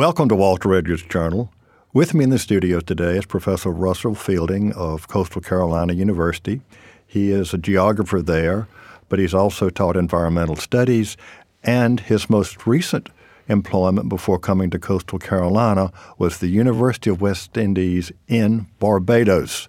Welcome 0.00 0.30
to 0.30 0.34
Walter 0.34 0.72
Edgar's 0.72 1.02
Journal. 1.02 1.52
With 1.92 2.14
me 2.14 2.24
in 2.24 2.30
the 2.30 2.38
studio 2.38 2.80
today 2.80 3.18
is 3.18 3.26
Professor 3.26 3.68
Russell 3.68 4.14
Fielding 4.14 4.72
of 4.72 5.08
Coastal 5.08 5.42
Carolina 5.42 5.92
University. 5.92 6.62
He 7.06 7.30
is 7.30 7.52
a 7.52 7.58
geographer 7.58 8.22
there, 8.22 8.66
but 9.10 9.18
he's 9.18 9.34
also 9.34 9.68
taught 9.68 9.98
environmental 9.98 10.56
studies, 10.56 11.18
and 11.62 12.00
his 12.00 12.30
most 12.30 12.66
recent 12.66 13.10
employment 13.46 14.08
before 14.08 14.38
coming 14.38 14.70
to 14.70 14.78
Coastal 14.78 15.18
Carolina 15.18 15.92
was 16.16 16.38
the 16.38 16.48
University 16.48 17.10
of 17.10 17.20
West 17.20 17.58
Indies 17.58 18.10
in 18.26 18.68
Barbados. 18.78 19.68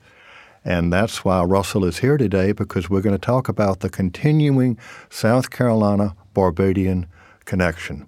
And 0.63 0.93
that's 0.93 1.25
why 1.25 1.43
Russell 1.43 1.83
is 1.83 1.99
here 1.99 2.15
today 2.15 2.53
because 2.53 2.89
we're 2.89 3.01
going 3.01 3.17
to 3.17 3.19
talk 3.19 3.49
about 3.49 3.81
the 3.81 3.89
continuing 3.89 4.79
South 5.09 5.49
Carolina 5.49 6.15
Barbadian 6.33 7.07
connection. 7.43 8.07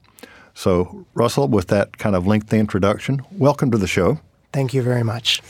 So, 0.54 1.06
Russell, 1.14 1.48
with 1.48 1.68
that 1.68 1.98
kind 1.98 2.16
of 2.16 2.28
lengthy 2.28 2.60
introduction, 2.60 3.22
welcome 3.32 3.72
to 3.72 3.78
the 3.78 3.88
show. 3.88 4.20
Thank 4.52 4.74
you 4.74 4.82
very 4.82 5.04
much. 5.04 5.42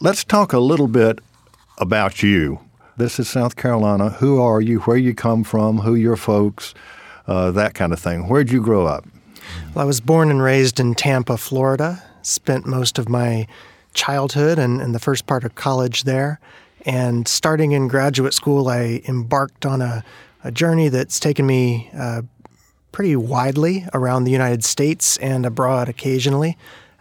Let's 0.00 0.24
talk 0.24 0.52
a 0.52 0.58
little 0.60 0.88
bit 0.88 1.18
about 1.78 2.22
you. 2.22 2.60
This 2.96 3.18
is 3.18 3.28
South 3.28 3.56
Carolina. 3.56 4.10
Who 4.10 4.40
are 4.40 4.60
you? 4.60 4.80
Where 4.80 4.96
you 4.96 5.14
come 5.14 5.44
from? 5.44 5.78
Who 5.78 5.94
your 5.94 6.16
folks? 6.16 6.74
Uh, 7.26 7.50
that 7.50 7.74
kind 7.74 7.92
of 7.92 7.98
thing. 7.98 8.28
Where'd 8.28 8.50
you 8.50 8.62
grow 8.62 8.86
up? 8.86 9.04
Well, 9.74 9.82
I 9.82 9.84
was 9.84 10.00
born 10.00 10.30
and 10.30 10.40
raised 10.40 10.80
in 10.80 10.94
Tampa, 10.94 11.36
Florida. 11.36 12.02
Spent 12.22 12.66
most 12.66 12.98
of 12.98 13.08
my 13.08 13.46
childhood 13.94 14.58
and, 14.58 14.80
and 14.80 14.94
the 14.94 14.98
first 14.98 15.26
part 15.26 15.44
of 15.44 15.54
college 15.56 16.04
there. 16.04 16.40
And 16.84 17.26
starting 17.26 17.72
in 17.72 17.88
graduate 17.88 18.32
school, 18.32 18.68
I 18.68 19.02
embarked 19.08 19.66
on 19.66 19.82
a, 19.82 20.04
a 20.44 20.52
journey 20.52 20.88
that's 20.88 21.18
taken 21.18 21.46
me 21.46 21.90
uh, 21.98 22.22
pretty 22.96 23.14
widely 23.14 23.84
around 23.92 24.24
the 24.24 24.30
United 24.30 24.64
States 24.64 25.18
and 25.18 25.44
abroad 25.44 25.86
occasionally. 25.86 26.56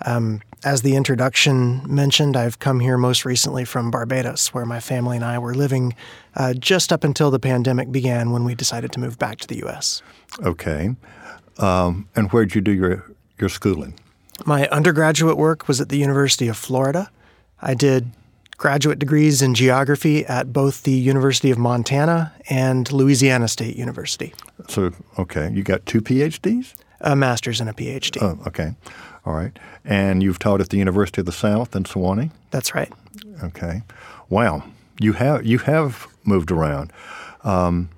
Um, 0.05 0.41
as 0.65 0.81
the 0.81 0.93
introduction 0.93 1.81
mentioned, 1.87 2.35
I've 2.35 2.59
come 2.59 2.81
here 2.81 2.97
most 2.97 3.23
recently 3.23 3.63
from 3.63 3.91
Barbados, 3.91 4.53
where 4.53 4.65
my 4.65 4.81
family 4.81 5.15
and 5.15 5.23
I 5.23 5.39
were 5.39 5.55
living 5.55 5.95
uh, 6.35 6.53
just 6.53 6.91
up 6.91 7.05
until 7.05 7.31
the 7.31 7.39
pandemic 7.39 7.93
began 7.93 8.31
when 8.31 8.43
we 8.43 8.55
decided 8.55 8.91
to 8.91 8.99
move 8.99 9.17
back 9.17 9.37
to 9.37 9.47
the 9.47 9.55
U.S. 9.59 10.01
Okay. 10.43 10.97
Um, 11.59 12.09
and 12.13 12.29
where'd 12.29 12.55
you 12.55 12.59
do 12.59 12.73
your, 12.73 13.09
your 13.39 13.47
schooling? 13.47 13.97
My 14.45 14.67
undergraduate 14.67 15.37
work 15.37 15.69
was 15.69 15.79
at 15.79 15.87
the 15.87 15.97
University 15.97 16.49
of 16.49 16.57
Florida. 16.57 17.09
I 17.61 17.73
did 17.73 18.11
graduate 18.57 18.99
degrees 18.99 19.41
in 19.41 19.53
geography 19.53 20.25
at 20.25 20.53
both 20.53 20.83
the 20.83 20.91
University 20.91 21.51
of 21.51 21.57
Montana 21.57 22.33
and 22.49 22.91
Louisiana 22.91 23.47
State 23.47 23.75
University. 23.75 24.33
So, 24.69 24.91
okay, 25.19 25.51
you 25.51 25.63
got 25.63 25.85
two 25.85 26.01
PhDs? 26.01 26.73
A 27.01 27.15
master's 27.15 27.59
and 27.59 27.69
a 27.69 27.73
PhD. 27.73 28.21
Oh, 28.21 28.39
okay. 28.47 28.73
All 29.25 29.33
right. 29.33 29.57
And 29.83 30.23
you've 30.23 30.39
taught 30.39 30.61
at 30.61 30.69
the 30.69 30.77
University 30.77 31.21
of 31.21 31.25
the 31.25 31.31
South 31.31 31.75
in 31.75 31.83
Sewanee? 31.83 32.31
That's 32.51 32.73
right. 32.73 32.91
Okay. 33.43 33.81
Wow. 34.29 34.63
You 34.99 35.13
have 35.13 35.45
you 35.45 35.57
have 35.59 36.07
moved 36.23 36.51
around. 36.51 36.93
Um, 37.43 37.89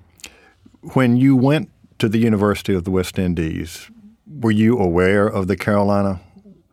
when 0.94 1.16
you 1.16 1.36
went 1.36 1.70
to 1.98 2.08
the 2.08 2.18
University 2.18 2.74
of 2.74 2.84
the 2.84 2.90
West 2.90 3.18
Indies, 3.18 3.90
were 4.26 4.50
you 4.50 4.78
aware 4.78 5.26
of 5.26 5.46
the 5.46 5.56
Carolina 5.56 6.20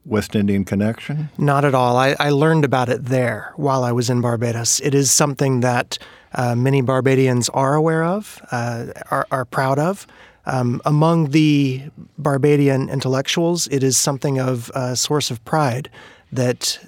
West 0.06 0.36
Indian 0.36 0.64
connection? 0.64 1.30
Not 1.38 1.66
at 1.66 1.74
all. 1.74 1.98
I, 1.98 2.16
I, 2.20 2.30
learned 2.30 2.64
about 2.64 2.90
it 2.90 3.06
there 3.06 3.54
while 3.56 3.84
I 3.84 3.92
was 3.92 4.10
in 4.10 4.22
Barbados. 4.22 4.80
It 4.82 4.94
is 4.94 5.12
something 5.12 5.62
that 5.62 5.98
uh, 6.34 6.56
many 6.56 6.82
Barbadians 6.82 7.50
are 7.50 7.74
aware 7.74 8.04
of, 8.04 8.40
uh, 8.52 8.88
are, 9.10 9.26
are, 9.32 9.46
proud 9.46 9.80
of. 9.80 10.06
Um, 10.46 10.80
among 10.86 11.32
the 11.32 11.84
Barbadian 12.20 12.90
intellectuals, 12.90 13.68
it 13.70 13.82
is 13.82 13.98
something 13.98 14.40
of 14.40 14.70
a 14.76 14.96
source 14.96 15.32
of 15.32 15.44
pride 15.44 15.90
that 16.32 16.80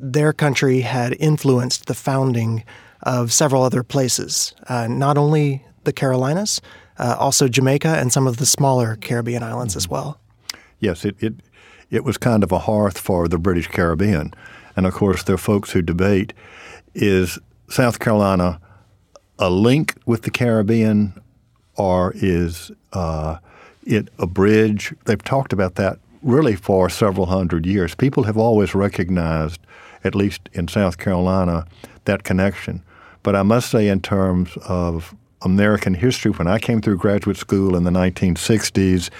their 0.00 0.32
country 0.32 0.80
had 0.80 1.16
influenced 1.20 1.86
the 1.86 1.94
founding 1.94 2.64
of 3.04 3.32
several 3.32 3.62
other 3.62 3.84
places, 3.84 4.54
uh, 4.68 4.88
not 4.88 5.16
only 5.16 5.64
the 5.84 5.92
Carolinas, 5.92 6.60
uh, 6.98 7.14
also 7.18 7.46
Jamaica 7.46 7.98
and 7.98 8.12
some 8.12 8.26
of 8.26 8.38
the 8.38 8.46
smaller 8.46 8.96
Caribbean 8.96 9.42
islands 9.42 9.76
as 9.76 9.88
well. 9.88 10.18
Yes, 10.80 11.04
it, 11.04 11.16
it 11.22 11.34
it 11.90 12.04
was 12.04 12.16
kind 12.16 12.42
of 12.42 12.52
a 12.52 12.60
hearth 12.60 12.98
for 12.98 13.28
the 13.28 13.38
British 13.38 13.68
Caribbean. 13.68 14.32
And 14.76 14.86
of 14.86 14.94
course, 14.94 15.22
there 15.22 15.34
are 15.34 15.38
folks 15.38 15.72
who 15.72 15.82
debate 15.82 16.32
is 16.94 17.38
South 17.68 17.98
Carolina 17.98 18.60
a 19.38 19.50
link 19.50 19.94
with 20.06 20.22
the 20.22 20.30
Caribbean 20.30 21.20
or 21.76 22.12
is 22.16 22.70
uh, 22.92 23.38
it 23.84 24.08
a 24.18 24.26
bridge? 24.26 24.94
They've 25.04 25.22
talked 25.22 25.52
about 25.52 25.74
that 25.74 25.98
really 26.22 26.56
for 26.56 26.88
several 26.88 27.26
hundred 27.26 27.66
years. 27.66 27.94
People 27.94 28.24
have 28.24 28.36
always 28.36 28.74
recognized, 28.74 29.60
at 30.04 30.14
least 30.14 30.48
in 30.52 30.68
South 30.68 30.98
Carolina, 30.98 31.66
that 32.04 32.24
connection. 32.24 32.82
But 33.22 33.34
I 33.34 33.42
must 33.42 33.70
say, 33.70 33.88
in 33.88 34.00
terms 34.00 34.56
of 34.68 35.14
American 35.42 35.94
history, 35.94 36.30
when 36.30 36.46
I 36.46 36.58
came 36.58 36.80
through 36.80 36.98
graduate 36.98 37.36
school 37.36 37.76
in 37.76 37.84
the 37.84 37.90
1960s, 37.90 39.10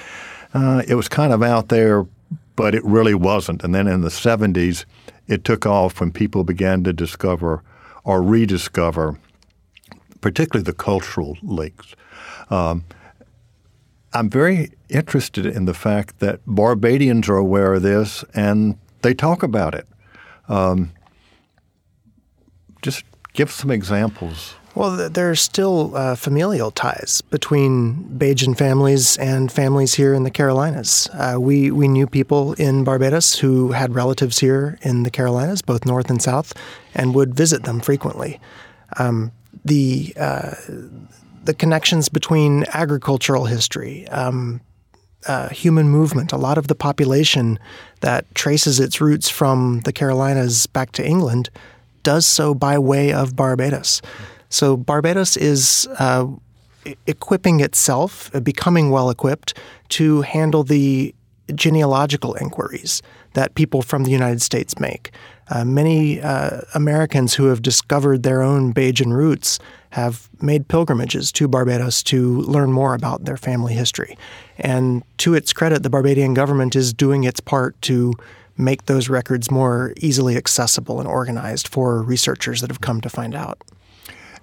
uh, 0.53 0.83
it 0.87 0.95
was 0.95 1.09
kind 1.09 1.33
of 1.33 1.43
out 1.43 1.69
there 1.69 2.07
but 2.57 2.75
it 2.75 2.85
really 2.85 3.15
wasn't. 3.15 3.63
And 3.63 3.75
then 3.75 3.87
in 3.87 4.01
the 4.01 4.09
70s, 4.09 4.85
it 5.27 5.45
took 5.45 5.67
off 5.67 6.01
when 6.01 6.13
people 6.13 6.45
began 6.45 6.85
to 6.85 6.93
discover 6.93 7.63
or 8.05 8.23
rediscover, 8.23 9.19
particularly 10.21 10.65
the 10.65 10.73
cultural 10.73 11.37
links. 11.43 11.95
Um, 12.51 12.85
I'm 14.13 14.31
very 14.31 14.71
interested 14.89 15.45
in 15.45 15.65
the 15.65 15.75
fact 15.75 16.21
that 16.21 16.41
Barbadians 16.47 17.29
are 17.29 17.37
aware 17.37 17.75
of 17.75 17.83
this 17.83 18.25
and 18.35 18.79
they 19.03 19.15
talk 19.15 19.43
about 19.43 19.75
it. 19.75 19.89
Um, 20.49 20.93
just 22.83 23.05
give 23.33 23.51
some 23.51 23.71
examples. 23.71 24.55
Well, 24.75 25.09
there 25.09 25.31
are 25.31 25.37
still 25.37 25.97
uh, 25.97 26.17
familial 26.17 26.73
ties 26.73 27.23
between 27.31 28.05
Bajan 28.19 28.57
families 28.59 29.17
and 29.19 29.51
families 29.53 29.95
here 29.95 30.13
in 30.15 30.25
the 30.25 30.33
Carolinas. 30.33 31.09
Uh, 31.13 31.37
we 31.39 31.71
we 31.71 31.87
knew 31.87 32.09
people 32.09 32.55
in 32.55 32.83
Barbados 32.83 33.39
who 33.39 33.71
had 33.71 33.95
relatives 33.95 34.41
here 34.41 34.77
in 34.83 35.05
the 35.05 35.11
Carolinas, 35.11 35.63
both 35.63 35.87
north 35.87 36.11
and 36.11 36.21
south, 36.21 36.55
and 36.93 37.15
would 37.15 37.37
visit 37.37 37.63
them 37.63 37.79
frequently. 37.79 38.41
Um, 38.97 39.31
the 39.65 40.13
uh, 40.17 40.55
the 41.45 41.55
connections 41.55 42.09
between 42.09 42.65
agricultural 42.73 43.45
history, 43.45 44.09
um, 44.09 44.61
uh, 45.29 45.51
human 45.51 45.89
movement, 45.89 46.33
a 46.33 46.37
lot 46.37 46.59
of 46.59 46.67
the 46.67 46.75
population 46.75 47.61
that 48.01 48.35
traces 48.35 48.81
its 48.81 49.01
roots 49.01 49.29
from 49.29 49.83
the 49.85 49.93
Carolinas 49.93 50.67
back 50.67 50.91
to 50.93 51.07
England 51.07 51.49
does 52.03 52.27
so 52.27 52.55
by 52.55 52.77
way 52.77 53.13
of 53.13 53.37
Barbados. 53.37 54.03
So 54.55 54.77
Barbados 54.77 55.37
is 55.37 55.89
uh, 55.99 56.29
equipping 57.09 57.59
itself, 57.59 58.31
uh, 58.33 58.39
becoming 58.39 58.91
well 58.91 59.11
equipped 59.11 59.59
to 59.89 60.23
handle 60.23 60.63
the 60.63 61.13
genealogical 61.57 62.35
inquiries 62.35 63.03
that 63.33 63.57
people 63.57 63.83
from 63.83 64.05
the 64.05 64.13
United 64.13 64.41
States 64.41 64.79
make. 64.79 65.11
Uh, 65.49 65.65
many 65.65 66.21
uh, 66.21 66.61
Americans 66.73 67.35
who 67.35 67.47
have 67.47 67.63
discovered 67.63 68.23
their 68.23 68.43
own 68.43 68.73
Bajan 68.73 69.13
roots 69.13 69.59
have 69.91 70.31
made 70.41 70.69
pilgrimages 70.69 71.33
to 71.33 71.49
Barbados 71.49 72.05
to 72.05 72.43
learn 72.43 72.71
more 72.71 72.95
about 72.95 73.25
their 73.25 73.37
family 73.37 73.75
history. 73.75 74.17
And 74.57 75.03
to 75.19 75.35
its 75.35 75.53
credit, 75.53 75.83
the 75.83 75.91
Barbadian 75.91 76.33
government 76.33 76.77
is 76.77 76.93
doing 76.93 77.25
its 77.25 77.41
part 77.41 77.83
to 77.83 78.13
make 78.57 78.87
those 78.87 79.09
records 79.09 79.51
more 79.51 79.93
easily 79.97 80.37
accessible 80.37 81.01
and 81.01 81.09
organized 81.09 81.67
for 81.67 82.01
researchers 82.05 82.61
that 82.61 82.71
have 82.71 82.81
come 82.81 83.01
to 83.01 83.11
find 83.11 83.35
out. 83.35 83.61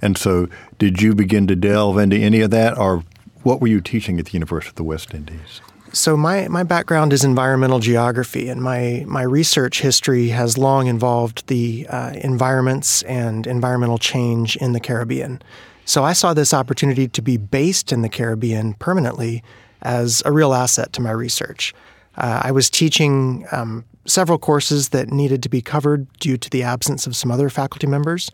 And 0.01 0.17
so, 0.17 0.47
did 0.77 1.01
you 1.01 1.13
begin 1.13 1.47
to 1.47 1.55
delve 1.55 1.97
into 1.97 2.17
any 2.17 2.41
of 2.41 2.51
that, 2.51 2.77
or 2.77 3.03
what 3.43 3.61
were 3.61 3.67
you 3.67 3.81
teaching 3.81 4.19
at 4.19 4.25
the 4.25 4.31
University 4.33 4.69
of 4.69 4.75
the 4.75 4.83
West 4.83 5.13
Indies? 5.13 5.61
So 5.93 6.15
my, 6.15 6.47
my 6.47 6.63
background 6.63 7.11
is 7.11 7.25
environmental 7.25 7.79
geography, 7.79 8.47
and 8.47 8.61
my, 8.61 9.03
my 9.07 9.23
research 9.23 9.81
history 9.81 10.29
has 10.29 10.57
long 10.57 10.87
involved 10.87 11.47
the 11.47 11.85
uh, 11.89 12.13
environments 12.15 13.01
and 13.03 13.45
environmental 13.45 13.97
change 13.97 14.55
in 14.55 14.71
the 14.71 14.79
Caribbean. 14.79 15.41
So 15.83 16.05
I 16.05 16.13
saw 16.13 16.33
this 16.33 16.53
opportunity 16.53 17.09
to 17.09 17.21
be 17.21 17.35
based 17.35 17.91
in 17.91 18.03
the 18.03 18.09
Caribbean 18.09 18.73
permanently 18.75 19.43
as 19.81 20.23
a 20.25 20.31
real 20.31 20.53
asset 20.53 20.93
to 20.93 21.01
my 21.01 21.11
research. 21.11 21.73
Uh, 22.15 22.41
I 22.45 22.51
was 22.51 22.69
teaching 22.69 23.45
um, 23.51 23.83
several 24.05 24.37
courses 24.37 24.89
that 24.89 25.09
needed 25.09 25.43
to 25.43 25.49
be 25.49 25.61
covered 25.61 26.11
due 26.19 26.37
to 26.37 26.49
the 26.49 26.63
absence 26.63 27.05
of 27.05 27.17
some 27.17 27.31
other 27.31 27.49
faculty 27.49 27.87
members. 27.87 28.31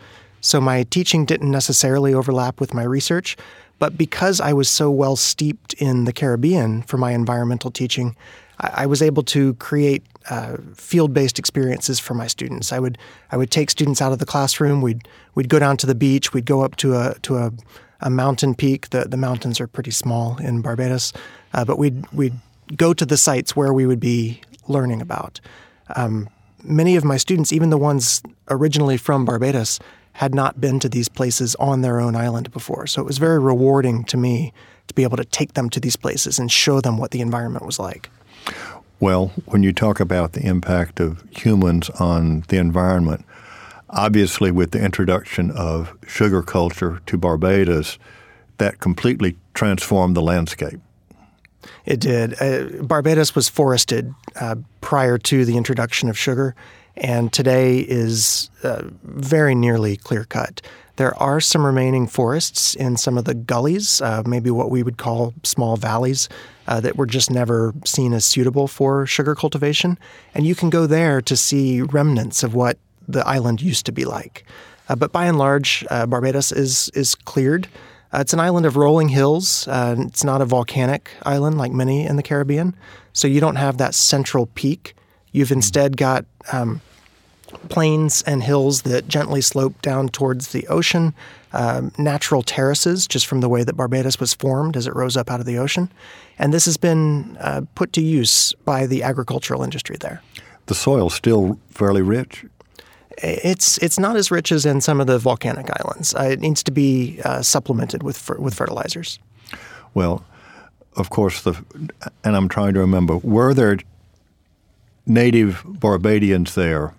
So 0.47 0.61
my 0.61 0.83
teaching 0.83 1.25
didn't 1.25 1.51
necessarily 1.51 2.13
overlap 2.13 2.61
with 2.61 2.73
my 2.73 2.83
research, 2.83 3.35
but 3.79 3.97
because 3.97 4.39
I 4.39 4.53
was 4.53 4.69
so 4.69 4.89
well 4.89 5.17
steeped 5.17 5.73
in 5.73 6.05
the 6.05 6.13
Caribbean 6.13 6.83
for 6.83 6.97
my 6.97 7.11
environmental 7.11 7.69
teaching, 7.69 8.15
I, 8.59 8.83
I 8.83 8.85
was 8.85 9.01
able 9.01 9.23
to 9.23 9.55
create 9.55 10.03
uh, 10.29 10.55
field-based 10.73 11.38
experiences 11.38 11.99
for 11.99 12.13
my 12.13 12.27
students. 12.27 12.71
I 12.71 12.79
would 12.79 12.97
I 13.29 13.35
would 13.35 13.51
take 13.51 13.69
students 13.69 14.01
out 14.01 14.13
of 14.13 14.19
the 14.19 14.25
classroom. 14.25 14.81
We'd 14.81 15.05
we'd 15.35 15.49
go 15.49 15.59
down 15.59 15.75
to 15.77 15.85
the 15.85 15.95
beach. 15.95 16.33
We'd 16.33 16.45
go 16.45 16.61
up 16.61 16.77
to 16.77 16.95
a 16.95 17.15
to 17.23 17.35
a, 17.38 17.51
a 17.99 18.09
mountain 18.09 18.55
peak. 18.55 18.89
The 18.91 19.03
the 19.03 19.17
mountains 19.17 19.59
are 19.59 19.67
pretty 19.67 19.91
small 19.91 20.38
in 20.38 20.61
Barbados, 20.61 21.11
uh, 21.53 21.65
but 21.65 21.77
we'd 21.77 22.09
we'd 22.13 22.35
go 22.77 22.94
to 22.94 23.05
the 23.05 23.17
sites 23.17 23.53
where 23.53 23.73
we 23.73 23.85
would 23.85 23.99
be 23.99 24.39
learning 24.69 25.01
about. 25.01 25.41
Um, 25.95 26.29
many 26.63 26.95
of 26.95 27.03
my 27.03 27.17
students, 27.17 27.51
even 27.51 27.69
the 27.69 27.77
ones 27.77 28.21
originally 28.49 28.97
from 28.97 29.25
Barbados, 29.25 29.79
had 30.17 30.33
not 30.33 30.59
been 30.59 30.79
to 30.79 30.89
these 30.89 31.07
places 31.07 31.55
on 31.59 31.81
their 31.81 31.99
own 31.99 32.15
island 32.15 32.51
before. 32.51 32.87
So 32.87 33.01
it 33.01 33.05
was 33.05 33.19
very 33.19 33.37
rewarding 33.37 34.03
to 34.05 34.17
me 34.17 34.51
to 34.87 34.93
be 34.95 35.03
able 35.03 35.17
to 35.17 35.23
take 35.23 35.53
them 35.53 35.69
to 35.69 35.79
these 35.79 35.95
places 35.95 36.39
and 36.39 36.51
show 36.51 36.81
them 36.81 36.97
what 36.97 37.11
the 37.11 37.21
environment 37.21 37.67
was 37.67 37.77
like. 37.77 38.09
Well, 38.99 39.31
when 39.45 39.61
you 39.61 39.71
talk 39.71 39.99
about 39.99 40.33
the 40.33 40.43
impact 40.43 40.99
of 40.99 41.23
humans 41.29 41.91
on 41.99 42.41
the 42.47 42.57
environment, 42.57 43.25
obviously 43.91 44.49
with 44.49 44.71
the 44.71 44.83
introduction 44.83 45.51
of 45.51 45.95
sugar 46.07 46.41
culture 46.41 46.99
to 47.05 47.17
Barbados, 47.19 47.99
that 48.57 48.79
completely 48.79 49.37
transformed 49.53 50.17
the 50.17 50.23
landscape. 50.23 50.79
It 51.85 51.99
did. 51.99 52.41
Uh, 52.41 52.81
Barbados 52.81 53.35
was 53.35 53.49
forested 53.49 54.15
uh, 54.41 54.55
prior 54.81 55.19
to 55.19 55.45
the 55.45 55.57
introduction 55.57 56.09
of 56.09 56.17
sugar, 56.17 56.55
and 56.97 57.31
today 57.31 57.79
is 57.79 58.49
uh, 58.63 58.83
very 59.03 59.55
nearly 59.55 59.97
clear 59.97 60.23
cut. 60.23 60.61
There 60.97 61.15
are 61.21 61.39
some 61.39 61.65
remaining 61.65 62.07
forests 62.07 62.73
in 62.75 62.97
some 62.97 63.17
of 63.17 63.25
the 63.25 63.35
gullies, 63.35 64.01
uh, 64.01 64.23
maybe 64.25 64.49
what 64.49 64.71
we 64.71 64.81
would 64.81 64.97
call 64.97 65.33
small 65.44 65.77
valleys, 65.77 66.27
uh, 66.67 66.79
that 66.81 66.97
were 66.97 67.05
just 67.05 67.29
never 67.29 67.73
seen 67.85 68.13
as 68.13 68.25
suitable 68.25 68.67
for 68.67 69.05
sugar 69.05 69.35
cultivation. 69.35 69.99
And 70.33 70.47
you 70.47 70.55
can 70.55 70.69
go 70.69 70.88
there 70.88 71.21
to 71.21 71.38
see 71.38 71.81
remnants 71.81 72.41
of 72.44 72.55
what 72.55 72.79
the 73.07 73.25
island 73.27 73.61
used 73.61 73.85
to 73.85 73.91
be 73.91 74.05
like. 74.05 74.44
Uh, 74.89 74.95
but 74.95 75.11
by 75.11 75.25
and 75.25 75.38
large, 75.38 75.85
Barbados 75.89 76.51
is 76.51 76.89
is 76.95 77.13
cleared. 77.13 77.67
Uh, 78.13 78.19
it's 78.19 78.33
an 78.33 78.39
island 78.39 78.65
of 78.65 78.77
rolling 78.77 79.09
hills. 79.09 79.67
Uh, 79.67 79.95
it's 79.99 80.23
not 80.23 80.41
a 80.41 80.45
volcanic 80.45 81.11
island 81.23 81.57
like 81.57 81.71
many 81.71 82.05
in 82.05 82.15
the 82.15 82.23
Caribbean. 82.23 82.75
So 83.13 83.27
you 83.27 83.41
don't 83.41 83.55
have 83.55 83.77
that 83.77 83.94
central 83.95 84.45
peak. 84.47 84.95
You've 85.31 85.51
instead 85.51 85.97
got 85.97 86.25
um, 86.53 86.81
plains 87.69 88.21
and 88.23 88.44
hills 88.44 88.83
that 88.83 89.07
gently 89.07 89.41
slope 89.41 89.81
down 89.81 90.09
towards 90.09 90.51
the 90.51 90.67
ocean, 90.67 91.13
um, 91.53 91.91
natural 91.97 92.44
terraces, 92.44 93.07
just 93.07 93.25
from 93.25 93.41
the 93.41 93.49
way 93.49 93.63
that 93.63 93.75
Barbados 93.75 94.19
was 94.19 94.33
formed 94.33 94.75
as 94.75 94.88
it 94.88 94.95
rose 94.95 95.17
up 95.17 95.31
out 95.31 95.39
of 95.39 95.45
the 95.45 95.57
ocean. 95.57 95.91
And 96.39 96.53
this 96.53 96.65
has 96.65 96.77
been 96.77 97.38
uh, 97.39 97.61
put 97.75 97.94
to 97.94 98.01
use 98.01 98.53
by 98.65 98.85
the 98.85 99.03
agricultural 99.03 99.63
industry 99.63 99.97
there. 99.99 100.21
The 100.67 100.75
soil's 100.75 101.13
still 101.13 101.59
fairly 101.69 102.01
rich 102.01 102.45
it's 103.17 103.77
it's 103.79 103.97
not 103.97 104.15
as 104.15 104.31
rich 104.31 104.51
as 104.51 104.65
in 104.65 104.81
some 104.81 105.01
of 105.01 105.07
the 105.07 105.17
volcanic 105.17 105.67
islands. 105.81 106.13
Uh, 106.13 106.23
it 106.23 106.39
needs 106.39 106.63
to 106.63 106.71
be 106.71 107.19
uh, 107.25 107.41
supplemented 107.41 108.03
with 108.03 108.29
with 108.38 108.53
fertilizers. 108.53 109.19
Well, 109.94 110.23
of 110.95 111.09
course, 111.09 111.41
the 111.41 111.57
and 112.23 112.35
I'm 112.35 112.47
trying 112.47 112.73
to 112.75 112.79
remember 112.79 113.17
were 113.17 113.53
there 113.53 113.77
native 115.05 115.63
Barbadians 115.65 116.55
there? 116.55 116.94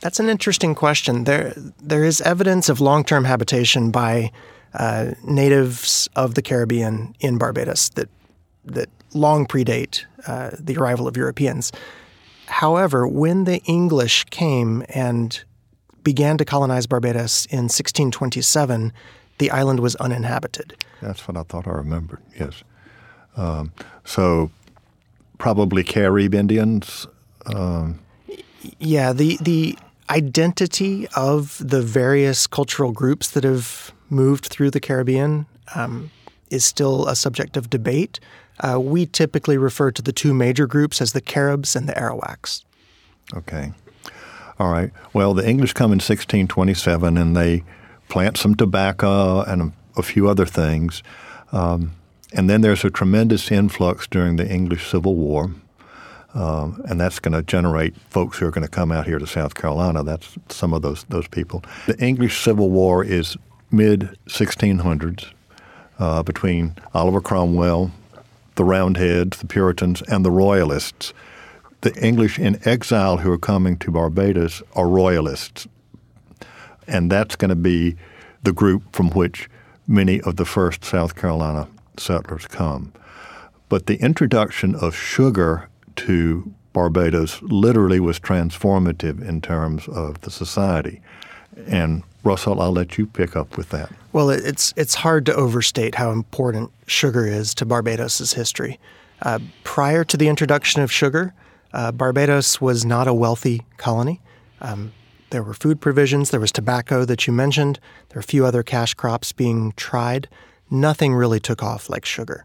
That's 0.00 0.18
an 0.18 0.28
interesting 0.28 0.74
question. 0.74 1.24
There 1.24 1.52
there 1.80 2.04
is 2.04 2.20
evidence 2.22 2.68
of 2.68 2.80
long 2.80 3.04
term 3.04 3.24
habitation 3.24 3.90
by 3.90 4.30
uh, 4.74 5.12
natives 5.24 6.08
of 6.16 6.34
the 6.34 6.42
Caribbean 6.42 7.14
in 7.20 7.38
Barbados 7.38 7.90
that 7.90 8.08
that 8.64 8.88
long 9.12 9.46
predate 9.46 10.04
uh, 10.26 10.50
the 10.58 10.76
arrival 10.76 11.06
of 11.06 11.16
Europeans. 11.16 11.72
However, 12.46 13.06
when 13.06 13.44
the 13.44 13.60
English 13.64 14.24
came 14.24 14.84
and 14.88 15.42
began 16.02 16.36
to 16.38 16.44
colonize 16.44 16.86
Barbados 16.86 17.46
in 17.46 17.68
1627, 17.68 18.92
the 19.38 19.50
island 19.50 19.80
was 19.80 19.96
uninhabited. 19.96 20.74
That's 21.00 21.26
what 21.28 21.36
I 21.36 21.42
thought 21.44 21.66
I 21.66 21.72
remembered, 21.72 22.20
yes. 22.38 22.62
Um, 23.36 23.72
so 24.04 24.50
probably 25.38 25.84
Carib 25.84 26.34
Indians? 26.34 27.06
Um. 27.46 28.00
Yeah, 28.78 29.12
the, 29.12 29.38
the 29.40 29.78
identity 30.10 31.06
of 31.16 31.56
the 31.64 31.80
various 31.80 32.46
cultural 32.46 32.92
groups 32.92 33.30
that 33.30 33.44
have 33.44 33.92
moved 34.10 34.46
through 34.46 34.70
the 34.70 34.80
Caribbean 34.80 35.46
um, 35.74 36.10
is 36.50 36.64
still 36.64 37.06
a 37.06 37.14
subject 37.14 37.56
of 37.56 37.70
debate. 37.70 38.18
Uh, 38.58 38.78
we 38.78 39.06
typically 39.06 39.56
refer 39.56 39.90
to 39.90 40.02
the 40.02 40.12
two 40.12 40.34
major 40.34 40.66
groups 40.66 41.00
as 41.00 41.12
the 41.12 41.20
Caribs 41.20 41.76
and 41.76 41.88
the 41.88 41.94
Arawaks. 41.94 42.64
Okay. 43.34 43.72
All 44.58 44.70
right. 44.70 44.90
Well, 45.14 45.32
the 45.32 45.48
English 45.48 45.72
come 45.72 45.92
in 45.92 45.96
1627 45.96 47.16
and 47.16 47.36
they 47.36 47.64
plant 48.08 48.36
some 48.36 48.54
tobacco 48.54 49.42
and 49.42 49.62
a, 49.62 49.72
a 50.00 50.02
few 50.02 50.28
other 50.28 50.44
things. 50.44 51.02
Um, 51.52 51.92
and 52.32 52.50
then 52.50 52.60
there's 52.60 52.84
a 52.84 52.90
tremendous 52.90 53.50
influx 53.50 54.06
during 54.06 54.36
the 54.36 54.48
English 54.48 54.90
Civil 54.90 55.14
War. 55.14 55.50
Um, 56.34 56.80
and 56.88 57.00
that's 57.00 57.18
going 57.18 57.34
to 57.34 57.42
generate 57.42 57.96
folks 57.96 58.38
who 58.38 58.46
are 58.46 58.52
going 58.52 58.66
to 58.66 58.70
come 58.70 58.92
out 58.92 59.06
here 59.06 59.18
to 59.18 59.26
South 59.26 59.54
Carolina. 59.54 60.04
That's 60.04 60.36
some 60.48 60.72
of 60.72 60.82
those 60.82 61.04
those 61.04 61.26
people. 61.26 61.64
The 61.86 61.98
English 61.98 62.40
Civil 62.42 62.70
War 62.70 63.04
is 63.04 63.36
mid 63.72 64.16
1600s 64.28 65.26
uh, 65.98 66.22
between 66.22 66.76
Oliver 66.94 67.20
Cromwell 67.20 67.90
the 68.60 68.64
Roundheads, 68.64 69.38
the 69.38 69.46
Puritans, 69.46 70.02
and 70.02 70.22
the 70.22 70.30
Royalists. 70.30 71.14
The 71.80 71.94
English 71.94 72.38
in 72.38 72.60
exile 72.68 73.16
who 73.16 73.32
are 73.32 73.38
coming 73.38 73.78
to 73.78 73.90
Barbados 73.90 74.62
are 74.74 74.86
Royalists. 74.86 75.66
And 76.86 77.10
that's 77.10 77.36
going 77.36 77.48
to 77.48 77.54
be 77.54 77.96
the 78.42 78.52
group 78.52 78.82
from 78.94 79.08
which 79.12 79.48
many 79.86 80.20
of 80.20 80.36
the 80.36 80.44
first 80.44 80.84
South 80.84 81.16
Carolina 81.16 81.68
settlers 81.96 82.46
come. 82.46 82.92
But 83.70 83.86
the 83.86 83.96
introduction 83.96 84.74
of 84.74 84.94
sugar 84.94 85.69
to 85.96 86.52
Barbados 86.72 87.42
literally 87.42 88.00
was 88.00 88.20
transformative 88.20 89.26
in 89.26 89.40
terms 89.40 89.88
of 89.88 90.20
the 90.20 90.30
society. 90.30 91.00
And 91.66 92.02
Russell, 92.22 92.60
I'll 92.60 92.72
let 92.72 92.96
you 92.96 93.06
pick 93.06 93.34
up 93.34 93.56
with 93.56 93.70
that. 93.70 93.90
Well, 94.12 94.30
it's 94.30 94.72
it's 94.76 94.94
hard 94.94 95.26
to 95.26 95.34
overstate 95.34 95.94
how 95.94 96.10
important 96.10 96.70
sugar 96.86 97.26
is 97.26 97.54
to 97.54 97.66
Barbados's 97.66 98.34
history. 98.34 98.78
Uh, 99.22 99.38
prior 99.64 100.04
to 100.04 100.16
the 100.16 100.28
introduction 100.28 100.82
of 100.82 100.90
sugar, 100.90 101.34
uh, 101.72 101.92
Barbados 101.92 102.60
was 102.60 102.84
not 102.84 103.06
a 103.06 103.14
wealthy 103.14 103.62
colony. 103.76 104.20
Um, 104.60 104.92
there 105.30 105.42
were 105.42 105.54
food 105.54 105.80
provisions, 105.80 106.30
there 106.30 106.40
was 106.40 106.50
tobacco 106.50 107.04
that 107.04 107.26
you 107.26 107.32
mentioned, 107.32 107.78
there 108.08 108.16
were 108.16 108.20
a 108.20 108.24
few 108.24 108.44
other 108.44 108.62
cash 108.62 108.94
crops 108.94 109.32
being 109.32 109.72
tried. 109.76 110.28
Nothing 110.70 111.14
really 111.14 111.40
took 111.40 111.62
off 111.62 111.88
like 111.88 112.04
sugar. 112.04 112.44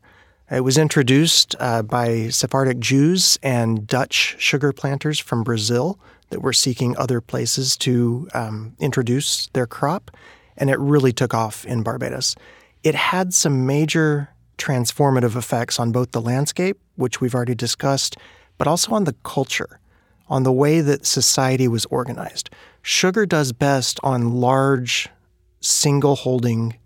It 0.52 0.64
was 0.64 0.78
introduced 0.78 1.56
uh, 1.60 1.82
by 1.82 2.30
Sephardic 2.30 2.78
Jews 2.78 3.40
and 3.42 3.88
Dutch 3.88 4.36
sugar 4.38 4.72
planters 4.72 5.20
from 5.20 5.44
Brazil 5.44 6.00
that 6.30 6.42
were 6.42 6.54
seeking 6.54 6.96
other 6.98 7.20
places 7.20 7.75
to 7.78 8.30
um, 8.36 8.75
introduce 8.80 9.48
their 9.54 9.66
crop, 9.66 10.12
and 10.56 10.70
it 10.70 10.78
really 10.78 11.12
took 11.12 11.34
off 11.34 11.66
in 11.66 11.82
Barbados. 11.82 12.36
It 12.84 12.94
had 12.94 13.34
some 13.34 13.66
major 13.66 14.30
transformative 14.60 15.36
effects 15.36 15.80
on 15.80 15.92
both 15.92 16.12
the 16.12 16.22
landscape, 16.22 16.80
which 16.96 17.20
we've 17.20 17.34
already 17.34 17.56
discussed, 17.56 18.16
but 18.60 18.68
also 18.68 18.94
on 18.94 19.06
the 19.06 19.16
culture, 19.24 19.80
on 20.30 20.44
the 20.44 20.54
way 20.54 20.80
that 20.80 21.08
society 21.08 21.68
was 21.68 21.86
organized. 21.86 22.52
Sugar 22.84 23.25
does 23.25 23.52
best 23.52 24.00
on 24.04 24.36
large, 24.36 25.10
single 25.60 26.16
holding 26.16 26.78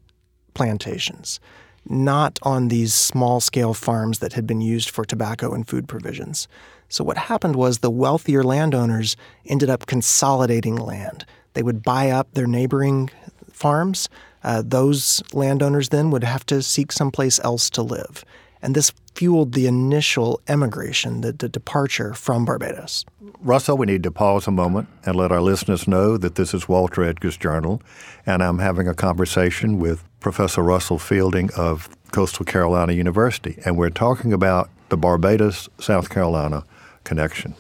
plantations, 0.54 1.42
not 1.86 2.40
on 2.44 2.68
these 2.68 2.94
small 2.94 3.40
scale 3.40 3.74
farms 3.74 4.20
that 4.20 4.34
had 4.34 4.46
been 4.46 4.62
used 4.62 4.90
for 4.90 5.06
tobacco 5.06 5.54
and 5.54 5.68
food 5.68 5.88
provisions. 5.88 6.48
So 6.90 7.04
what 7.04 7.18
happened 7.18 7.56
was 7.56 7.80
the 7.80 7.92
wealthier 7.92 8.44
landowners 8.44 9.16
ended 9.46 9.70
up 9.70 9.86
consolidating 9.86 10.76
land. 10.76 11.26
They 11.54 11.64
would 11.64 11.84
buy 11.84 12.10
up 12.10 12.34
their 12.34 12.48
neighboring 12.48 13.10
farms. 13.52 14.10
Uh, 14.44 14.64
those 14.66 15.22
landowners 15.34 15.90
then 15.90 16.10
would 16.12 16.24
have 16.24 16.46
to 16.48 16.62
seek 16.62 16.92
someplace 16.92 17.40
else 17.44 17.70
to 17.72 17.82
live. 17.82 18.24
And 18.62 18.76
this 18.76 18.92
fueled 19.16 19.54
the 19.54 19.68
initial 19.68 20.42
emigration, 20.48 21.22
the, 21.22 21.32
the, 21.32 21.50
departure 21.50 22.14
from 22.14 22.46
Barbados. 22.46 23.06
Russell, 23.42 23.78
we 23.78 23.86
need 23.86 24.04
to 24.04 24.12
pause 24.12 24.48
a 24.48 24.52
moment 24.52 24.88
and 25.06 25.16
let 25.16 25.32
our 25.32 25.42
listeners 25.42 25.88
know 25.88 26.18
that 26.18 26.36
this 26.36 26.54
is 26.54 26.68
Walter 26.68 27.04
Edgar's 27.04 27.38
Journal, 27.38 27.82
and 28.26 28.42
I'm 28.44 28.60
having 28.60 28.88
a 28.88 28.94
conversation 28.94 29.80
with 29.80 30.04
Professor 30.20 30.62
Russell 30.62 31.00
Fielding 31.00 31.50
of 31.56 31.90
Coastal 32.12 32.46
Carolina 32.46 32.94
University, 32.94 33.60
and 33.66 33.78
we're 33.78 33.90
talking 33.90 34.34
about 34.34 34.70
the 34.90 34.98
Barbados, 34.98 35.70
South 35.80 36.10
Carolina 36.10 36.64
connection. 37.04 37.56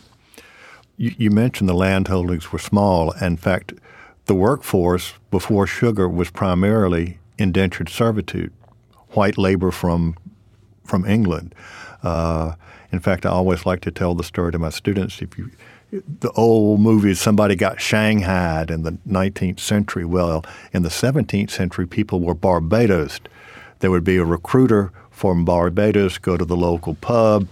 You, 0.97 1.13
you 1.17 1.31
mentioned 1.31 1.69
the 1.69 1.73
land 1.73 2.07
holdings 2.07 2.51
were 2.51 2.59
small. 2.59 3.11
In 3.11 3.37
fact, 3.37 3.73
the 4.25 4.35
workforce 4.35 5.13
before 5.31 5.65
sugar 5.65 6.09
was 6.09 6.29
primarily 6.29 7.19
indentured 7.37 7.89
servitude, 7.89 8.51
white 9.11 9.37
labor 9.37 9.71
from 9.71 10.15
from 10.83 11.05
England. 11.05 11.53
Uh, 12.03 12.53
in 12.91 12.99
fact, 12.99 13.25
I 13.25 13.29
always 13.29 13.65
like 13.65 13.81
to 13.81 13.91
tell 13.91 14.15
the 14.15 14.23
story 14.23 14.51
to 14.51 14.59
my 14.59 14.69
students. 14.69 15.21
If 15.21 15.37
you 15.37 15.51
the 15.91 16.31
old 16.31 16.79
movies, 16.79 17.19
somebody 17.19 17.55
got 17.55 17.81
shanghaied 17.81 18.69
in 18.69 18.83
the 18.83 18.91
19th 19.07 19.59
century. 19.59 20.05
Well, 20.05 20.45
in 20.71 20.83
the 20.83 20.89
17th 20.89 21.49
century, 21.49 21.87
people 21.87 22.19
were 22.19 22.35
Barbados. 22.35 23.19
There 23.79 23.91
would 23.91 24.03
be 24.03 24.17
a 24.17 24.25
recruiter 24.25 24.91
from 25.09 25.45
Barbados 25.45 26.17
go 26.17 26.37
to 26.37 26.45
the 26.45 26.55
local 26.55 26.95
pub, 26.95 27.47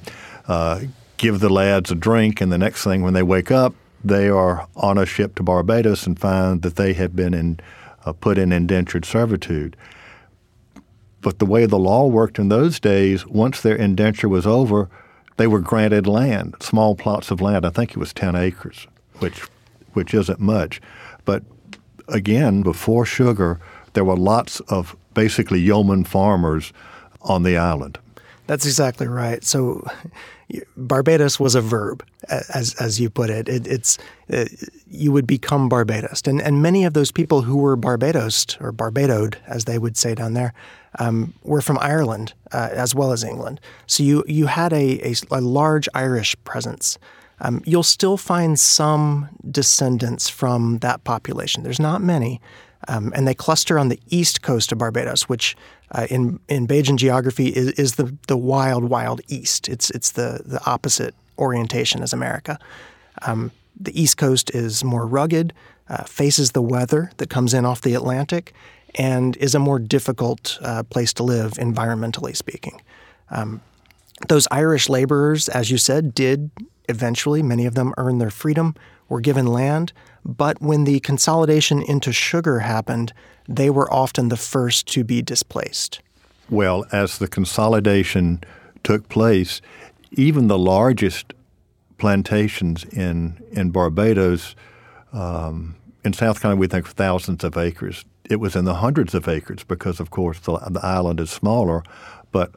uh, 0.48 0.82
give 1.17 1.39
the 1.39 1.50
lads 1.50 1.91
a 1.91 1.96
drink, 1.96 2.39
and 2.39 2.51
the 2.51 2.58
next 2.58 2.84
thing 2.84 3.01
when 3.01 3.13
they 3.13 3.24
wake 3.24 3.51
up, 3.51 3.74
they 4.03 4.29
are 4.29 4.67
on 4.75 4.98
a 4.98 5.06
ship 5.06 5.36
to 5.36 5.44
Barbados 5.44 6.06
and 6.06 6.17
find 6.20 6.62
that 6.62 6.75
they 6.75 6.94
have 6.94 7.15
been 7.15 7.34
in, 7.34 7.60
uh, 8.06 8.13
put 8.13 8.38
in 8.38 8.51
indentured 8.51 9.03
servitude. 9.03 9.75
But 11.22 11.39
the 11.39 11.46
way 11.46 11.65
the 11.65 11.79
law 11.79 12.06
worked 12.06 12.38
in 12.38 12.50
those 12.50 12.79
days, 12.79 13.25
once 13.25 13.60
their 13.60 13.75
indenture 13.75 14.29
was 14.29 14.46
over, 14.46 14.89
they 15.38 15.48
were 15.48 15.60
granted 15.60 16.08
land, 16.08 16.56
small 16.60 16.96
plots 16.96 17.32
of 17.32 17.41
land. 17.41 17.65
I 17.65 17.70
think 17.70 17.91
it 17.91 17.98
was 17.98 18.13
10 18.13 18.36
acres, 18.36 18.88
which, 19.20 19.39
which 19.94 20.13
isn't 20.13 20.39
much. 20.39 20.82
But 21.25 21.44
again, 22.08 22.62
before 22.62 23.06
sugar, 23.06 23.60
there 23.94 24.03
were 24.03 24.17
lots 24.17 24.60
of 24.62 24.96
basically 25.13 25.60
yeoman 25.60 26.03
farmers 26.03 26.74
on 27.22 27.44
the 27.44 27.58
island. 27.58 27.98
That's 28.48 28.65
exactly 28.65 29.08
right. 29.08 29.44
So 29.44 29.86
Barbados 30.77 31.39
was 31.39 31.56
a 31.56 31.62
verb, 31.62 32.03
as 32.29 32.74
as 32.79 33.00
you 33.00 33.10
put 33.10 33.29
it. 33.29 33.50
it 33.50 33.67
it's 33.67 33.98
uh, 34.32 34.46
you 34.89 35.12
would 35.12 35.27
become 35.27 35.67
Barbados, 35.67 36.22
and 36.25 36.41
and 36.41 36.62
many 36.62 36.86
of 36.86 36.94
those 36.94 37.12
people 37.12 37.41
who 37.41 37.58
were 37.58 37.75
Barbados 37.75 38.46
or 38.62 38.72
Barbadoed, 38.72 39.36
as 39.46 39.65
they 39.65 39.77
would 39.77 39.98
say 39.98 40.15
down 40.15 40.34
there, 40.34 40.53
um, 41.00 41.34
were 41.44 41.62
from 41.62 41.77
Ireland 41.80 42.34
uh, 42.51 42.70
as 42.72 42.96
well 42.96 43.12
as 43.12 43.24
England. 43.24 43.60
So 43.86 44.04
you 44.04 44.24
you 44.27 44.48
had 44.48 44.74
a 44.74 45.00
a, 45.12 45.16
a 45.32 45.42
large 45.42 45.88
Irish 45.94 46.36
presence. 46.44 46.98
Um, 47.39 47.62
you'll 47.66 47.84
still 47.84 48.18
find 48.18 48.60
some 48.60 49.30
descendants 49.51 50.27
from 50.27 50.80
that 50.80 51.04
population. 51.04 51.63
There's 51.63 51.80
not 51.80 52.01
many, 52.01 52.42
um, 52.88 53.13
and 53.16 53.27
they 53.27 53.36
cluster 53.36 53.77
on 53.77 53.89
the 53.89 54.00
east 54.10 54.42
coast 54.42 54.72
of 54.72 54.80
Barbados, 54.80 55.30
which 55.30 55.56
uh, 55.92 56.08
in 56.10 56.39
in 56.48 56.68
Bajan 56.68 56.98
geography 56.98 57.48
is, 57.48 57.72
is 57.72 57.96
the 57.96 58.16
the 58.27 58.38
wild 58.38 58.86
wild 58.86 59.22
east. 59.27 59.70
It's 59.70 59.89
it's 59.92 60.12
the 60.12 60.42
the 60.46 60.60
opposite 60.66 61.13
orientation 61.38 62.01
as 62.01 62.13
America. 62.13 62.58
Um, 63.22 63.51
the 63.80 64.00
east 64.00 64.18
coast 64.18 64.50
is 64.56 64.84
more 64.84 65.06
rugged, 65.06 65.54
uh, 65.89 66.04
faces 66.04 66.51
the 66.51 66.62
weather 66.62 67.12
that 67.18 67.30
comes 67.30 67.54
in 67.54 67.66
off 67.66 67.82
the 67.82 67.94
Atlantic, 67.94 68.54
and 68.98 69.38
is 69.38 69.56
a 69.56 69.60
more 69.60 69.80
difficult 69.80 70.58
uh, 70.62 70.84
place 70.84 71.13
to 71.13 71.24
live 71.24 71.54
environmentally 71.54 72.36
speaking. 72.36 72.82
Um, 73.30 73.62
those 74.27 74.48
Irish 74.51 74.89
laborers, 74.89 75.48
as 75.50 75.70
you 75.70 75.77
said, 75.77 76.16
did 76.16 76.50
eventually, 76.89 77.44
many 77.44 77.66
of 77.66 77.75
them 77.75 77.94
earn 77.98 78.18
their 78.18 78.32
freedom, 78.32 78.75
were 79.10 79.22
given 79.22 79.46
land, 79.48 79.94
but 80.25 80.62
when 80.62 80.84
the 80.84 81.00
consolidation 81.01 81.82
into 81.82 82.12
sugar 82.12 82.60
happened, 82.60 83.13
they 83.48 83.70
were 83.70 83.92
often 83.94 84.30
the 84.30 84.38
first 84.38 84.88
to 84.88 85.04
be 85.04 85.22
displaced. 85.22 86.01
Well, 86.50 86.86
as 86.92 87.18
the 87.18 87.27
consolidation 87.27 88.44
took 88.84 89.10
place, 89.10 89.62
even 90.12 90.48
the 90.48 90.58
largest 90.58 91.34
plantations 91.98 92.84
in, 92.86 93.42
in 93.51 93.72
Barbados, 93.72 94.56
um, 95.13 95.75
in 96.04 96.13
South 96.13 96.42
Carolina, 96.42 96.60
we 96.60 96.68
think 96.68 96.88
thousands 96.88 97.44
of 97.44 97.58
acres. 97.58 98.06
It 98.29 98.39
was 98.39 98.55
in 98.55 98.65
the 98.65 98.75
hundreds 98.75 99.13
of 99.15 99.27
acres 99.27 99.63
because, 99.63 100.00
of 100.00 100.12
course, 100.12 100.39
the, 100.39 100.57
the 100.69 100.86
island 100.86 101.19
is 101.19 101.29
smaller, 101.29 101.84
but 102.31 102.51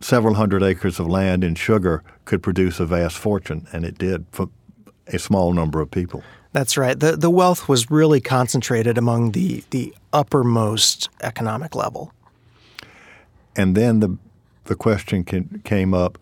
several 0.00 0.34
hundred 0.34 0.62
acres 0.62 1.00
of 1.00 1.06
land 1.06 1.42
in 1.42 1.54
sugar 1.54 2.02
could 2.24 2.42
produce 2.42 2.78
a 2.78 2.86
vast 2.86 3.18
fortune, 3.18 3.66
and 3.72 3.84
it 3.84 3.98
did 3.98 4.26
for 4.30 4.48
a 5.08 5.18
small 5.18 5.52
number 5.52 5.80
of 5.80 5.90
people. 5.90 6.22
That's 6.52 6.76
right. 6.76 6.98
The 6.98 7.16
the 7.16 7.30
wealth 7.30 7.68
was 7.68 7.90
really 7.90 8.20
concentrated 8.20 8.96
among 8.96 9.32
the 9.32 9.62
the 9.70 9.94
uppermost 10.12 11.10
economic 11.22 11.74
level. 11.74 12.12
And 13.54 13.76
then 13.76 14.00
the 14.00 14.16
the 14.64 14.74
question 14.74 15.24
can, 15.24 15.60
came 15.64 15.94
up, 15.94 16.18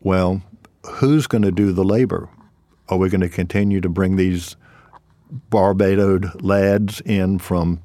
well, 0.00 0.42
who's 0.84 1.26
going 1.26 1.42
to 1.42 1.52
do 1.52 1.72
the 1.72 1.84
labor? 1.84 2.28
Are 2.88 2.98
we 2.98 3.08
going 3.08 3.20
to 3.20 3.28
continue 3.28 3.80
to 3.80 3.88
bring 3.88 4.16
these 4.16 4.56
barbadoed 5.50 6.42
lads 6.42 7.00
in 7.02 7.38
from 7.38 7.80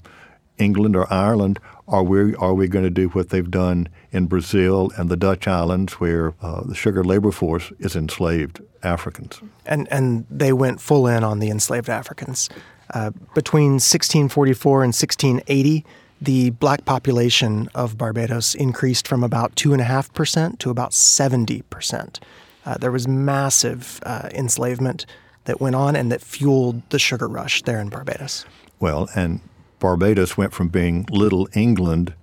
England 0.59 0.95
or 0.95 1.11
Ireland? 1.11 1.59
Are 1.87 2.03
we 2.03 2.35
are 2.35 2.53
we 2.53 2.67
going 2.67 2.85
to 2.85 2.91
do 2.91 3.09
what 3.09 3.29
they've 3.29 3.49
done 3.49 3.89
in 4.11 4.27
Brazil 4.27 4.91
and 4.97 5.09
the 5.09 5.17
Dutch 5.17 5.47
islands, 5.47 5.93
where 5.93 6.33
uh, 6.41 6.61
the 6.63 6.75
sugar 6.75 7.03
labor 7.03 7.31
force 7.31 7.71
is 7.79 7.95
enslaved 7.95 8.61
Africans? 8.83 9.41
And 9.65 9.87
and 9.91 10.25
they 10.29 10.53
went 10.53 10.81
full 10.81 11.07
in 11.07 11.23
on 11.23 11.39
the 11.39 11.49
enslaved 11.49 11.89
Africans. 11.89 12.49
Uh, 12.93 13.11
between 13.35 13.73
1644 13.73 14.83
and 14.83 14.89
1680, 14.89 15.85
the 16.21 16.49
black 16.51 16.85
population 16.85 17.69
of 17.75 17.97
Barbados 17.97 18.55
increased 18.55 19.07
from 19.07 19.23
about 19.23 19.55
two 19.55 19.73
and 19.73 19.81
a 19.81 19.85
half 19.85 20.11
percent 20.13 20.59
to 20.59 20.69
about 20.69 20.93
70 20.93 21.61
percent. 21.63 22.19
Uh, 22.65 22.77
there 22.77 22.91
was 22.91 23.07
massive 23.07 23.99
uh, 24.03 24.29
enslavement 24.31 25.05
that 25.45 25.59
went 25.59 25.75
on 25.75 25.95
and 25.95 26.11
that 26.11 26.21
fueled 26.21 26.87
the 26.89 26.99
sugar 26.99 27.27
rush 27.27 27.63
there 27.63 27.79
in 27.79 27.89
Barbados. 27.89 28.45
Well, 28.79 29.09
and 29.15 29.41
Barbados 29.79 30.38
went 30.38 30.53
from 30.53 30.67
being 30.67 31.05
Little 31.09 31.48
England, 31.53 32.13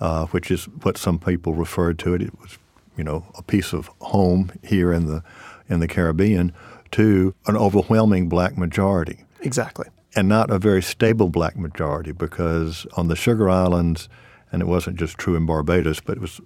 uh, 0.00 0.26
which 0.26 0.50
is 0.50 0.64
what 0.64 0.98
some 0.98 1.18
people 1.18 1.54
referred 1.54 1.98
to 2.00 2.14
it. 2.14 2.22
It 2.22 2.38
was, 2.40 2.58
you 2.96 3.04
know, 3.04 3.26
a 3.36 3.42
piece 3.42 3.72
of 3.72 3.90
home 4.00 4.52
here 4.62 4.92
in 4.92 5.06
the 5.06 5.22
in 5.68 5.80
the 5.80 5.88
Caribbean, 5.88 6.52
to 6.90 7.34
an 7.46 7.56
overwhelming 7.56 8.28
black 8.28 8.58
majority. 8.58 9.24
Exactly. 9.40 9.86
And 10.14 10.28
not 10.28 10.50
a 10.50 10.58
very 10.58 10.82
stable 10.82 11.30
black 11.30 11.56
majority 11.56 12.12
because 12.12 12.86
on 12.96 13.08
the 13.08 13.16
Sugar 13.16 13.48
Islands, 13.48 14.08
and 14.52 14.60
it 14.60 14.66
wasn't 14.66 14.98
just 14.98 15.16
true 15.16 15.36
in 15.36 15.46
Barbados, 15.46 16.00
but 16.00 16.18
it 16.18 16.20
was 16.20 16.40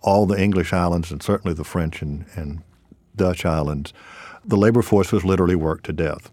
all 0.00 0.26
the 0.26 0.40
English 0.40 0.72
islands 0.72 1.10
and 1.10 1.22
certainly 1.22 1.54
the 1.54 1.64
French 1.64 2.02
and, 2.02 2.24
and 2.34 2.62
Dutch 3.14 3.44
islands, 3.44 3.92
the 4.44 4.56
labor 4.56 4.82
force 4.82 5.12
was 5.12 5.24
literally 5.24 5.54
worked 5.54 5.84
to 5.86 5.92
death. 5.92 6.30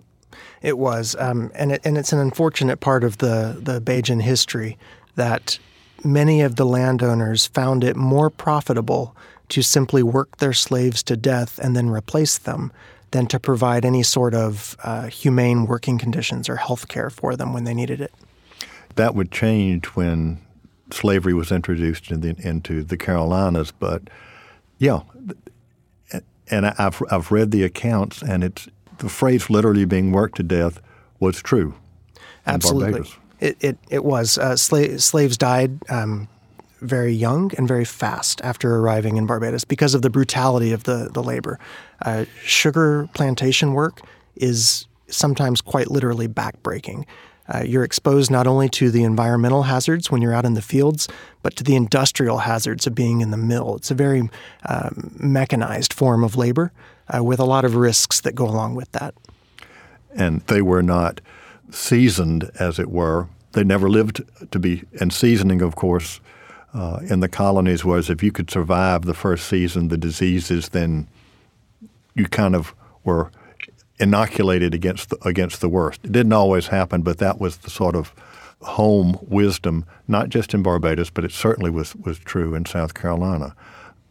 It 0.61 0.77
was, 0.77 1.15
um, 1.19 1.51
and 1.55 1.71
it, 1.71 1.81
and 1.85 1.97
it's 1.97 2.11
an 2.13 2.19
unfortunate 2.19 2.79
part 2.79 3.03
of 3.03 3.17
the 3.19 3.57
the 3.61 3.79
Bajan 3.79 4.21
history 4.21 4.77
that 5.15 5.59
many 6.03 6.41
of 6.41 6.55
the 6.55 6.65
landowners 6.65 7.47
found 7.47 7.83
it 7.83 7.95
more 7.95 8.29
profitable 8.29 9.15
to 9.49 9.61
simply 9.61 10.03
work 10.03 10.37
their 10.37 10.53
slaves 10.53 11.03
to 11.03 11.17
death 11.17 11.59
and 11.59 11.75
then 11.75 11.89
replace 11.89 12.37
them 12.37 12.71
than 13.11 13.25
to 13.27 13.39
provide 13.39 13.85
any 13.85 14.03
sort 14.03 14.33
of 14.33 14.77
uh, 14.83 15.07
humane 15.07 15.65
working 15.65 15.97
conditions 15.97 16.47
or 16.47 16.57
health 16.57 16.87
care 16.87 17.09
for 17.09 17.35
them 17.35 17.53
when 17.53 17.63
they 17.63 17.73
needed 17.73 17.99
it. 17.99 18.13
That 18.95 19.15
would 19.15 19.31
change 19.31 19.87
when 19.87 20.39
slavery 20.91 21.33
was 21.33 21.51
introduced 21.51 22.11
in 22.11 22.21
the, 22.21 22.35
into 22.39 22.83
the 22.83 22.97
Carolinas, 22.97 23.71
but 23.71 24.03
yeah, 24.77 25.01
and 26.49 26.67
I've 26.67 27.01
I've 27.11 27.31
read 27.31 27.51
the 27.51 27.63
accounts, 27.63 28.21
and 28.21 28.43
it's 28.43 28.67
the 28.99 29.09
phrase 29.09 29.49
literally 29.49 29.85
being 29.85 30.11
worked 30.11 30.37
to 30.37 30.43
death 30.43 30.81
was 31.19 31.41
true. 31.41 31.73
Absolutely. 32.45 33.09
It, 33.39 33.57
it, 33.59 33.77
it 33.89 34.05
was. 34.05 34.37
Uh, 34.37 34.51
sla- 34.51 34.99
slaves 34.99 35.37
died 35.37 35.79
um, 35.89 36.27
very 36.81 37.13
young 37.13 37.51
and 37.57 37.67
very 37.67 37.85
fast 37.85 38.41
after 38.41 38.75
arriving 38.75 39.17
in 39.17 39.25
Barbados 39.25 39.63
because 39.63 39.93
of 39.93 40.01
the 40.01 40.09
brutality 40.09 40.71
of 40.71 40.83
the, 40.83 41.09
the 41.13 41.23
labor. 41.23 41.59
Uh, 42.01 42.25
sugar 42.43 43.09
plantation 43.13 43.73
work 43.73 44.01
is 44.35 44.87
sometimes 45.07 45.61
quite 45.61 45.91
literally 45.91 46.27
backbreaking. 46.27 47.05
Uh, 47.47 47.63
you're 47.65 47.83
exposed 47.83 48.29
not 48.29 48.45
only 48.45 48.69
to 48.69 48.91
the 48.91 49.03
environmental 49.03 49.63
hazards 49.63 50.11
when 50.11 50.21
you're 50.21 50.33
out 50.33 50.45
in 50.45 50.53
the 50.53 50.61
fields, 50.61 51.07
but 51.41 51.55
to 51.55 51.63
the 51.63 51.75
industrial 51.75 52.39
hazards 52.39 52.85
of 52.85 52.93
being 52.93 53.21
in 53.21 53.31
the 53.31 53.37
mill. 53.37 53.75
It's 53.75 53.89
a 53.89 53.95
very 53.95 54.29
um, 54.67 55.15
mechanized 55.17 55.91
form 55.91 56.23
of 56.23 56.35
labor 56.35 56.71
uh, 57.09 57.23
with 57.23 57.39
a 57.39 57.45
lot 57.45 57.65
of 57.65 57.75
risks 57.75 58.21
that 58.21 58.35
go 58.35 58.45
along 58.45 58.75
with 58.75 58.91
that. 58.93 59.13
And 60.15 60.41
they 60.41 60.61
were 60.61 60.83
not 60.83 61.21
seasoned, 61.71 62.49
as 62.59 62.79
it 62.79 62.89
were. 62.89 63.27
They 63.51 63.63
never 63.63 63.89
lived 63.89 64.21
to 64.51 64.59
be, 64.59 64.83
and 64.99 65.11
seasoning, 65.13 65.61
of 65.61 65.75
course, 65.75 66.19
uh, 66.73 66.99
in 67.09 67.19
the 67.19 67.29
colonies 67.29 67.83
was 67.83 68.09
if 68.09 68.21
you 68.21 68.31
could 68.31 68.51
survive 68.51 69.05
the 69.05 69.13
first 69.13 69.47
season, 69.47 69.87
the 69.87 69.97
diseases, 69.97 70.69
then 70.69 71.07
you 72.13 72.27
kind 72.27 72.55
of 72.55 72.75
were 73.03 73.31
inoculated 73.99 74.73
against 74.73 75.09
the, 75.09 75.17
against 75.27 75.61
the 75.61 75.69
worst. 75.69 76.01
It 76.03 76.11
didn't 76.11 76.33
always 76.33 76.67
happen, 76.67 77.01
but 77.01 77.17
that 77.17 77.39
was 77.39 77.57
the 77.57 77.69
sort 77.69 77.95
of 77.95 78.13
home 78.61 79.17
wisdom, 79.21 79.85
not 80.07 80.29
just 80.29 80.53
in 80.53 80.63
Barbados, 80.63 81.09
but 81.09 81.23
it 81.23 81.31
certainly 81.31 81.71
was, 81.71 81.95
was 81.95 82.19
true 82.19 82.55
in 82.55 82.65
South 82.65 82.93
Carolina. 82.93 83.55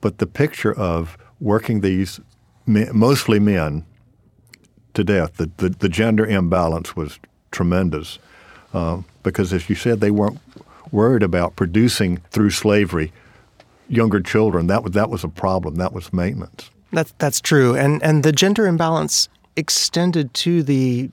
But 0.01 0.19
the 0.19 0.27
picture 0.27 0.73
of 0.73 1.17
working 1.41 1.81
these 1.81 2.21
mostly 2.69 3.41
men 3.41 3.85
to 4.95 5.05
death. 5.05 5.37
The, 5.37 5.51
the, 5.57 5.71
the, 5.71 5.89
gender 5.89 6.27
imbalance 6.27 6.95
was 6.95 7.19
tremendous 7.51 8.19
uh, 8.75 9.03
because, 9.23 9.53
as 9.53 9.69
you 9.69 9.75
said, 9.75 10.01
they 10.01 10.11
weren't 10.11 10.39
worried 10.93 11.23
about 11.23 11.57
producing 11.57 12.19
through 12.31 12.51
slavery 12.51 13.13
younger 13.89 14.21
children. 14.21 14.67
That 14.67 14.83
was, 14.83 14.93
that 14.93 15.11
was 15.11 15.25
a 15.25 15.29
problem. 15.29 15.77
That 15.77 15.93
was 15.93 16.13
maintenance. 16.13 16.71
That's, 16.93 17.15
that's 17.19 17.41
true. 17.41 17.77
And, 17.77 18.03
and 18.03 18.23
the 18.23 18.33
gender 18.33 18.67
imbalance 18.67 19.29
extended 19.57 20.33
to 20.35 20.63
the 20.63 21.11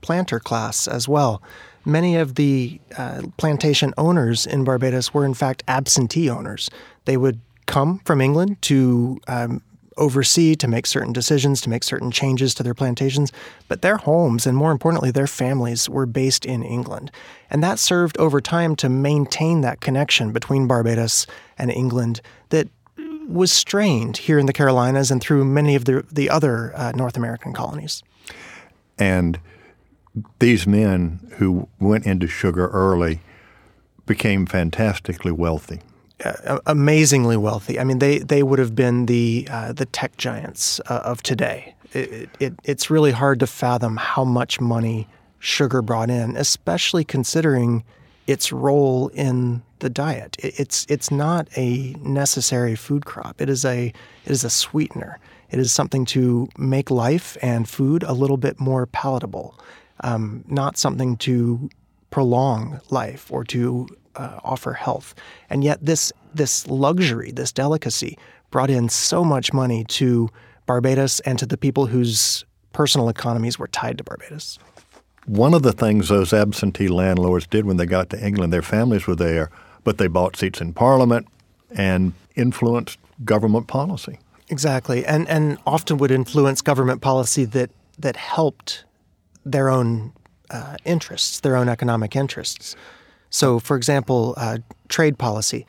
planter 0.00 0.40
class 0.40 0.86
as 0.86 1.08
well. 1.08 1.42
Many 1.86 2.16
of 2.16 2.36
the 2.36 2.80
uh, 2.96 3.22
plantation 3.36 3.92
owners 3.98 4.46
in 4.46 4.64
Barbados 4.64 5.12
were, 5.12 5.24
in 5.24 5.34
fact, 5.34 5.62
absentee 5.68 6.30
owners. 6.30 6.70
They 7.04 7.16
would 7.16 7.40
come 7.66 8.00
from 8.04 8.20
England 8.20 8.60
to 8.62 9.20
um, 9.28 9.62
oversee, 9.96 10.54
to 10.56 10.68
make 10.68 10.86
certain 10.86 11.12
decisions, 11.12 11.60
to 11.62 11.70
make 11.70 11.84
certain 11.84 12.10
changes 12.10 12.54
to 12.54 12.62
their 12.62 12.74
plantations. 12.74 13.32
But 13.68 13.82
their 13.82 13.96
homes, 13.96 14.46
and 14.46 14.56
more 14.56 14.72
importantly, 14.72 15.10
their 15.10 15.26
families, 15.26 15.88
were 15.88 16.06
based 16.06 16.44
in 16.44 16.62
England. 16.62 17.10
And 17.50 17.62
that 17.62 17.78
served 17.78 18.16
over 18.18 18.40
time 18.40 18.76
to 18.76 18.88
maintain 18.88 19.60
that 19.60 19.80
connection 19.80 20.32
between 20.32 20.66
Barbados 20.66 21.26
and 21.58 21.70
England 21.70 22.20
that 22.50 22.68
was 23.26 23.52
strained 23.52 24.18
here 24.18 24.38
in 24.38 24.46
the 24.46 24.52
Carolinas 24.52 25.10
and 25.10 25.20
through 25.20 25.44
many 25.44 25.74
of 25.74 25.84
the, 25.84 26.04
the 26.12 26.28
other 26.28 26.72
uh, 26.76 26.92
North 26.92 27.16
American 27.16 27.52
colonies. 27.52 28.02
And 28.98 29.40
these 30.38 30.66
men 30.66 31.32
who 31.38 31.68
went 31.80 32.06
into 32.06 32.26
sugar 32.26 32.68
early 32.68 33.20
became 34.06 34.46
fantastically 34.46 35.32
wealthy. 35.32 35.80
Uh, 36.22 36.60
amazingly 36.66 37.36
wealthy. 37.36 37.78
I 37.80 37.84
mean, 37.84 37.98
they, 37.98 38.18
they 38.18 38.44
would 38.44 38.60
have 38.60 38.76
been 38.76 39.06
the 39.06 39.48
uh, 39.50 39.72
the 39.72 39.84
tech 39.84 40.16
giants 40.16 40.80
uh, 40.86 41.00
of 41.04 41.24
today. 41.24 41.74
It, 41.92 42.30
it, 42.38 42.54
it's 42.62 42.88
really 42.88 43.10
hard 43.10 43.40
to 43.40 43.48
fathom 43.48 43.96
how 43.96 44.24
much 44.24 44.60
money 44.60 45.08
sugar 45.40 45.82
brought 45.82 46.10
in, 46.10 46.36
especially 46.36 47.04
considering 47.04 47.82
its 48.28 48.52
role 48.52 49.08
in 49.08 49.62
the 49.80 49.90
diet. 49.90 50.36
It, 50.38 50.60
it's 50.60 50.86
it's 50.88 51.10
not 51.10 51.48
a 51.56 51.94
necessary 52.00 52.76
food 52.76 53.04
crop. 53.04 53.40
It 53.40 53.48
is 53.48 53.64
a 53.64 53.92
it 54.24 54.30
is 54.30 54.44
a 54.44 54.50
sweetener. 54.50 55.18
It 55.50 55.58
is 55.58 55.72
something 55.72 56.04
to 56.06 56.48
make 56.56 56.90
life 56.90 57.36
and 57.42 57.68
food 57.68 58.02
a 58.04 58.12
little 58.12 58.36
bit 58.36 58.60
more 58.60 58.86
palatable, 58.86 59.58
um, 60.00 60.44
not 60.46 60.76
something 60.76 61.16
to 61.18 61.68
prolong 62.10 62.80
life 62.90 63.30
or 63.32 63.44
to 63.44 63.88
uh, 64.16 64.40
offer 64.44 64.72
health. 64.72 65.14
And 65.50 65.64
yet, 65.64 65.84
this 65.84 66.12
this 66.34 66.66
luxury, 66.66 67.30
this 67.30 67.52
delicacy, 67.52 68.18
brought 68.50 68.70
in 68.70 68.88
so 68.88 69.24
much 69.24 69.52
money 69.52 69.84
to 69.84 70.28
Barbados 70.66 71.20
and 71.20 71.38
to 71.38 71.46
the 71.46 71.56
people 71.56 71.86
whose 71.86 72.44
personal 72.72 73.08
economies 73.08 73.58
were 73.58 73.68
tied 73.68 73.98
to 73.98 74.04
Barbados. 74.04 74.58
One 75.26 75.54
of 75.54 75.62
the 75.62 75.72
things 75.72 76.08
those 76.08 76.32
absentee 76.32 76.88
landlords 76.88 77.46
did 77.46 77.64
when 77.64 77.78
they 77.78 77.86
got 77.86 78.10
to 78.10 78.26
England, 78.26 78.52
their 78.52 78.62
families 78.62 79.06
were 79.06 79.16
there, 79.16 79.50
but 79.82 79.98
they 79.98 80.06
bought 80.06 80.36
seats 80.36 80.60
in 80.60 80.72
Parliament 80.74 81.26
and 81.70 82.12
influenced 82.34 82.98
government 83.24 83.66
policy. 83.66 84.18
Exactly, 84.48 85.06
and 85.06 85.26
and 85.28 85.58
often 85.66 85.96
would 85.98 86.10
influence 86.10 86.60
government 86.60 87.00
policy 87.00 87.44
that 87.46 87.70
that 87.98 88.16
helped 88.16 88.84
their 89.44 89.70
own 89.70 90.12
uh, 90.50 90.76
interests, 90.84 91.40
their 91.40 91.56
own 91.56 91.68
economic 91.68 92.14
interests. 92.14 92.76
So, 93.34 93.58
for 93.58 93.76
example, 93.76 94.34
uh, 94.36 94.58
trade 94.88 95.18
policy. 95.18 95.66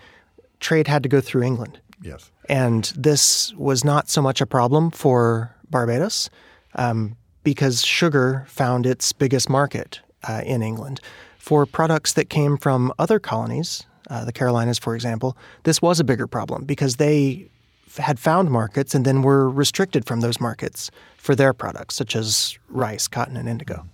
Trade 0.59 0.87
had 0.87 1.01
to 1.01 1.09
go 1.09 1.19
through 1.19 1.41
England. 1.41 1.79
Yes. 1.99 2.29
And 2.47 2.93
this 2.95 3.55
was 3.55 3.83
not 3.83 4.07
so 4.07 4.21
much 4.21 4.39
a 4.39 4.45
problem 4.45 4.91
for 4.91 5.55
Barbados 5.71 6.29
um, 6.75 7.17
because 7.43 7.83
sugar 7.83 8.45
found 8.47 8.85
its 8.85 9.11
biggest 9.13 9.49
market 9.49 9.99
uh, 10.29 10.43
in 10.45 10.61
England. 10.61 11.01
For 11.39 11.65
products 11.65 12.13
that 12.13 12.29
came 12.29 12.55
from 12.55 12.93
other 12.99 13.17
colonies, 13.17 13.87
uh, 14.11 14.25
the 14.25 14.31
Carolinas, 14.31 14.77
for 14.77 14.93
example, 14.93 15.35
this 15.63 15.81
was 15.81 15.99
a 15.99 16.03
bigger 16.03 16.27
problem 16.27 16.65
because 16.65 16.97
they 16.97 17.49
had 17.97 18.19
found 18.19 18.51
markets 18.51 18.93
and 18.93 19.05
then 19.05 19.23
were 19.23 19.49
restricted 19.49 20.05
from 20.05 20.21
those 20.21 20.39
markets 20.39 20.91
for 21.17 21.33
their 21.33 21.51
products, 21.51 21.95
such 21.95 22.15
as 22.15 22.59
rice, 22.69 23.07
cotton, 23.07 23.35
and 23.35 23.49
indigo. 23.49 23.87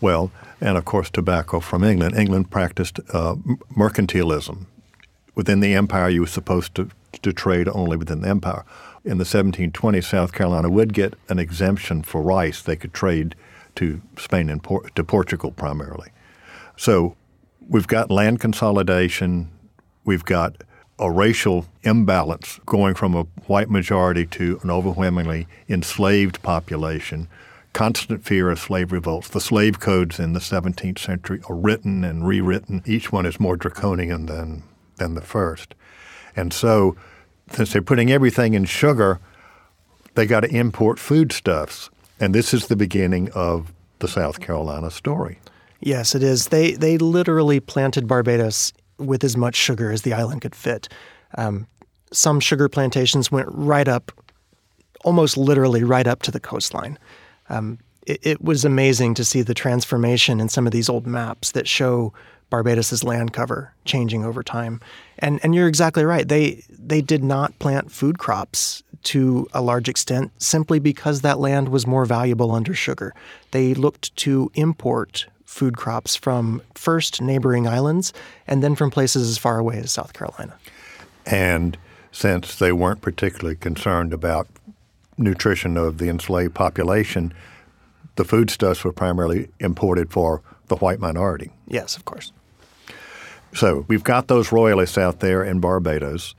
Well, 0.00 0.30
and 0.60 0.76
of 0.76 0.84
course, 0.84 1.10
tobacco 1.10 1.60
from 1.60 1.84
England. 1.84 2.16
England 2.16 2.50
practiced 2.50 3.00
uh, 3.12 3.36
mercantilism. 3.76 4.66
Within 5.34 5.60
the 5.60 5.74
empire, 5.74 6.08
you 6.08 6.22
were 6.22 6.26
supposed 6.26 6.74
to, 6.76 6.88
to 7.22 7.32
trade 7.32 7.68
only 7.68 7.96
within 7.96 8.22
the 8.22 8.28
empire. 8.28 8.64
In 9.04 9.18
the 9.18 9.24
1720s, 9.24 10.04
South 10.04 10.32
Carolina 10.32 10.70
would 10.70 10.92
get 10.92 11.14
an 11.28 11.38
exemption 11.38 12.02
for 12.02 12.22
rice. 12.22 12.62
They 12.62 12.76
could 12.76 12.94
trade 12.94 13.34
to 13.76 14.00
Spain 14.18 14.48
and 14.48 14.62
Por- 14.62 14.88
to 14.94 15.04
Portugal 15.04 15.52
primarily. 15.52 16.10
So 16.76 17.16
we've 17.68 17.86
got 17.86 18.10
land 18.10 18.40
consolidation. 18.40 19.50
We've 20.04 20.24
got 20.24 20.56
a 20.98 21.10
racial 21.10 21.66
imbalance 21.82 22.58
going 22.64 22.94
from 22.94 23.14
a 23.14 23.24
white 23.46 23.70
majority 23.70 24.26
to 24.26 24.58
an 24.62 24.70
overwhelmingly 24.70 25.46
enslaved 25.68 26.42
population 26.42 27.28
constant 27.76 28.24
fear 28.24 28.48
of 28.50 28.58
slave 28.58 28.90
revolts. 28.90 29.28
The 29.28 29.38
slave 29.38 29.80
codes 29.80 30.18
in 30.18 30.32
the 30.32 30.40
17th 30.40 30.98
century 30.98 31.42
are 31.46 31.54
written 31.54 32.04
and 32.04 32.26
rewritten. 32.26 32.82
Each 32.86 33.12
one 33.12 33.26
is 33.26 33.38
more 33.38 33.54
draconian 33.54 34.24
than, 34.24 34.62
than 34.96 35.14
the 35.14 35.20
first. 35.20 35.74
And 36.34 36.54
so, 36.54 36.96
since 37.50 37.74
they're 37.74 37.82
putting 37.82 38.10
everything 38.10 38.54
in 38.54 38.64
sugar, 38.64 39.20
they 40.14 40.24
got 40.24 40.40
to 40.40 40.48
import 40.48 40.98
foodstuffs. 40.98 41.90
And 42.18 42.34
this 42.34 42.54
is 42.54 42.68
the 42.68 42.76
beginning 42.76 43.30
of 43.32 43.74
the 43.98 44.08
South 44.08 44.40
Carolina 44.40 44.90
story. 44.90 45.38
Yes, 45.80 46.14
it 46.14 46.22
is. 46.22 46.48
They, 46.48 46.72
they 46.72 46.96
literally 46.96 47.60
planted 47.60 48.08
Barbados 48.08 48.72
with 48.96 49.22
as 49.22 49.36
much 49.36 49.54
sugar 49.54 49.92
as 49.92 50.00
the 50.00 50.14
island 50.14 50.40
could 50.40 50.54
fit. 50.54 50.88
Um, 51.36 51.66
some 52.10 52.40
sugar 52.40 52.70
plantations 52.70 53.30
went 53.30 53.48
right 53.50 53.86
up, 53.86 54.12
almost 55.04 55.36
literally 55.36 55.84
right 55.84 56.06
up 56.06 56.22
to 56.22 56.30
the 56.30 56.40
coastline. 56.40 56.98
Um, 57.48 57.78
it, 58.06 58.20
it, 58.22 58.42
was 58.42 58.64
amazing 58.64 59.14
to 59.14 59.24
see 59.24 59.42
the 59.42 59.54
transformation 59.54 60.40
in 60.40 60.48
some 60.48 60.66
of 60.66 60.72
these 60.72 60.88
old 60.88 61.06
maps 61.06 61.52
that 61.52 61.66
show 61.66 62.12
Barbados's 62.50 63.02
land 63.02 63.32
cover 63.32 63.72
changing 63.84 64.24
over 64.24 64.42
time. 64.42 64.80
And 65.18 65.40
and 65.42 65.54
you're 65.54 65.68
exactly 65.68 66.04
right. 66.04 66.26
They 66.26 66.62
they 66.70 67.00
did 67.00 67.24
not 67.24 67.58
plant 67.58 67.90
food 67.90 68.18
crops 68.18 68.82
to 69.04 69.46
a 69.52 69.60
large 69.60 69.88
extent 69.88 70.32
simply 70.38 70.78
because 70.78 71.20
that 71.20 71.38
land 71.38 71.68
was 71.68 71.86
more 71.86 72.04
valuable 72.04 72.52
under 72.52 72.74
sugar. 72.74 73.14
They 73.50 73.74
looked 73.74 74.14
to 74.16 74.50
import 74.54 75.26
food 75.44 75.76
crops 75.76 76.16
from 76.16 76.60
first 76.74 77.22
neighboring 77.22 77.66
islands 77.66 78.12
and 78.46 78.62
then 78.62 78.74
from 78.74 78.90
places 78.90 79.28
as 79.28 79.38
far 79.38 79.58
away 79.58 79.78
as 79.78 79.92
South 79.92 80.12
Carolina. 80.12 80.56
And 81.24 81.78
since 82.12 82.56
they 82.56 82.72
weren't 82.72 83.00
particularly 83.00 83.56
concerned 83.56 84.12
about 84.12 84.48
nutrition 85.18 85.76
of 85.76 85.98
the 85.98 86.08
enslaved 86.08 86.54
population, 86.54 87.32
the 88.16 88.24
foodstuffs 88.24 88.84
were 88.84 88.92
primarily 88.92 89.48
imported 89.60 90.10
for 90.10 90.42
the 90.68 90.76
white 90.76 91.00
minority. 91.00 91.50
Yes, 91.66 91.96
of 91.96 92.04
course. 92.04 92.32
So 93.54 93.84
we've 93.88 94.04
got 94.04 94.28
those 94.28 94.52
royalists 94.52 94.98
out 94.98 95.20
there 95.20 95.42
in 95.42 95.60
Barbados, 95.60 96.34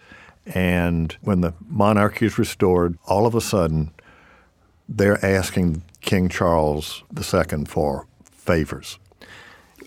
and 0.45 1.15
when 1.21 1.41
the 1.41 1.53
monarchy 1.67 2.25
is 2.25 2.37
restored, 2.37 2.97
all 3.05 3.25
of 3.25 3.33
a 3.33 3.41
sudden 3.41 3.91
they're 4.87 5.23
asking 5.25 5.83
King 6.01 6.29
Charles 6.29 7.03
II 7.15 7.65
for 7.65 8.05
favors. 8.23 8.99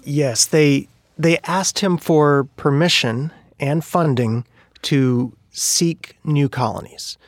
Yes, 0.03 0.47
they 0.47 0.89
they 1.19 1.39
asked 1.45 1.81
him 1.81 1.99
for 1.99 2.45
permission 2.57 3.31
and 3.59 3.85
funding 3.85 4.45
to 4.83 5.37
seek 5.51 6.17
new 6.25 6.49
colonies 6.49 7.19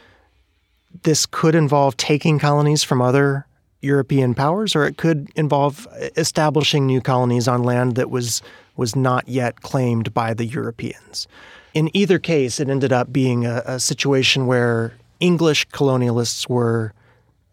this 1.03 1.27
could 1.27 1.55
involve 1.55 1.97
taking 1.97 2.39
colonies 2.39 2.83
from 2.83 3.01
other 3.01 3.47
European 3.81 4.35
powers, 4.35 4.77
or 4.77 4.85
it 4.87 4.97
could 4.97 5.29
involve 5.35 5.89
establishing 6.17 6.87
new 6.87 7.01
colonies 7.01 7.49
on 7.49 7.63
land 7.63 7.97
that 7.97 8.11
was 8.11 8.43
was 8.77 8.97
not 8.97 9.29
yet 9.29 9.61
claimed 9.61 10.15
by 10.15 10.33
the 10.33 10.47
Europeans. 10.47 11.29
In 11.75 11.95
either 11.95 12.19
case, 12.19 12.59
it 12.61 12.69
ended 12.71 12.93
up 12.93 13.13
being 13.13 13.45
a, 13.45 13.63
a 13.67 13.81
situation 13.81 14.47
where 14.47 14.95
English 15.21 15.69
colonialists 15.69 16.49
were 16.49 16.95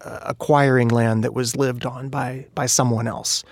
uh, 0.02 0.20
acquiring 0.22 0.88
land 0.88 1.24
that 1.24 1.34
was 1.34 1.56
lived 1.56 1.84
on 1.84 2.08
by 2.08 2.46
by 2.54 2.66
someone 2.66 3.08
else. 3.08 3.44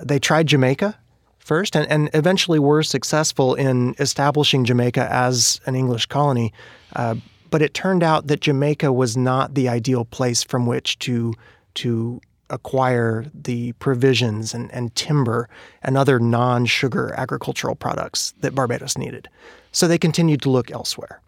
They 0.00 0.18
tried 0.18 0.46
Jamaica 0.46 0.98
first, 1.38 1.76
and, 1.76 1.86
and 1.90 2.08
eventually 2.14 2.58
were 2.58 2.82
successful 2.82 3.54
in 3.54 3.94
establishing 3.98 4.64
Jamaica 4.64 5.06
as 5.12 5.60
an 5.66 5.74
English 5.74 6.06
colony. 6.06 6.52
Uh, 6.96 7.16
but 7.52 7.60
it 7.60 7.74
turned 7.74 8.02
out 8.02 8.28
that 8.28 8.40
Jamaica 8.40 8.92
was 8.92 9.14
not 9.14 9.54
the 9.54 9.68
ideal 9.68 10.06
place 10.06 10.42
from 10.42 10.66
which 10.66 10.98
to 11.00 11.34
to 11.74 12.20
acquire 12.50 13.26
the 13.32 13.72
provisions 13.72 14.52
and, 14.52 14.72
and 14.72 14.94
timber 14.94 15.48
and 15.82 15.96
other 15.96 16.18
non-sugar 16.18 17.14
agricultural 17.16 17.74
products 17.74 18.34
that 18.40 18.54
Barbados 18.54 18.98
needed. 18.98 19.28
So 19.70 19.86
they 19.86 19.96
continued 19.96 20.42
to 20.42 20.50
look 20.50 20.70
elsewhere. 20.70 21.20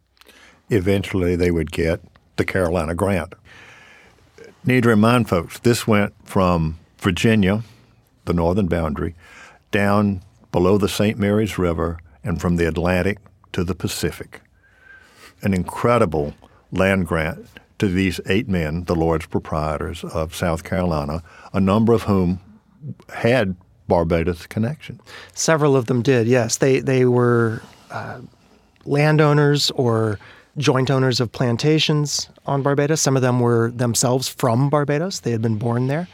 Eventually, 0.69 1.37
they 1.37 1.51
would 1.51 1.73
get 1.73 2.01
the 2.37 2.45
Carolina 2.45 2.95
Grant. 2.95 3.35
Need 4.65 4.83
to 4.83 4.91
remind 4.91 5.29
folks 5.29 5.59
this 5.61 5.87
went 5.87 6.13
from 6.25 6.79
Virginia, 6.99 7.63
the 8.25 8.35
northern 8.35 8.67
boundary, 8.67 9.15
down 9.71 10.23
below 10.53 10.77
the 10.77 10.89
St. 10.89 11.19
Mary's 11.19 11.59
River, 11.59 11.99
and 12.23 12.41
from 12.41 12.57
the 12.57 12.67
Atlantic 12.67 13.19
to 13.53 13.65
the 13.65 13.75
Pacific 13.75 14.41
an 15.43 15.55
incredible 15.55 16.35
land 16.73 17.07
grant 17.07 17.47
to 17.79 17.89
these 17.89 18.21
eight 18.27 18.49
men, 18.49 18.85
the 18.85 18.95
Lords 18.95 19.27
proprietors 19.27 20.05
of 20.05 20.35
South 20.35 20.65
Carolina, 20.65 21.23
a 21.53 21.61
number 21.61 21.93
of 21.93 22.05
whom 22.05 22.41
had 23.13 23.57
Barbados 23.89 24.47
connection. 24.47 25.01
Several 25.35 25.77
of 25.77 25.87
them 25.87 26.03
did, 26.03 26.27
yes. 26.27 26.59
They 26.59 26.81
they 26.81 27.05
were 27.05 27.63
uh, 27.91 28.21
landowners 28.85 29.71
or 29.73 30.19
joint 30.57 30.91
owners 30.91 31.21
of 31.21 31.33
plantations 31.33 32.29
on 32.47 32.63
Barbados. 32.63 33.01
Some 33.01 33.17
of 33.17 33.23
them 33.23 33.41
were 33.41 33.71
themselves 33.71 34.29
from 34.29 34.71
Barbados, 34.71 35.21
they 35.21 35.33
had 35.33 35.43
been 35.43 35.59
born 35.59 35.89
there. 35.89 36.09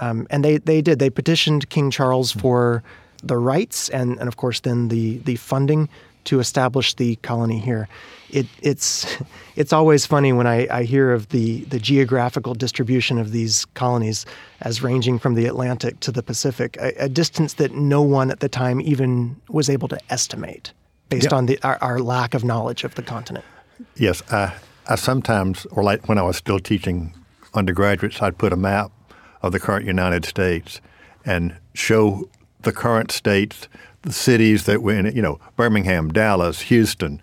Um, 0.00 0.26
and 0.30 0.44
they, 0.44 0.58
they 0.58 0.82
did. 0.82 0.98
They 0.98 1.10
petitioned 1.10 1.70
King 1.70 1.90
Charles 1.90 2.30
for 2.30 2.82
the 3.22 3.36
rights 3.36 3.88
and, 3.88 4.18
and, 4.18 4.28
of 4.28 4.36
course, 4.36 4.60
then 4.60 4.88
the, 4.88 5.18
the 5.18 5.36
funding 5.36 5.88
to 6.24 6.38
establish 6.38 6.94
the 6.94 7.16
colony 7.16 7.58
here. 7.58 7.88
It, 8.30 8.46
it's 8.62 9.16
it's 9.56 9.72
always 9.72 10.06
funny 10.06 10.32
when 10.32 10.46
I, 10.46 10.68
I 10.70 10.84
hear 10.84 11.12
of 11.12 11.30
the, 11.30 11.64
the 11.64 11.78
geographical 11.78 12.54
distribution 12.54 13.18
of 13.18 13.32
these 13.32 13.64
colonies 13.74 14.24
as 14.60 14.82
ranging 14.82 15.18
from 15.18 15.34
the 15.34 15.46
Atlantic 15.46 15.98
to 16.00 16.12
the 16.12 16.22
Pacific, 16.22 16.76
a, 16.76 16.92
a 17.04 17.08
distance 17.08 17.54
that 17.54 17.72
no 17.72 18.00
one 18.00 18.30
at 18.30 18.40
the 18.40 18.48
time 18.48 18.80
even 18.80 19.34
was 19.48 19.68
able 19.68 19.88
to 19.88 19.98
estimate 20.10 20.72
based 21.08 21.32
on 21.32 21.46
the, 21.46 21.58
our, 21.62 21.78
our, 21.80 21.98
lack 22.00 22.34
of 22.34 22.44
knowledge 22.44 22.84
of 22.84 22.94
the 22.94 23.02
continent. 23.02 23.44
Yes, 23.96 24.22
I, 24.30 24.54
I 24.86 24.94
sometimes, 24.96 25.66
or 25.72 25.82
like 25.82 26.08
when 26.08 26.18
I 26.18 26.22
was 26.22 26.36
still 26.36 26.60
teaching 26.60 27.14
undergraduates, 27.54 28.20
I'd 28.22 28.38
put 28.38 28.52
a 28.52 28.56
map 28.56 28.92
of 29.42 29.52
the 29.52 29.58
current 29.58 29.86
United 29.86 30.24
States 30.24 30.80
and 31.24 31.56
show 31.74 32.28
the 32.60 32.72
current 32.72 33.10
states 33.10 33.68
the 34.02 34.12
cities 34.12 34.64
that 34.64 34.82
were 34.82 34.94
in 34.94 35.06
it, 35.06 35.16
you 35.16 35.22
know, 35.22 35.40
Birmingham, 35.56 36.10
Dallas, 36.10 36.62
Houston, 36.62 37.20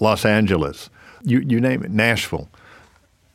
Los 0.00 0.24
Angeles, 0.24 0.90
you, 1.22 1.40
you 1.40 1.60
name 1.60 1.84
it, 1.84 1.90
Nashville, 1.90 2.48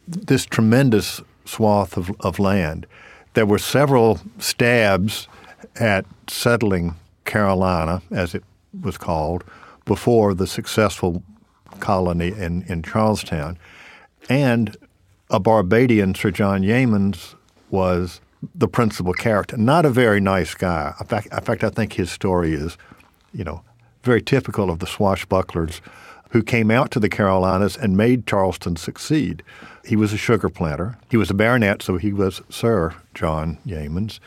this 0.07 0.45
tremendous 0.45 1.21
swath 1.45 1.95
of, 1.97 2.11
of 2.21 2.39
land. 2.39 2.85
There 3.33 3.45
were 3.45 3.59
several 3.59 4.19
stabs 4.39 5.27
at 5.75 6.05
settling 6.27 6.95
Carolina, 7.25 8.01
as 8.11 8.33
it 8.33 8.43
was 8.81 8.97
called, 8.97 9.43
before 9.85 10.33
the 10.33 10.47
successful 10.47 11.23
colony 11.79 12.29
in, 12.29 12.63
in 12.63 12.81
Charlestown. 12.81 13.57
And 14.29 14.75
a 15.29 15.39
Barbadian, 15.39 16.15
Sir 16.15 16.31
John 16.31 16.61
Yeamans, 16.61 17.35
was 17.69 18.21
the 18.53 18.67
principal 18.67 19.13
character. 19.13 19.57
Not 19.57 19.85
a 19.85 19.89
very 19.89 20.19
nice 20.19 20.53
guy. 20.53 20.93
In 20.99 21.05
fact, 21.07 21.27
in 21.31 21.41
fact, 21.41 21.63
I 21.63 21.69
think 21.69 21.93
his 21.93 22.11
story 22.11 22.53
is, 22.53 22.77
you 23.33 23.43
know, 23.43 23.61
very 24.03 24.21
typical 24.21 24.69
of 24.69 24.79
the 24.79 24.85
swashbucklers 24.85 25.81
who 26.35 26.43
came 26.43 26.69
out 26.69 26.91
to 26.91 26.99
the 26.99 27.07
Carolinas 27.07 27.77
and 27.77 27.95
made 27.95 28.27
Charleston 28.27 28.75
succeed. 28.75 29.41
He 29.85 29.95
was 29.95 30.11
a 30.11 30.17
sugar 30.17 30.49
planter. 30.49 30.97
He 31.09 31.15
was 31.15 31.29
a 31.29 31.33
baronet, 31.33 31.81
so 31.81 31.95
he 31.95 32.11
was 32.11 32.41
Sir 32.49 32.93
John 33.13 33.57
Yeamans. 33.65 34.19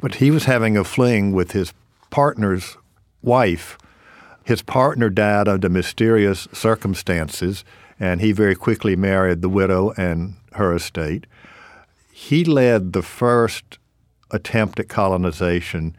But 0.00 0.16
he 0.16 0.30
was 0.30 0.44
having 0.44 0.76
a 0.76 0.84
fling 0.84 1.32
with 1.32 1.52
his 1.52 1.72
partner's 2.10 2.76
wife. 3.22 3.78
His 4.44 4.60
partner 4.60 5.08
died 5.08 5.48
under 5.48 5.70
mysterious 5.70 6.46
circumstances, 6.52 7.64
and 7.98 8.20
he 8.20 8.32
very 8.32 8.54
quickly 8.54 8.94
married 8.94 9.40
the 9.40 9.48
widow 9.48 9.94
and 9.96 10.34
her 10.52 10.74
estate 10.74 11.26
he 12.16 12.44
led 12.44 12.92
the 12.92 13.02
first 13.02 13.78
attempt 14.30 14.78
at 14.78 14.88
colonization 14.88 15.96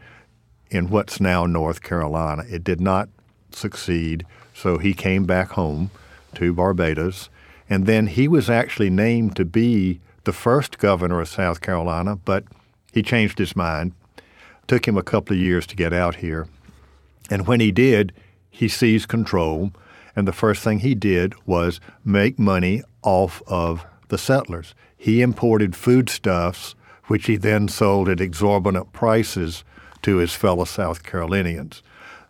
in 0.70 0.88
what's 0.88 1.20
now 1.20 1.44
North 1.44 1.82
Carolina. 1.82 2.42
It 2.50 2.64
did 2.64 2.80
not 2.80 3.10
succeed, 3.52 4.24
so 4.56 4.78
he 4.78 4.94
came 4.94 5.26
back 5.26 5.50
home 5.50 5.90
to 6.34 6.54
Barbados. 6.54 7.28
And 7.68 7.84
then 7.84 8.06
he 8.06 8.26
was 8.26 8.48
actually 8.48 8.88
named 8.88 9.36
to 9.36 9.44
be 9.44 10.00
the 10.24 10.32
first 10.32 10.78
governor 10.78 11.20
of 11.20 11.28
South 11.28 11.60
Carolina, 11.60 12.16
but 12.16 12.44
he 12.90 13.02
changed 13.02 13.38
his 13.38 13.54
mind. 13.54 13.92
Took 14.66 14.88
him 14.88 14.96
a 14.96 15.02
couple 15.02 15.36
of 15.36 15.42
years 15.42 15.66
to 15.66 15.76
get 15.76 15.92
out 15.92 16.16
here. 16.16 16.48
And 17.28 17.46
when 17.46 17.60
he 17.60 17.70
did, 17.70 18.14
he 18.48 18.66
seized 18.66 19.08
control. 19.08 19.72
And 20.16 20.26
the 20.26 20.32
first 20.32 20.64
thing 20.64 20.78
he 20.78 20.94
did 20.94 21.34
was 21.46 21.78
make 22.02 22.38
money 22.38 22.82
off 23.02 23.42
of 23.46 23.84
the 24.08 24.18
settlers. 24.18 24.74
He 24.96 25.20
imported 25.20 25.76
foodstuffs, 25.76 26.74
which 27.08 27.26
he 27.26 27.36
then 27.36 27.68
sold 27.68 28.08
at 28.08 28.22
exorbitant 28.22 28.92
prices 28.94 29.64
to 30.00 30.16
his 30.16 30.32
fellow 30.32 30.64
South 30.64 31.02
Carolinians. 31.02 31.82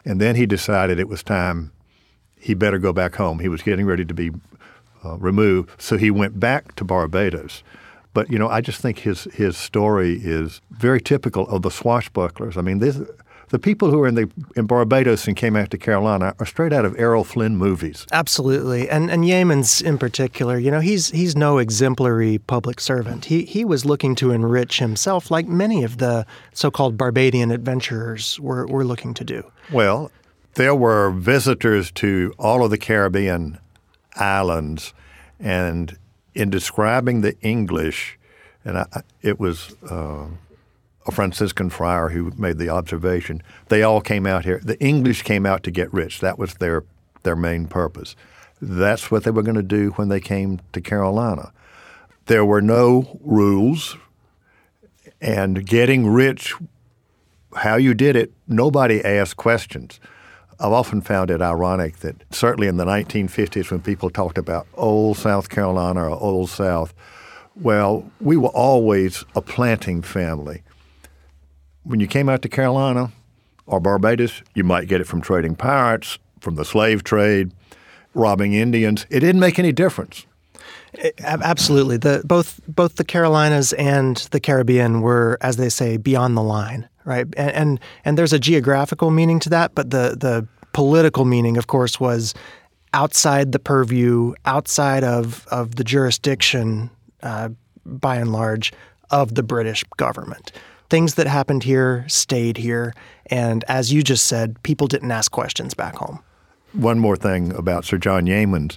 And 0.04 0.20
then 0.20 0.34
he 0.34 0.44
decided 0.44 0.98
it 0.98 1.08
was 1.08 1.22
time 1.22 1.70
he 2.46 2.54
better 2.54 2.78
go 2.78 2.92
back 2.92 3.16
home. 3.16 3.40
He 3.40 3.48
was 3.48 3.62
getting 3.62 3.86
ready 3.86 4.04
to 4.04 4.14
be 4.14 4.30
uh, 5.04 5.16
removed, 5.16 5.70
so 5.78 5.96
he 5.96 6.12
went 6.12 6.38
back 6.38 6.76
to 6.76 6.84
Barbados. 6.84 7.64
But 8.14 8.30
you 8.30 8.38
know, 8.38 8.48
I 8.48 8.60
just 8.60 8.80
think 8.80 9.00
his 9.00 9.24
his 9.34 9.56
story 9.56 10.20
is 10.22 10.60
very 10.70 11.00
typical 11.00 11.48
of 11.48 11.62
the 11.62 11.70
swashbucklers. 11.70 12.56
I 12.56 12.60
mean, 12.60 12.78
this 12.78 13.00
the 13.48 13.58
people 13.58 13.90
who 13.90 14.00
are 14.00 14.06
in 14.06 14.14
the 14.14 14.30
in 14.54 14.66
Barbados 14.66 15.26
and 15.26 15.36
came 15.36 15.56
out 15.56 15.70
to 15.70 15.78
Carolina 15.78 16.34
are 16.38 16.46
straight 16.46 16.72
out 16.72 16.84
of 16.84 16.98
Errol 16.98 17.24
Flynn 17.24 17.56
movies. 17.56 18.06
Absolutely, 18.12 18.88
and 18.88 19.10
and 19.10 19.24
Yeamans 19.24 19.82
in 19.82 19.98
particular. 19.98 20.56
You 20.56 20.70
know, 20.70 20.80
he's 20.80 21.10
he's 21.10 21.34
no 21.36 21.58
exemplary 21.58 22.38
public 22.38 22.80
servant. 22.80 23.24
He 23.24 23.44
he 23.44 23.64
was 23.64 23.84
looking 23.84 24.14
to 24.16 24.30
enrich 24.30 24.78
himself, 24.78 25.30
like 25.30 25.48
many 25.48 25.82
of 25.82 25.98
the 25.98 26.26
so-called 26.52 26.96
Barbadian 26.96 27.50
adventurers 27.50 28.38
were 28.38 28.66
were 28.68 28.84
looking 28.84 29.14
to 29.14 29.24
do. 29.24 29.42
Well, 29.72 30.12
there 30.56 30.74
were 30.74 31.10
visitors 31.10 31.90
to 31.92 32.34
all 32.38 32.64
of 32.64 32.70
the 32.70 32.78
Caribbean 32.78 33.58
islands, 34.16 34.92
and 35.38 35.96
in 36.34 36.50
describing 36.50 37.20
the 37.20 37.38
English, 37.40 38.18
and 38.64 38.78
I, 38.78 39.02
it 39.22 39.38
was. 39.38 39.74
Uh, 39.88 40.26
a 41.08 41.12
Franciscan 41.12 41.70
friar 41.70 42.08
who 42.08 42.32
made 42.36 42.58
the 42.58 42.68
observation. 42.68 43.40
They 43.68 43.84
all 43.84 44.00
came 44.00 44.26
out 44.26 44.44
here. 44.44 44.60
The 44.62 44.76
English 44.80 45.22
came 45.22 45.46
out 45.46 45.62
to 45.62 45.70
get 45.70 45.92
rich. 45.92 46.18
That 46.18 46.36
was 46.36 46.54
their 46.54 46.82
their 47.22 47.36
main 47.36 47.68
purpose. 47.68 48.16
That's 48.60 49.10
what 49.10 49.24
they 49.24 49.30
were 49.30 49.42
going 49.42 49.56
to 49.56 49.62
do 49.62 49.90
when 49.90 50.08
they 50.08 50.20
came 50.20 50.60
to 50.72 50.80
Carolina. 50.80 51.52
There 52.26 52.44
were 52.44 52.62
no 52.62 53.20
rules, 53.22 53.96
and 55.20 55.64
getting 55.64 56.08
rich, 56.08 56.54
how 57.54 57.76
you 57.76 57.94
did 57.94 58.16
it, 58.16 58.32
nobody 58.48 59.04
asked 59.04 59.36
questions. 59.36 60.00
I've 60.58 60.72
often 60.72 61.00
found 61.00 61.30
it 61.30 61.42
ironic 61.42 61.98
that 61.98 62.16
certainly 62.32 62.68
in 62.68 62.76
the 62.76 62.84
1950s, 62.84 63.70
when 63.70 63.80
people 63.80 64.10
talked 64.10 64.38
about 64.38 64.66
old 64.74 65.16
South 65.16 65.48
Carolina 65.48 66.04
or 66.04 66.10
old 66.10 66.50
South, 66.50 66.94
well, 67.54 68.10
we 68.20 68.36
were 68.36 68.48
always 68.48 69.24
a 69.34 69.40
planting 69.40 70.02
family 70.02 70.62
when 71.86 72.00
you 72.00 72.06
came 72.06 72.28
out 72.28 72.42
to 72.42 72.48
Carolina 72.48 73.12
or 73.66 73.80
Barbados, 73.80 74.42
you 74.54 74.64
might 74.64 74.88
get 74.88 75.00
it 75.00 75.06
from 75.06 75.20
trading 75.20 75.54
pirates, 75.54 76.18
from 76.40 76.56
the 76.56 76.64
slave 76.64 77.04
trade, 77.04 77.52
robbing 78.14 78.54
Indians. 78.54 79.06
It 79.08 79.20
didn't 79.20 79.40
make 79.40 79.58
any 79.58 79.72
difference. 79.72 80.26
Absolutely. 81.20 81.96
The, 81.98 82.22
both 82.24 82.60
both 82.66 82.96
the 82.96 83.04
Carolinas 83.04 83.72
and 83.74 84.16
the 84.30 84.40
Caribbean 84.40 85.00
were, 85.00 85.38
as 85.40 85.56
they 85.56 85.68
say, 85.68 85.96
beyond 85.96 86.36
the 86.36 86.42
line, 86.42 86.88
right? 87.06 87.26
And, 87.36 87.50
and 87.50 87.80
and 88.04 88.18
there's 88.18 88.34
a 88.34 88.38
geographical 88.38 89.10
meaning 89.10 89.40
to 89.40 89.48
that, 89.50 89.74
but 89.74 89.90
the 89.90 90.16
the 90.18 90.46
political 90.74 91.24
meaning, 91.24 91.56
of 91.56 91.66
course, 91.66 91.98
was 91.98 92.34
outside 92.92 93.52
the 93.52 93.58
purview, 93.58 94.34
outside 94.44 95.04
of 95.04 95.46
of 95.48 95.76
the 95.76 95.84
jurisdiction, 95.84 96.90
uh, 97.22 97.48
by 97.86 98.16
and 98.16 98.32
large, 98.32 98.72
of 99.10 99.34
the 99.34 99.42
British 99.42 99.82
government 99.96 100.52
things 100.88 101.14
that 101.14 101.26
happened 101.26 101.62
here 101.62 102.04
stayed 102.08 102.56
here. 102.56 102.94
And 103.26 103.64
as 103.68 103.92
you 103.92 104.02
just 104.02 104.26
said, 104.26 104.62
people 104.62 104.86
didn't 104.86 105.10
ask 105.10 105.30
questions 105.30 105.74
back 105.74 105.96
home. 105.96 106.20
One 106.72 106.98
more 106.98 107.16
thing 107.16 107.52
about 107.54 107.84
Sir 107.84 107.98
John 107.98 108.26
Yeamans. 108.26 108.76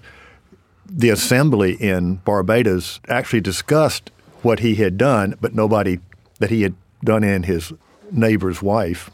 The 0.86 1.10
assembly 1.10 1.74
in 1.74 2.15
Barbados 2.18 3.00
actually 3.08 3.42
discussed 3.42 4.12
what 4.42 4.60
he 4.60 4.76
had 4.76 4.98
done, 4.98 5.36
but 5.42 5.54
nobody 5.54 6.00
that 6.39 6.50
he 6.50 6.63
had 6.63 6.76
done 7.04 7.24
in 7.24 7.44
his 7.44 7.74
neighbor's 8.12 8.62
wife. 8.62 9.10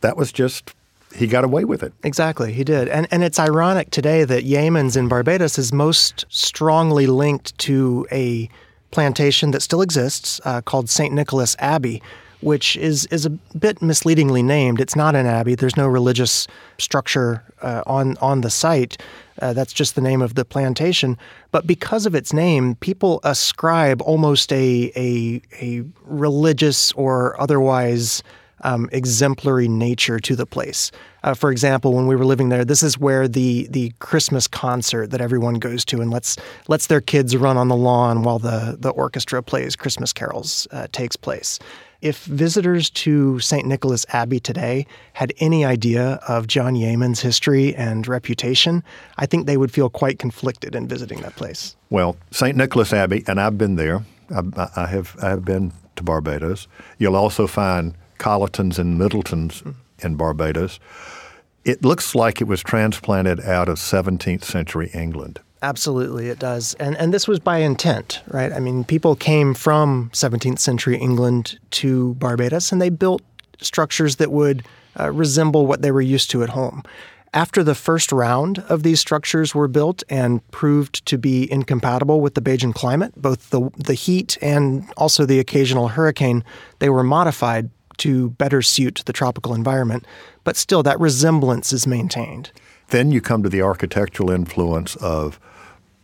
That 0.00 0.16
was 0.16 0.32
just 0.32 0.74
he 1.14 1.26
got 1.26 1.44
away 1.44 1.64
with 1.64 1.82
it. 1.82 1.92
Exactly, 2.02 2.52
he 2.52 2.64
did. 2.64 2.88
And 2.88 3.06
and 3.10 3.22
it's 3.22 3.38
ironic 3.38 3.90
today 3.90 4.24
that 4.24 4.44
Yeamans 4.44 4.96
in 4.96 5.08
Barbados 5.08 5.58
is 5.58 5.72
most 5.72 6.24
strongly 6.28 7.06
linked 7.06 7.56
to 7.58 8.06
a 8.10 8.48
plantation 8.90 9.50
that 9.52 9.60
still 9.60 9.82
exists 9.82 10.40
uh, 10.44 10.60
called 10.60 10.88
St. 10.88 11.12
Nicholas 11.12 11.56
Abbey, 11.58 12.02
which 12.40 12.76
is 12.76 13.06
is 13.06 13.26
a 13.26 13.30
bit 13.30 13.80
misleadingly 13.80 14.42
named. 14.42 14.80
It's 14.80 14.96
not 14.96 15.14
an 15.14 15.26
abbey. 15.26 15.54
There's 15.54 15.76
no 15.76 15.86
religious 15.86 16.46
structure 16.78 17.42
uh, 17.62 17.82
on 17.86 18.16
on 18.18 18.40
the 18.40 18.50
site. 18.50 19.00
Uh, 19.44 19.52
that's 19.52 19.74
just 19.74 19.94
the 19.94 20.00
name 20.00 20.22
of 20.22 20.36
the 20.36 20.44
plantation. 20.44 21.18
But 21.50 21.66
because 21.66 22.06
of 22.06 22.14
its 22.14 22.32
name, 22.32 22.76
people 22.76 23.20
ascribe 23.24 24.00
almost 24.00 24.50
a 24.50 24.90
a, 24.96 25.42
a 25.60 25.84
religious 26.04 26.92
or 26.92 27.38
otherwise 27.38 28.22
um, 28.62 28.88
exemplary 28.90 29.68
nature 29.68 30.18
to 30.18 30.34
the 30.34 30.46
place. 30.46 30.90
Uh, 31.22 31.34
for 31.34 31.50
example, 31.50 31.92
when 31.92 32.06
we 32.06 32.16
were 32.16 32.24
living 32.24 32.48
there, 32.48 32.64
this 32.64 32.82
is 32.82 32.98
where 32.98 33.28
the 33.28 33.66
the 33.68 33.92
Christmas 33.98 34.48
concert 34.48 35.10
that 35.10 35.20
everyone 35.20 35.56
goes 35.56 35.84
to 35.84 36.00
and 36.00 36.10
lets 36.10 36.38
lets 36.66 36.86
their 36.86 37.02
kids 37.02 37.36
run 37.36 37.58
on 37.58 37.68
the 37.68 37.76
lawn 37.76 38.22
while 38.22 38.38
the 38.38 38.78
the 38.80 38.90
orchestra 38.90 39.42
plays 39.42 39.76
Christmas 39.76 40.14
carols 40.14 40.66
uh, 40.70 40.86
takes 40.90 41.16
place. 41.16 41.58
If 42.00 42.24
visitors 42.24 42.90
to 42.90 43.40
St. 43.40 43.66
Nicholas 43.66 44.04
Abbey 44.10 44.40
today 44.40 44.86
had 45.14 45.32
any 45.38 45.64
idea 45.64 46.20
of 46.28 46.46
John 46.46 46.76
Yeaman's 46.76 47.20
history 47.20 47.74
and 47.74 48.06
reputation, 48.06 48.82
I 49.16 49.26
think 49.26 49.46
they 49.46 49.56
would 49.56 49.72
feel 49.72 49.88
quite 49.88 50.18
conflicted 50.18 50.74
in 50.74 50.88
visiting 50.88 51.20
that 51.20 51.36
place. 51.36 51.76
Well, 51.90 52.16
St. 52.30 52.56
Nicholas 52.56 52.92
Abbey, 52.92 53.24
and 53.26 53.40
I've 53.40 53.58
been 53.58 53.76
there. 53.76 54.04
I, 54.34 54.68
I 54.76 54.86
have 54.86 55.16
I 55.22 55.30
have 55.30 55.44
been 55.44 55.72
to 55.96 56.02
Barbados. 56.02 56.66
You'll 56.98 57.16
also 57.16 57.46
find 57.46 57.94
Colletons 58.18 58.78
and 58.78 58.98
Middletons 58.98 59.62
in 60.00 60.16
Barbados. 60.16 60.80
It 61.64 61.84
looks 61.84 62.14
like 62.14 62.40
it 62.40 62.48
was 62.48 62.62
transplanted 62.62 63.40
out 63.40 63.68
of 63.68 63.78
17th 63.78 64.44
century 64.44 64.90
England. 64.92 65.40
Absolutely, 65.64 66.28
it 66.28 66.38
does. 66.38 66.74
And 66.74 66.94
and 66.98 67.14
this 67.14 67.26
was 67.26 67.40
by 67.40 67.56
intent, 67.56 68.20
right? 68.28 68.52
I 68.52 68.60
mean, 68.60 68.84
people 68.84 69.16
came 69.16 69.54
from 69.54 70.10
17th 70.12 70.58
century 70.58 70.98
England 70.98 71.58
to 71.70 72.12
Barbados 72.16 72.70
and 72.70 72.82
they 72.82 72.90
built 72.90 73.22
structures 73.62 74.16
that 74.16 74.30
would 74.30 74.62
uh, 75.00 75.10
resemble 75.10 75.66
what 75.66 75.80
they 75.80 75.90
were 75.90 76.02
used 76.02 76.30
to 76.32 76.42
at 76.42 76.50
home. 76.50 76.82
After 77.32 77.64
the 77.64 77.74
first 77.74 78.12
round 78.12 78.58
of 78.68 78.82
these 78.82 79.00
structures 79.00 79.54
were 79.54 79.66
built 79.66 80.04
and 80.10 80.46
proved 80.50 81.06
to 81.06 81.16
be 81.16 81.50
incompatible 81.50 82.20
with 82.20 82.34
the 82.34 82.42
Bajan 82.42 82.74
climate, 82.74 83.14
both 83.16 83.48
the 83.48 83.70
the 83.78 83.94
heat 83.94 84.36
and 84.42 84.84
also 84.98 85.24
the 85.24 85.38
occasional 85.38 85.88
hurricane, 85.88 86.44
they 86.78 86.90
were 86.90 87.02
modified 87.02 87.70
to 87.96 88.28
better 88.32 88.60
suit 88.60 89.02
the 89.06 89.14
tropical 89.14 89.54
environment. 89.54 90.04
But 90.44 90.58
still, 90.58 90.82
that 90.82 91.00
resemblance 91.00 91.72
is 91.72 91.86
maintained. 91.86 92.50
Then 92.88 93.10
you 93.10 93.22
come 93.22 93.42
to 93.42 93.48
the 93.48 93.62
architectural 93.62 94.30
influence 94.30 94.94
of 94.96 95.40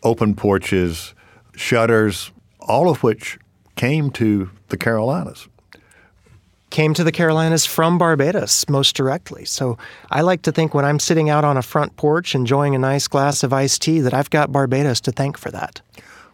open 0.03 0.35
porches, 0.35 1.15
shutters, 1.55 2.33
all 2.61 2.89
of 2.89 3.03
which 3.03 3.39
came 3.77 4.11
to 4.11 4.51
the 4.69 4.77
Carolinas. 4.77 5.49
Came 6.71 6.95
to 6.95 7.03
the 7.03 7.11
Carolinas 7.11 7.67
from 7.67 7.99
Barbados 7.99 8.69
most 8.69 8.95
directly. 8.95 9.45
So 9.45 9.77
I 10.11 10.21
like 10.21 10.43
to 10.43 10.53
think 10.53 10.73
when 10.73 10.85
I'm 10.85 11.01
sitting 11.01 11.29
out 11.29 11.45
on 11.45 11.57
a 11.57 11.63
front 11.63 11.97
porch 11.97 12.35
enjoying 12.35 12.75
a 12.75 12.79
nice 12.79 13.09
glass 13.09 13.43
of 13.43 13.53
iced 13.53 13.83
tea 13.83 14.01
that 14.01 14.15
I've 14.15 14.31
got 14.31 14.53
Barbados 14.53 15.01
to 15.03 15.13
thank 15.13 15.37
for 15.37 15.51
that. 15.51 15.81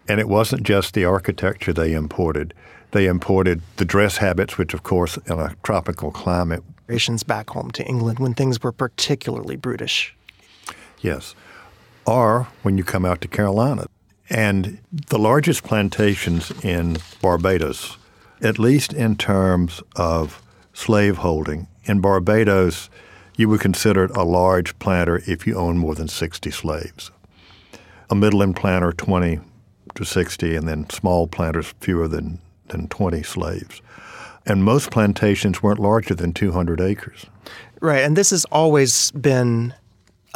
And 0.09 0.21
it 0.21 0.29
wasn't 0.29 0.63
just 0.63 0.93
the 0.95 1.05
architecture 1.05 1.73
they 1.73 1.95
imported. 1.95 2.53
They 2.93 3.07
imported 3.07 3.63
the 3.77 3.85
dress 3.85 4.19
habits, 4.19 4.59
which, 4.59 4.75
of 4.75 4.83
course, 4.83 5.17
in 5.27 5.39
a 5.39 5.55
tropical 5.63 6.11
climate. 6.11 6.63
Back 7.27 7.51
home 7.51 7.73
to 7.73 7.85
England 7.85 8.21
when 8.21 8.35
things 8.35 8.63
were 8.63 8.73
particularly 8.73 9.57
brutish. 9.57 10.15
Yes. 11.01 11.35
Or 12.07 12.49
when 12.63 12.79
you 12.79 12.85
come 12.85 13.05
out 13.05 13.21
to 13.23 13.29
Carolina. 13.29 13.87
And 14.29 14.79
the 14.91 15.19
largest 15.19 15.63
plantations 15.63 16.51
in 16.65 16.99
Barbados, 17.23 17.97
at 18.43 18.59
least 18.59 18.93
in 18.93 19.17
terms 19.17 19.83
of 19.95 20.43
slaveholding, 20.73 21.69
in 21.85 22.01
Barbados, 22.01 22.91
you 23.37 23.49
would 23.49 23.61
consider 23.61 24.07
a 24.07 24.25
large 24.25 24.79
planter 24.79 25.23
if 25.27 25.47
you 25.47 25.57
own 25.57 25.79
more 25.79 25.95
than 25.95 26.09
60 26.09 26.51
slaves. 26.51 27.11
A 28.11 28.15
middling 28.15 28.55
planter, 28.55 28.93
20 28.93 29.41
to 29.95 30.05
60, 30.05 30.57
and 30.57 30.69
then 30.69 30.89
small 30.91 31.27
planters, 31.27 31.75
fewer 31.81 32.09
than, 32.09 32.41
than 32.69 32.89
20 32.89 33.23
slaves. 33.23 33.83
And 34.45 34.65
most 34.65 34.91
plantations 34.91 35.63
weren't 35.63 35.81
larger 35.81 36.15
than 36.15 36.33
200 36.33 36.81
acres. 36.81 37.27
Right. 37.81 38.05
And 38.05 38.17
this 38.17 38.31
has 38.31 38.45
always 38.47 39.11
been 39.13 39.75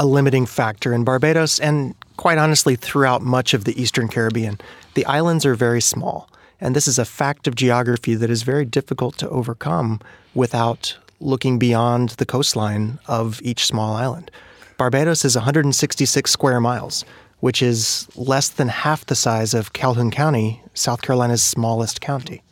a 0.00 0.06
limiting 0.06 0.46
factor 0.46 0.94
in 0.94 1.04
Barbados 1.04 1.60
and 1.60 1.94
quite 2.16 2.38
honestly 2.38 2.74
throughout 2.74 3.20
much 3.20 3.52
of 3.52 3.64
the 3.64 3.80
Eastern 3.80 4.08
Caribbean. 4.08 4.58
The 4.94 5.04
islands 5.04 5.44
are 5.44 5.54
very 5.54 5.82
small, 5.82 6.30
and 6.58 6.74
this 6.74 6.88
is 6.88 6.98
a 6.98 7.04
fact 7.04 7.46
of 7.46 7.54
geography 7.54 8.14
that 8.14 8.30
is 8.30 8.42
very 8.42 8.64
difficult 8.64 9.18
to 9.18 9.28
overcome 9.28 10.00
without 10.34 10.96
looking 11.20 11.58
beyond 11.58 12.10
the 12.10 12.24
coastline 12.24 12.98
of 13.08 13.42
each 13.42 13.66
small 13.66 13.94
island. 13.94 14.30
Barbados 14.78 15.22
is 15.22 15.36
166 15.36 16.30
square 16.30 16.60
miles, 16.60 17.04
which 17.40 17.60
is 17.60 18.08
less 18.16 18.48
than 18.48 18.68
half 18.68 19.04
the 19.04 19.14
size 19.14 19.52
of 19.52 19.74
Calhoun 19.74 20.10
County, 20.10 20.62
South 20.72 21.02
Carolina's 21.02 21.42
smallest 21.42 22.00
county. 22.00 22.42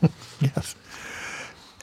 yes. 0.40 0.74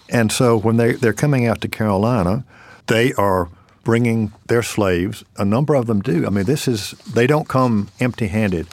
And 0.10 0.32
so 0.32 0.58
when 0.58 0.78
they, 0.78 0.94
they're 0.94 1.14
coming 1.14 1.46
out 1.46 1.62
to 1.62 1.68
Carolina, 1.68 2.44
they 2.88 3.14
are 3.14 3.50
bringing 3.84 4.32
their 4.48 4.64
slaves. 4.64 5.24
A 5.38 5.46
number 5.46 5.76
of 5.76 5.88
them 5.88 6.02
do. 6.02 6.26
I 6.26 6.30
mean, 6.30 6.46
this 6.46 6.68
is, 6.68 6.92
they 7.14 7.28
don't 7.28 7.48
come 7.48 7.90
empty 8.00 8.28
handed. 8.28 8.68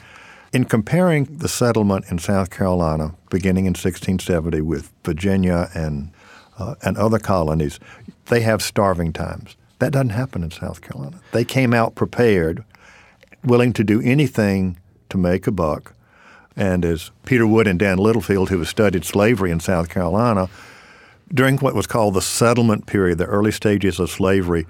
In 0.51 0.65
comparing 0.65 1.25
the 1.25 1.47
settlement 1.47 2.05
in 2.09 2.17
South 2.17 2.49
Carolina 2.49 3.13
beginning 3.29 3.65
in 3.65 3.71
1670 3.71 4.61
with 4.61 4.91
Virginia 5.03 5.69
and, 5.73 6.11
uh, 6.57 6.75
and 6.83 6.97
other 6.97 7.19
colonies, 7.19 7.79
they 8.27 8.41
have 8.41 8.61
starving 8.61 9.13
times. 9.13 9.55
That 9.79 9.91
doesn't 9.91 10.09
happen 10.09 10.43
in 10.43 10.51
South 10.51 10.81
Carolina. 10.81 11.19
They 11.31 11.45
came 11.45 11.73
out 11.73 11.95
prepared, 11.95 12.63
willing 13.43 13.73
to 13.73 13.83
do 13.83 14.01
anything 14.01 14.77
to 15.09 15.17
make 15.17 15.47
a 15.47 15.51
buck. 15.51 15.93
And 16.55 16.83
as 16.83 17.11
Peter 17.25 17.47
Wood 17.47 17.67
and 17.67 17.79
Dan 17.79 17.97
Littlefield, 17.97 18.49
who 18.49 18.59
have 18.59 18.67
studied 18.67 19.05
slavery 19.05 19.51
in 19.51 19.59
South 19.59 19.89
Carolina, 19.89 20.49
during 21.33 21.57
what 21.57 21.75
was 21.75 21.87
called 21.87 22.15
the 22.15 22.21
settlement 22.21 22.85
period, 22.85 23.17
the 23.17 23.25
early 23.25 23.51
stages 23.51 23.99
of 23.99 24.09
slavery, 24.09 24.65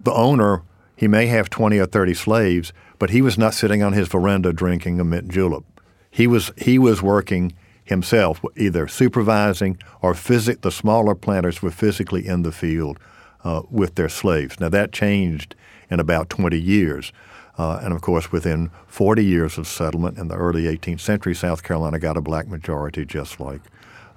the 0.00 0.12
owner, 0.12 0.62
he 0.96 1.08
may 1.08 1.26
have 1.26 1.50
20 1.50 1.78
or 1.78 1.86
30 1.86 2.14
slaves, 2.14 2.72
but 2.98 3.10
he 3.10 3.22
was 3.22 3.38
not 3.38 3.54
sitting 3.54 3.82
on 3.82 3.92
his 3.92 4.08
veranda 4.08 4.52
drinking 4.52 5.00
a 5.00 5.04
mint 5.04 5.28
julep. 5.28 5.64
He 6.10 6.26
was, 6.26 6.50
he 6.56 6.78
was 6.78 7.02
working 7.02 7.54
himself, 7.84 8.44
either 8.56 8.86
supervising 8.86 9.78
or 10.02 10.14
physic, 10.14 10.60
the 10.60 10.70
smaller 10.70 11.14
planters 11.14 11.62
were 11.62 11.70
physically 11.70 12.26
in 12.26 12.42
the 12.42 12.52
field 12.52 12.98
uh, 13.44 13.62
with 13.70 13.94
their 13.94 14.08
slaves. 14.08 14.60
Now 14.60 14.68
that 14.68 14.92
changed 14.92 15.54
in 15.90 16.00
about 16.00 16.28
20 16.28 16.58
years. 16.58 17.12
Uh, 17.56 17.80
and 17.82 17.92
of 17.92 18.00
course, 18.00 18.30
within 18.30 18.70
40 18.86 19.24
years 19.24 19.58
of 19.58 19.66
settlement 19.66 20.16
in 20.16 20.28
the 20.28 20.36
early 20.36 20.64
18th 20.64 21.00
century, 21.00 21.34
South 21.34 21.62
Carolina 21.62 21.98
got 21.98 22.16
a 22.16 22.20
black 22.20 22.46
majority 22.46 23.04
just 23.04 23.40
like 23.40 23.60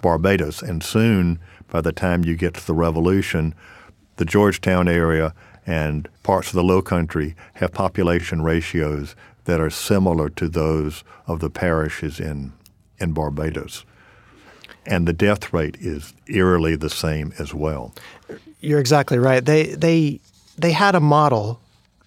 Barbados. 0.02 0.62
And 0.62 0.84
soon, 0.84 1.39
by 1.70 1.82
the 1.82 1.91
time 1.91 2.24
you 2.24 2.36
get 2.36 2.54
to 2.56 2.67
the 2.67 2.76
Revolution, 2.76 3.56
the 4.17 4.26
Georgetown 4.26 4.88
area 4.88 5.34
and 5.65 6.08
parts 6.24 6.50
of 6.50 6.54
the 6.54 6.63
low 6.63 6.82
country 6.82 7.36
have 7.56 7.71
population 7.71 8.41
ratios 8.41 9.15
that 9.45 9.60
are 9.60 9.69
similar 9.69 10.30
to 10.30 10.47
those 10.47 11.04
of 11.28 11.39
the 11.39 11.50
parishes 11.50 12.19
in, 12.19 12.54
in 13.00 13.13
Barbados. 13.13 13.86
And 14.86 15.08
the 15.08 15.13
death 15.13 15.54
rate 15.54 15.78
is 15.80 16.13
eerily 16.28 16.76
the 16.76 16.89
same 16.89 17.34
as 17.38 17.54
well. 17.54 17.93
You're 18.60 18.80
exactly 18.80 19.19
right. 19.19 19.43
They, 19.43 19.76
they, 19.76 20.19
they 20.58 20.71
had 20.71 20.95
a 20.95 21.00
model 21.00 21.60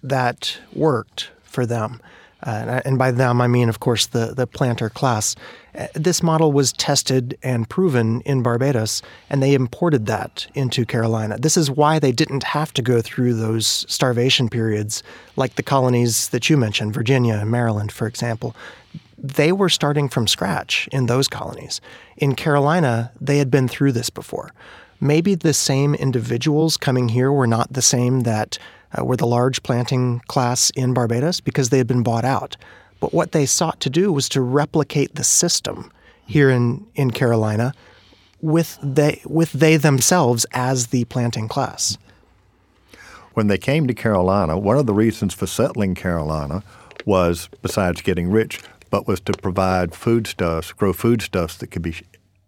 that 0.02 0.58
worked 0.72 1.30
for 1.42 1.66
them. 1.66 2.00
Uh, 2.44 2.82
and 2.84 2.98
by 2.98 3.10
them, 3.10 3.40
I 3.40 3.46
mean, 3.46 3.68
of 3.70 3.80
course, 3.80 4.06
the, 4.06 4.34
the 4.34 4.46
planter 4.46 4.90
class. 4.90 5.34
Uh, 5.74 5.86
this 5.94 6.22
model 6.22 6.52
was 6.52 6.74
tested 6.74 7.38
and 7.42 7.68
proven 7.68 8.20
in 8.22 8.42
Barbados, 8.42 9.02
and 9.30 9.42
they 9.42 9.54
imported 9.54 10.04
that 10.06 10.46
into 10.54 10.84
Carolina. 10.84 11.38
This 11.38 11.56
is 11.56 11.70
why 11.70 11.98
they 11.98 12.12
didn't 12.12 12.44
have 12.44 12.72
to 12.74 12.82
go 12.82 13.00
through 13.00 13.34
those 13.34 13.86
starvation 13.88 14.50
periods 14.50 15.02
like 15.36 15.54
the 15.54 15.62
colonies 15.62 16.28
that 16.28 16.50
you 16.50 16.58
mentioned, 16.58 16.92
Virginia 16.92 17.34
and 17.34 17.50
Maryland, 17.50 17.90
for 17.90 18.06
example. 18.06 18.54
They 19.16 19.50
were 19.50 19.70
starting 19.70 20.10
from 20.10 20.26
scratch 20.26 20.86
in 20.92 21.06
those 21.06 21.28
colonies. 21.28 21.80
In 22.18 22.34
Carolina, 22.34 23.10
they 23.18 23.38
had 23.38 23.50
been 23.50 23.68
through 23.68 23.92
this 23.92 24.10
before. 24.10 24.52
Maybe 25.00 25.34
the 25.34 25.54
same 25.54 25.94
individuals 25.94 26.76
coming 26.76 27.08
here 27.08 27.32
were 27.32 27.46
not 27.46 27.72
the 27.72 27.82
same 27.82 28.20
that 28.20 28.58
uh, 28.98 29.04
were 29.04 29.16
the 29.16 29.26
large 29.26 29.62
planting 29.62 30.20
class 30.26 30.70
in 30.70 30.94
Barbados 30.94 31.40
because 31.40 31.70
they 31.70 31.78
had 31.78 31.86
been 31.86 32.02
bought 32.02 32.24
out. 32.24 32.56
But 33.00 33.12
what 33.12 33.32
they 33.32 33.46
sought 33.46 33.80
to 33.80 33.90
do 33.90 34.12
was 34.12 34.28
to 34.30 34.40
replicate 34.40 35.14
the 35.14 35.24
system 35.24 35.90
here 36.26 36.50
in, 36.50 36.86
in 36.94 37.10
Carolina 37.10 37.74
with 38.40 38.78
they, 38.82 39.20
with 39.24 39.52
they 39.52 39.76
themselves 39.76 40.46
as 40.52 40.88
the 40.88 41.04
planting 41.06 41.48
class. 41.48 41.98
When 43.34 43.48
they 43.48 43.58
came 43.58 43.86
to 43.86 43.94
Carolina, 43.94 44.58
one 44.58 44.78
of 44.78 44.86
the 44.86 44.94
reasons 44.94 45.34
for 45.34 45.46
settling 45.46 45.94
Carolina 45.94 46.62
was, 47.04 47.48
besides 47.62 48.00
getting 48.00 48.30
rich, 48.30 48.60
but 48.90 49.08
was 49.08 49.20
to 49.22 49.32
provide 49.32 49.94
foodstuffs, 49.94 50.72
grow 50.72 50.92
foodstuffs 50.92 51.56
that 51.56 51.68
could 51.68 51.82
be 51.82 51.96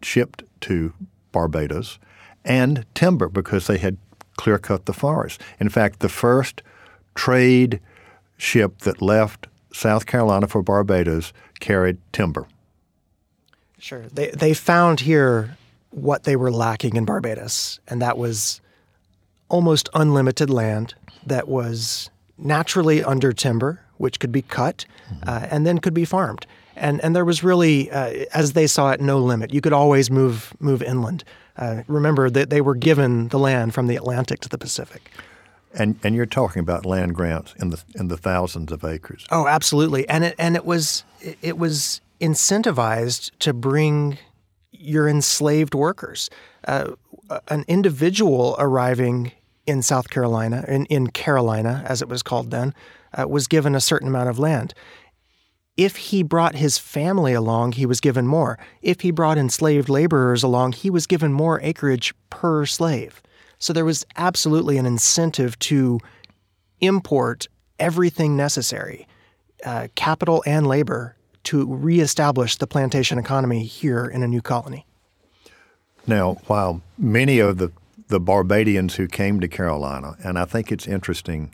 shipped 0.01 0.43
to 0.61 0.93
Barbados, 1.31 1.99
and 2.45 2.85
timber 2.95 3.27
because 3.27 3.67
they 3.67 3.77
had 3.77 3.97
clear 4.37 4.57
cut 4.57 4.85
the 4.85 4.93
forest. 4.93 5.41
In 5.59 5.69
fact, 5.69 5.99
the 5.99 6.09
first 6.09 6.61
trade 7.15 7.79
ship 8.37 8.79
that 8.79 9.01
left 9.01 9.47
South 9.73 10.05
Carolina 10.05 10.47
for 10.47 10.63
Barbados 10.63 11.33
carried 11.59 11.97
timber. 12.13 12.47
Sure. 13.79 14.03
They, 14.11 14.29
they 14.31 14.53
found 14.53 15.01
here 15.01 15.57
what 15.91 16.23
they 16.23 16.35
were 16.35 16.51
lacking 16.51 16.95
in 16.95 17.05
Barbados, 17.05 17.79
and 17.87 18.01
that 18.01 18.17
was 18.17 18.61
almost 19.49 19.89
unlimited 19.93 20.49
land 20.49 20.93
that 21.25 21.47
was 21.47 22.09
naturally 22.37 23.03
under 23.03 23.33
timber, 23.33 23.81
which 23.97 24.19
could 24.19 24.31
be 24.31 24.41
cut 24.41 24.85
mm-hmm. 25.09 25.29
uh, 25.29 25.47
and 25.49 25.65
then 25.65 25.79
could 25.79 25.93
be 25.93 26.05
farmed. 26.05 26.45
And, 26.75 27.03
and 27.03 27.15
there 27.15 27.25
was 27.25 27.43
really, 27.43 27.89
uh, 27.89 28.25
as 28.33 28.53
they 28.53 28.67
saw 28.67 28.91
it, 28.91 29.01
no 29.01 29.17
limit. 29.17 29.53
You 29.53 29.61
could 29.61 29.73
always 29.73 30.11
move 30.11 30.53
move 30.59 30.83
inland. 30.83 31.23
Uh, 31.57 31.83
remember 31.87 32.29
that 32.29 32.49
they 32.49 32.61
were 32.61 32.75
given 32.75 33.29
the 33.29 33.39
land 33.39 33.73
from 33.73 33.87
the 33.87 33.95
Atlantic 33.95 34.39
to 34.41 34.49
the 34.49 34.57
Pacific. 34.57 35.11
And 35.73 35.99
and 36.03 36.15
you're 36.15 36.25
talking 36.25 36.61
about 36.61 36.85
land 36.85 37.13
grants 37.13 37.53
in 37.59 37.69
the 37.69 37.83
in 37.95 38.07
the 38.07 38.17
thousands 38.17 38.71
of 38.71 38.83
acres. 38.83 39.25
Oh, 39.31 39.47
absolutely. 39.47 40.07
And 40.07 40.23
it 40.23 40.35
and 40.39 40.55
it 40.55 40.65
was 40.65 41.03
it 41.41 41.57
was 41.57 42.01
incentivized 42.19 43.31
to 43.39 43.53
bring 43.53 44.17
your 44.71 45.07
enslaved 45.07 45.75
workers. 45.75 46.29
Uh, 46.67 46.91
an 47.49 47.65
individual 47.67 48.55
arriving 48.57 49.33
in 49.65 49.81
South 49.81 50.09
Carolina, 50.09 50.63
in, 50.67 50.85
in 50.85 51.07
Carolina, 51.07 51.83
as 51.85 52.01
it 52.01 52.07
was 52.07 52.23
called 52.23 52.51
then, 52.51 52.73
uh, 53.13 53.27
was 53.27 53.47
given 53.47 53.75
a 53.75 53.81
certain 53.81 54.07
amount 54.07 54.29
of 54.29 54.39
land. 54.39 54.73
If 55.77 55.95
he 55.95 56.23
brought 56.23 56.55
his 56.55 56.79
family 56.79 57.33
along, 57.33 57.73
he 57.73 57.85
was 57.85 58.01
given 58.01 58.25
more. 58.25 58.57
If 58.81 59.01
he 59.01 59.11
brought 59.11 59.37
enslaved 59.37 59.89
laborers 59.89 60.41
along, 60.41 60.73
he 60.73 60.89
was 60.89 61.05
given 61.05 61.31
more 61.31 61.61
acreage 61.61 62.15
per 62.31 62.65
slave. 62.65 63.21
So 63.59 63.73
there 63.73 63.85
was 63.85 64.05
absolutely 64.15 64.77
an 64.77 64.87
incentive 64.87 65.57
to 65.59 65.99
import 66.81 67.47
everything 67.79 68.35
necessary, 68.35 69.07
uh, 69.63 69.87
capital 69.95 70.43
and 70.47 70.65
labor, 70.67 71.15
to 71.43 71.65
reestablish 71.65 72.57
the 72.57 72.67
plantation 72.67 73.17
economy 73.17 73.63
here 73.63 74.05
in 74.05 74.23
a 74.23 74.27
new 74.27 74.41
colony. 74.41 74.85
Now, 76.05 76.37
while 76.47 76.81
many 76.97 77.39
of 77.39 77.57
the, 77.57 77.71
the 78.07 78.19
Barbadians 78.19 78.95
who 78.95 79.07
came 79.07 79.39
to 79.41 79.47
Carolina, 79.47 80.15
and 80.23 80.39
I 80.39 80.45
think 80.45 80.71
it's 80.71 80.87
interesting 80.87 81.53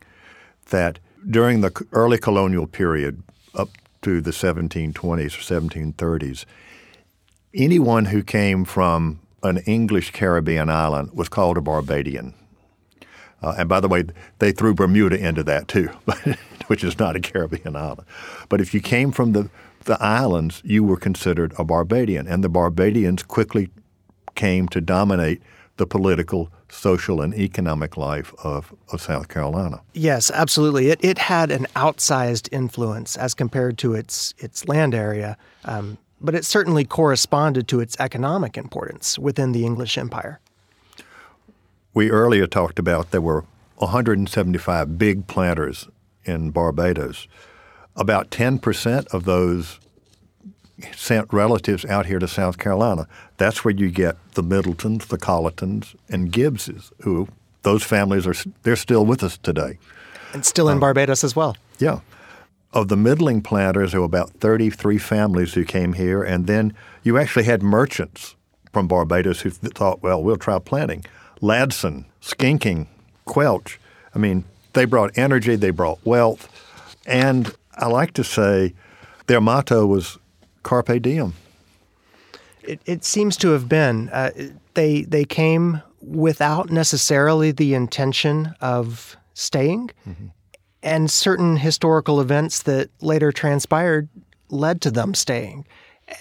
that 0.70 1.00
during 1.30 1.62
the 1.62 1.86
early 1.92 2.18
colonial 2.18 2.68
period 2.68 3.22
up 3.54 3.70
to 4.04 4.22
the 4.22 4.32
1720s 4.32 4.94
or 4.96 5.62
1730s, 5.62 6.46
anyone 7.54 8.06
who 8.06 8.24
came 8.24 8.66
from 8.66 9.20
an 9.44 9.58
English 9.60 10.12
Caribbean 10.12 10.70
island 10.70 11.12
was 11.14 11.30
called 11.30 11.58
a 11.58 11.62
Barbadian. 11.62 12.34
Uh, 13.42 13.56
and 13.58 13.68
by 13.68 13.80
the 13.80 13.90
way, 13.90 14.06
they 14.40 14.52
threw 14.52 14.74
Bermuda 14.74 15.18
into 15.18 15.44
that 15.44 15.68
too, 15.68 15.90
which 16.68 16.84
is 16.84 16.98
not 16.98 17.16
a 17.16 17.20
Caribbean 17.20 17.76
island. 17.76 18.08
But 18.48 18.62
if 18.62 18.74
you 18.74 18.80
came 18.80 19.12
from 19.12 19.34
the, 19.34 19.50
the 19.84 20.02
islands, 20.02 20.62
you 20.64 20.84
were 20.84 20.96
considered 20.96 21.54
a 21.58 21.66
Barbadian. 21.66 22.28
And 22.28 22.44
the 22.44 22.50
Barbadians 22.50 23.24
quickly 23.24 23.70
came 24.36 24.68
to 24.70 24.80
dominate 24.80 25.42
the 25.78 25.88
political, 25.88 26.50
social, 26.70 27.22
and 27.22 27.34
economic 27.34 27.98
life 27.98 28.34
of, 28.44 28.74
of 28.92 29.02
South 29.02 29.28
Carolina. 29.28 29.82
Yes, 29.94 30.30
absolutely. 30.32 30.90
It, 30.90 31.00
it 31.04 31.18
had 31.18 31.50
an 31.52 31.66
outsized 31.76 32.48
influence 32.52 33.18
as 33.18 33.34
compared 33.34 33.78
to 33.80 33.96
its, 33.96 34.34
its 34.38 34.68
land 34.68 34.94
area, 34.94 35.36
um, 35.66 35.98
but 36.22 36.36
it 36.36 36.46
certainly 36.46 36.86
corresponded 36.86 37.68
to 37.70 37.80
its 37.80 37.98
economic 38.00 38.58
importance 38.58 39.18
within 39.18 39.52
the 39.52 39.66
English 39.66 39.98
Empire. 39.98 40.40
We 41.94 42.12
earlier 42.12 42.48
talked 42.48 42.80
about 42.80 43.12
there 43.12 43.22
were 43.22 43.46
175 43.78 44.98
big 44.98 45.28
planters 45.28 45.88
in 46.24 46.52
Barbados. 46.52 47.28
About 47.96 48.32
10% 48.32 49.08
of 49.08 49.26
those 49.26 49.80
sent 50.96 51.32
relatives 51.32 51.86
out 51.86 52.06
here 52.06 52.20
to 52.20 52.28
South 52.28 52.58
Carolina. 52.58 53.08
That's 53.44 53.66
where 53.66 53.74
you 53.74 53.92
get 53.92 54.16
the 54.36 54.42
Middletons, 54.42 55.08
the 55.08 55.18
Colletons, 55.18 55.98
and 56.08 56.32
Gibbses, 56.32 56.94
who 57.02 57.28
those 57.64 57.84
families 57.84 58.26
are 58.26 58.34
they're 58.62 58.78
still 58.78 59.06
with 59.06 59.22
us 59.22 59.38
today. 59.38 59.80
And 60.32 60.46
still 60.46 60.70
in 60.70 60.76
um, 60.76 60.80
Barbados 60.80 61.26
as 61.26 61.36
well. 61.36 61.58
Yeah. 61.78 62.00
Of 62.72 62.88
the 62.88 62.96
middling 62.96 63.42
planters, 63.42 63.92
there 63.92 64.00
were 64.00 64.06
about 64.06 64.30
33 64.40 64.98
families 64.98 65.56
who 65.56 65.66
came 65.66 65.92
here, 65.92 66.24
and 66.24 66.48
then 66.48 66.74
you 67.04 67.18
actually 67.18 67.44
had 67.44 67.62
merchants 67.62 68.38
from 68.72 68.88
Barbados 68.88 69.42
who 69.42 69.50
thought, 69.50 70.02
well, 70.02 70.24
we'll 70.24 70.38
try 70.38 70.58
planting. 70.60 71.04
Ladson, 71.42 72.06
Schenckingh, 72.22 72.88
Quelch. 73.26 73.78
I 74.16 74.20
mean, 74.20 74.46
they 74.72 74.86
brought 74.86 75.18
energy, 75.18 75.58
they 75.58 75.72
brought 75.72 76.00
wealth, 76.06 76.48
and 77.06 77.54
I 77.76 77.88
like 77.88 78.14
to 78.14 78.24
say 78.24 78.74
their 79.28 79.42
motto 79.42 79.86
was 79.86 80.18
carpe 80.64 81.02
diem? 81.02 81.34
It, 82.64 82.82
it 82.86 83.04
seems 83.04 83.38
to 83.38 83.50
have 83.50 83.68
been. 83.68 84.10
Uh, 84.10 84.32
they 84.74 85.04
they 85.04 85.26
came 85.26 85.82
without 86.02 86.70
necessarily 86.70 87.52
the 87.52 87.74
intention 87.74 88.54
of 88.62 89.16
staying, 89.34 89.92
mm-hmm. 90.08 90.28
and 90.82 91.10
certain 91.10 91.58
historical 91.58 92.20
events 92.20 92.64
that 92.64 92.90
later 93.02 93.32
transpired 93.32 94.10
led 94.50 94.82
to 94.82 94.92
them 94.92 95.14
staying. 95.14 95.66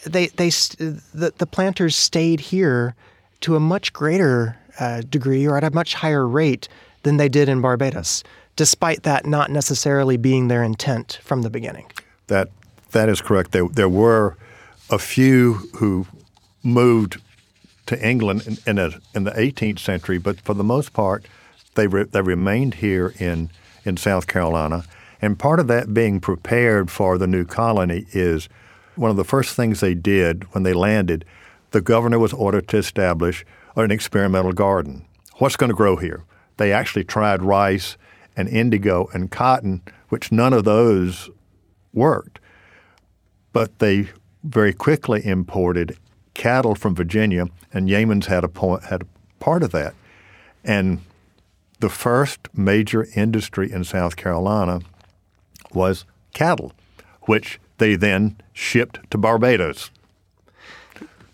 They 0.05 0.29
they 0.29 0.51
the, 0.51 1.33
the 1.37 1.47
planters 1.47 1.97
stayed 1.97 2.41
here 2.41 2.95
to 3.41 3.57
a 3.57 3.61
much 3.61 3.93
greater 3.93 4.57
uh, 4.79 5.03
degree 5.03 5.47
or 5.47 5.57
at 5.57 5.65
a 5.65 5.71
much 5.71 5.95
higher 5.95 6.27
rate 6.27 6.69
than 7.03 7.17
they 7.17 7.29
did 7.29 7.49
in 7.49 7.61
Barbados, 7.61 8.23
despite 8.57 9.03
that 9.03 9.27
not 9.27 9.51
necessarily 9.51 10.17
being 10.17 10.49
their 10.49 10.63
intent 10.63 11.19
from 11.23 11.43
the 11.43 11.51
beginning. 11.51 11.91
That 12.29 12.49
that 12.93 13.09
is 13.09 13.21
correct. 13.21 13.53
There, 13.53 13.69
there 13.69 13.89
were 13.89 14.37
a 14.91 14.99
few 14.99 15.55
who 15.77 16.07
moved 16.63 17.21
to 17.87 18.07
England 18.07 18.47
in, 18.47 18.57
in, 18.67 18.79
a, 18.79 18.91
in, 19.15 19.25
the 19.25 19.33
18th 19.33 19.79
century, 19.79 20.19
but 20.19 20.41
for 20.41 20.55
the 20.55 20.65
most 20.65 20.93
part, 20.93 21.27
they, 21.75 21.87
re, 21.87 22.05
they 22.05 22.23
remained 22.23 22.75
here 22.75 23.15
in, 23.19 23.51
in 23.85 23.97
South 23.97 24.27
Carolina. 24.27 24.85
And 25.21 25.39
part 25.39 25.61
of 25.61 25.69
that 25.69 25.93
being 25.93 26.21
prepared 26.21 26.91
for 26.91 27.19
the 27.19 27.27
new 27.27 27.45
colony 27.45 28.07
is 28.13 28.49
one 28.95 29.11
of 29.11 29.17
the 29.17 29.25
first 29.25 29.57
things 29.57 29.81
they 29.81 29.95
did 29.95 30.45
when 30.55 30.63
they 30.63 30.73
landed, 30.73 31.25
the 31.71 31.81
governor 31.81 32.19
was 32.19 32.33
ordered 32.33 32.69
to 32.69 32.77
establish 32.77 33.45
an 33.77 33.91
experimental 33.91 34.53
garden. 34.53 35.07
What's 35.37 35.57
going 35.57 35.71
to 35.71 35.77
grow 35.77 35.97
here? 35.97 36.25
They 36.59 36.73
actually 36.73 37.05
tried 37.05 37.43
rice 37.43 37.97
and 38.37 38.49
indigo 38.49 39.09
and 39.13 39.31
cotton, 39.31 39.83
which 40.09 40.31
none 40.31 40.53
of 40.53 40.65
those 40.65 41.31
worked 41.93 42.39
but 43.53 43.79
they 43.79 44.09
very 44.43 44.73
quickly 44.73 45.25
imported 45.25 45.97
cattle 46.35 46.75
from 46.75 46.95
Virginia, 46.95 47.47
and 47.73 47.89
Yeamans 47.89 48.27
had 48.27 48.45
a 48.45 48.49
point, 48.49 48.85
had 48.85 49.03
a 49.03 49.07
part 49.41 49.63
of 49.63 49.73
that. 49.73 49.95
And 50.65 51.01
the 51.81 51.89
first 51.89 52.49
major 52.55 53.09
industry 53.17 53.71
in 53.71 53.85
South 53.85 54.17
Carolina 54.17 54.81
was 55.73 56.05
cattle, 56.33 56.73
which 57.23 57.59
they 57.79 57.97
then 57.97 58.37
shipped 58.53 59.11
to 59.11 59.19
Barbados. 59.19 59.91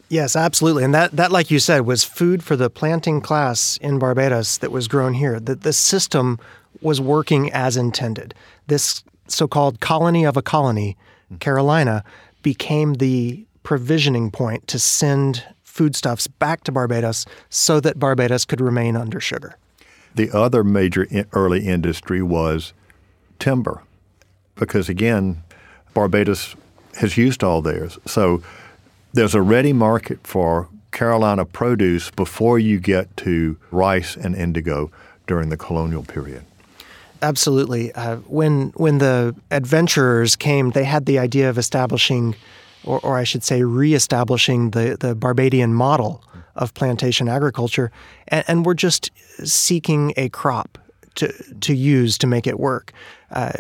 Yes, 0.08 0.34
absolutely. 0.34 0.84
And 0.84 0.94
that, 0.94 1.12
that, 1.12 1.30
like 1.30 1.50
you 1.50 1.58
said, 1.58 1.82
was 1.82 2.02
food 2.02 2.42
for 2.42 2.56
the 2.56 2.70
planting 2.70 3.20
class 3.20 3.76
in 3.82 3.98
Barbados 3.98 4.56
that 4.58 4.72
was 4.72 4.88
grown 4.88 5.12
here. 5.14 5.38
The, 5.38 5.54
the 5.54 5.74
system 5.74 6.38
was 6.80 7.00
working 7.00 7.52
as 7.52 7.76
intended. 7.76 8.34
This 8.68 9.04
so 9.26 9.46
called 9.46 9.80
colony 9.80 10.24
of 10.24 10.36
a 10.36 10.42
colony 10.42 10.96
mm-hmm. 11.26 11.36
Carolina 11.36 12.04
became 12.42 12.94
the 12.94 13.44
provisioning 13.68 14.30
point 14.30 14.66
to 14.66 14.78
send 14.78 15.44
foodstuffs 15.62 16.26
back 16.26 16.64
to 16.64 16.72
Barbados 16.72 17.26
so 17.50 17.80
that 17.80 17.98
Barbados 17.98 18.46
could 18.46 18.62
remain 18.62 18.96
under 18.96 19.20
sugar. 19.20 19.58
The 20.14 20.30
other 20.30 20.64
major 20.64 21.06
early 21.34 21.66
industry 21.66 22.22
was 22.22 22.72
timber, 23.38 23.82
because 24.54 24.88
again, 24.88 25.42
Barbados 25.92 26.56
has 26.96 27.18
used 27.18 27.44
all 27.44 27.60
theirs. 27.60 27.98
So 28.06 28.42
there's 29.12 29.34
a 29.34 29.42
ready 29.42 29.74
market 29.74 30.26
for 30.26 30.70
Carolina 30.90 31.44
produce 31.44 32.10
before 32.10 32.58
you 32.58 32.80
get 32.80 33.14
to 33.18 33.58
rice 33.70 34.16
and 34.16 34.34
indigo 34.34 34.90
during 35.26 35.50
the 35.50 35.58
colonial 35.58 36.04
period. 36.04 36.42
Absolutely. 37.20 37.92
Uh, 37.92 38.16
when 38.28 38.72
when 38.76 38.96
the 38.96 39.36
adventurers 39.50 40.36
came, 40.36 40.70
they 40.70 40.84
had 40.84 41.04
the 41.04 41.18
idea 41.18 41.50
of 41.50 41.58
establishing, 41.58 42.34
or, 42.88 43.00
or 43.00 43.18
I 43.18 43.24
should 43.24 43.44
say, 43.44 43.62
reestablishing 43.62 44.70
the 44.70 44.96
the 44.98 45.14
Barbadian 45.14 45.74
model 45.74 46.24
of 46.56 46.74
plantation 46.74 47.28
agriculture, 47.28 47.90
and, 48.28 48.44
and 48.48 48.66
we're 48.66 48.74
just 48.74 49.10
seeking 49.44 50.12
a 50.16 50.28
crop 50.30 50.78
to 51.16 51.32
to 51.60 51.74
use 51.74 52.18
to 52.18 52.26
make 52.26 52.46
it 52.46 52.58
work. 52.58 52.92
Uh, 53.30 53.52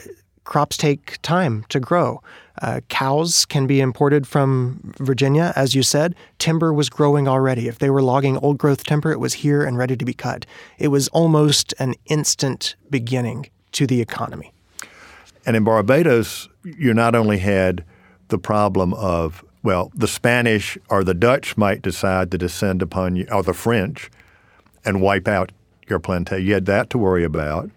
crops 0.44 0.76
take 0.76 1.20
time 1.22 1.64
to 1.68 1.78
grow. 1.78 2.22
Uh, 2.62 2.80
cows 2.88 3.44
can 3.44 3.66
be 3.66 3.80
imported 3.80 4.26
from 4.26 4.92
Virginia, 4.98 5.52
as 5.54 5.74
you 5.74 5.82
said. 5.82 6.14
Timber 6.38 6.72
was 6.72 6.88
growing 6.88 7.28
already. 7.28 7.68
If 7.68 7.78
they 7.78 7.90
were 7.90 8.02
logging 8.02 8.36
old 8.38 8.58
growth 8.58 8.82
timber, 8.82 9.12
it 9.12 9.20
was 9.20 9.34
here 9.34 9.62
and 9.64 9.78
ready 9.78 9.96
to 9.96 10.04
be 10.04 10.14
cut. 10.14 10.46
It 10.78 10.88
was 10.88 11.06
almost 11.08 11.72
an 11.78 11.94
instant 12.06 12.74
beginning 12.90 13.50
to 13.72 13.86
the 13.86 14.00
economy. 14.00 14.52
And 15.46 15.56
in 15.56 15.64
Barbados, 15.64 16.48
you 16.64 16.92
not 16.94 17.14
only 17.14 17.38
had 17.38 17.84
the 18.28 18.38
problem 18.38 18.94
of 18.94 19.44
Well, 19.62 19.90
the 19.94 20.08
Spanish 20.08 20.78
or 20.88 21.02
the 21.02 21.14
Dutch 21.14 21.56
might 21.56 21.82
decide 21.82 22.30
to 22.30 22.38
descend 22.38 22.80
upon 22.80 23.16
you, 23.16 23.26
or 23.30 23.42
the 23.42 23.52
French, 23.52 24.10
and 24.84 25.02
wipe 25.02 25.26
out 25.26 25.52
your 25.88 25.98
plantation. 25.98 26.46
You 26.46 26.54
had 26.54 26.66
that 26.66 26.90
to 26.90 26.98
worry 26.98 27.24
about. 27.24 27.70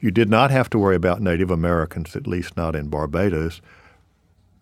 You 0.00 0.10
did 0.10 0.28
not 0.28 0.50
have 0.50 0.70
to 0.70 0.78
worry 0.78 0.96
about 0.96 1.20
Native 1.20 1.50
Americans, 1.50 2.16
at 2.16 2.26
least 2.26 2.56
not 2.56 2.74
in 2.74 2.88
Barbados, 2.88 3.60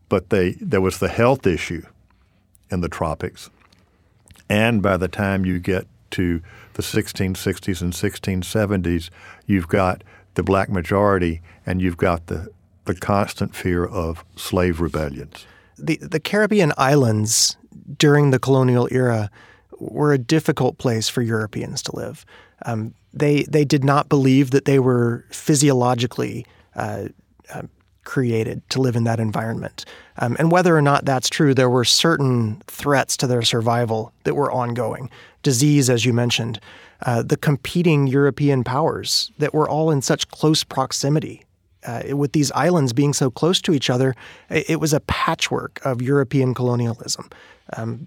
but 0.09 0.31
they, 0.31 0.53
there 0.61 0.81
was 0.81 0.99
the 0.99 1.09
health 1.09 1.47
issue 1.47 1.83
in 2.71 2.81
the 2.81 2.89
tropics. 2.89 3.51
And 4.49 4.83
by 4.83 4.97
the 4.97 5.09
time 5.09 5.45
you 5.45 5.59
get 5.59 5.87
to 6.13 6.41
the 6.75 6.83
1660s 6.83 7.81
and 7.83 7.93
1670s, 7.93 9.11
you've 9.47 9.69
got 9.69 10.03
the 10.35 10.43
black 10.43 10.69
majority 10.69 11.41
and 11.67 11.81
you've 11.83 11.97
got 11.97 12.27
the, 12.27 12.49
the 12.89 12.95
constant 12.95 13.55
fear 13.55 13.85
of 13.85 14.25
slave 14.35 14.81
rebellions. 14.81 15.47
The, 15.79 15.99
the 15.99 16.19
Caribbean 16.19 16.73
islands 16.77 17.57
during 17.97 18.31
the 18.33 18.41
colonial 18.41 18.89
era 18.91 19.31
were 19.79 20.13
a 20.13 20.19
difficult 20.19 20.79
place 20.79 21.09
for 21.09 21.23
Europeans 21.23 21.83
to 21.83 21.95
live. 21.95 22.25
Um, 22.67 22.95
they 23.13 23.45
they 23.45 23.65
did 23.65 23.85
not 23.85 24.09
believe 24.09 24.51
that 24.51 24.65
they 24.65 24.79
were 24.79 25.25
physiologically 25.31 26.45
uh, 26.75 27.09
uh, 27.55 27.63
created 28.05 28.69
to 28.71 28.81
live 28.81 28.97
in 28.97 29.05
that 29.05 29.21
environment. 29.21 29.85
Um, 30.17 30.35
and 30.39 30.51
whether 30.51 30.77
or 30.77 30.83
not 30.83 31.05
that's 31.05 31.29
true, 31.29 31.55
there 31.55 31.71
were 31.71 31.85
certain 31.85 32.63
threats 32.67 33.17
to 33.19 33.27
their 33.27 33.43
survival 33.43 34.13
that 34.25 34.35
were 34.35 34.51
ongoing. 34.51 35.11
Disease, 35.43 35.91
as 35.91 36.05
you 36.05 36.13
mentioned, 36.13 36.59
uh, 37.07 37.23
the 37.23 37.37
competing 37.37 38.07
European 38.07 38.65
powers 38.65 39.31
that 39.39 39.55
were 39.55 39.69
all 39.69 39.91
in 39.91 40.03
such 40.03 40.29
close 40.29 40.65
proximity. 40.65 41.45
Uh, 41.89 42.15
with 42.15 42.33
these 42.33 42.53
islands 42.53 42.93
being 42.93 43.15
so 43.15 43.31
close 43.31 43.63
to 43.63 43.73
each 43.73 43.89
other, 43.89 44.15
it, 44.51 44.79
was 44.79 44.93
a 44.93 45.01
patchwork 45.01 45.81
of 45.87 46.03
European 46.03 46.53
colonialism. 46.53 47.31
Um, 47.79 48.07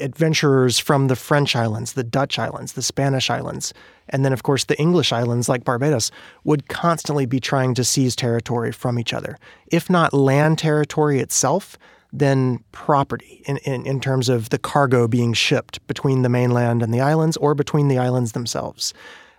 adventurers 0.00 0.80
from 0.80 1.06
the 1.06 1.14
French 1.14 1.54
islands, 1.54 1.92
the 1.92 2.02
Dutch 2.02 2.40
islands, 2.40 2.72
the 2.72 2.82
Spanish 2.82 3.30
islands, 3.30 3.72
and 4.08 4.24
then, 4.24 4.32
of 4.32 4.42
course, 4.42 4.64
the 4.64 4.76
English 4.80 5.12
islands 5.12 5.48
like 5.48 5.62
Barbados 5.62 6.10
would 6.42 6.68
constantly 6.68 7.24
be 7.24 7.38
trying 7.38 7.72
to 7.74 7.84
seize 7.84 8.16
territory 8.16 8.72
from 8.72 8.98
each 8.98 9.14
other. 9.14 9.38
If 9.68 9.88
not 9.88 10.12
land 10.12 10.58
territory 10.58 11.20
itself, 11.20 11.78
then 12.12 12.64
property 12.72 13.42
in, 13.46 13.58
in, 13.58 13.86
in 13.86 14.00
terms 14.00 14.28
of 14.28 14.50
the 14.50 14.58
cargo 14.58 15.06
being 15.06 15.34
shipped 15.34 15.86
between 15.86 16.22
the 16.22 16.28
mainland 16.28 16.82
and 16.82 16.92
the 16.92 17.00
islands 17.00 17.36
or 17.36 17.54
between 17.54 17.86
the 17.86 17.98
islands 17.98 18.32
themselves. 18.32 18.92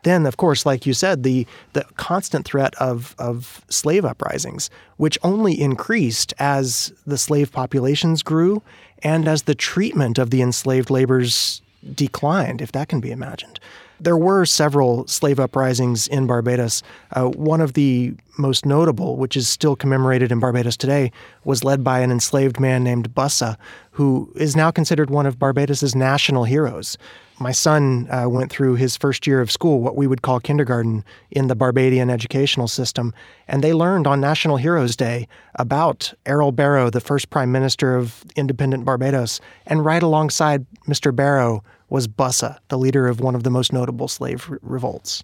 Then, 0.04 0.26
of 0.26 0.38
course, 0.38 0.66
like 0.66 0.86
you 0.86 0.93
said, 0.93 1.24
the 1.24 1.47
the 1.74 1.86
constant 1.95 2.45
threat 2.45 2.76
of 2.76 3.16
of 3.18 3.64
slave 3.70 4.06
uprisings, 4.06 4.70
which 4.97 5.18
only 5.24 5.60
increased 5.60 6.34
as 6.39 6.93
the 7.08 7.18
slave 7.18 7.51
populations 7.51 8.22
grew 8.22 8.62
and 9.01 9.28
as 9.28 9.43
the 9.43 9.56
treatment 9.56 10.18
of 10.18 10.30
the 10.30 10.41
enslaved 10.41 10.89
laborers 10.89 11.62
declined, 11.93 12.62
if 12.62 12.72
that 12.72 12.88
can 12.88 12.99
be 12.99 13.12
imagined. 13.12 13.60
There 13.99 14.18
were 14.18 14.45
several 14.45 15.08
slave 15.08 15.39
uprisings 15.39 16.08
in 16.08 16.28
Barbados. 16.28 16.84
Uh, 17.12 17.28
one 17.28 17.62
of 17.62 17.74
the 17.74 18.14
most 18.38 18.66
notable, 18.66 19.16
which 19.16 19.38
is 19.38 19.47
still 19.47 19.76
commemorated 19.76 20.32
in 20.32 20.39
Barbados 20.39 20.76
today, 20.76 21.12
was 21.45 21.64
led 21.64 21.84
by 21.84 21.99
an 21.99 22.12
enslaved 22.12 22.60
man 22.60 22.84
named 22.84 23.14
Bussa, 23.14 23.56
who 23.91 24.32
is 24.36 24.56
now 24.56 24.72
considered 24.72 25.10
one 25.10 25.26
of 25.26 25.39
Barbados's 25.39 25.95
national 25.95 26.43
heroes. 26.43 26.97
My 27.40 27.52
son 27.52 28.08
uh, 28.12 28.30
went 28.30 28.52
through 28.52 28.76
his 28.76 28.96
first 28.96 29.26
year 29.26 29.42
of 29.42 29.52
school, 29.52 29.80
what 29.82 29.96
we 29.96 30.08
would 30.08 30.22
call 30.22 30.40
kindergarten, 30.40 31.04
in 31.32 31.48
the 31.48 31.56
Barbadian 31.56 32.10
educational 32.10 32.68
system, 32.68 33.14
and 33.48 33.64
they 33.64 33.74
learned 33.74 34.08
on 34.08 34.22
National 34.22 34.58
Heroes 34.58 34.96
Day 34.96 35.28
about 35.56 36.14
Errol 36.26 36.52
Barrow, 36.52 36.90
the 36.90 37.02
first 37.02 37.30
prime 37.30 37.52
minister 37.52 37.96
of 37.96 38.24
independent 38.36 38.86
Barbados, 38.86 39.42
and 39.66 39.84
right 39.84 40.04
alongside 40.04 40.66
Mr. 40.88 41.16
Barrow 41.16 41.64
was 41.90 42.08
Bussa, 42.08 42.58
the 42.70 42.78
leader 42.78 43.08
of 43.08 43.20
one 43.20 43.36
of 43.36 43.44
the 43.44 43.50
most 43.50 43.74
notable 43.74 44.08
slave 44.08 44.50
re- 44.50 44.60
revolts. 44.62 45.24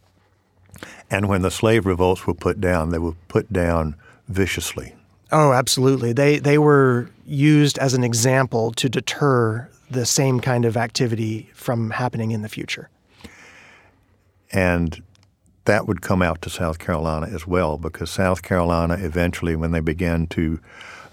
And 1.10 1.28
when 1.28 1.41
the 1.41 1.51
slave 1.51 1.86
revolts 1.86 2.26
were 2.28 2.34
put 2.34 2.62
down, 2.62 2.89
they 2.89 2.99
were 2.99 3.16
put 3.28 3.51
down 3.51 3.95
viciously. 4.28 4.95
Oh, 5.32 5.53
absolutely. 5.53 6.14
They 6.14 6.39
they 6.39 6.57
were 6.57 7.10
used 7.26 7.78
as 7.78 7.93
an 7.93 8.03
example 8.03 8.72
to 8.74 8.89
deter 8.89 9.70
the 9.89 10.05
same 10.05 10.39
kind 10.39 10.65
of 10.65 10.77
activity 10.77 11.49
from 11.53 11.91
happening 11.91 12.31
in 12.31 12.41
the 12.41 12.49
future. 12.49 12.89
And 14.51 15.01
that 15.65 15.87
would 15.87 16.01
come 16.01 16.21
out 16.21 16.41
to 16.43 16.49
South 16.49 16.79
Carolina 16.79 17.27
as 17.27 17.45
well, 17.45 17.77
because 17.77 18.09
South 18.09 18.41
Carolina 18.41 18.97
eventually, 18.99 19.55
when 19.55 19.71
they 19.71 19.79
began 19.79 20.27
to, 20.27 20.59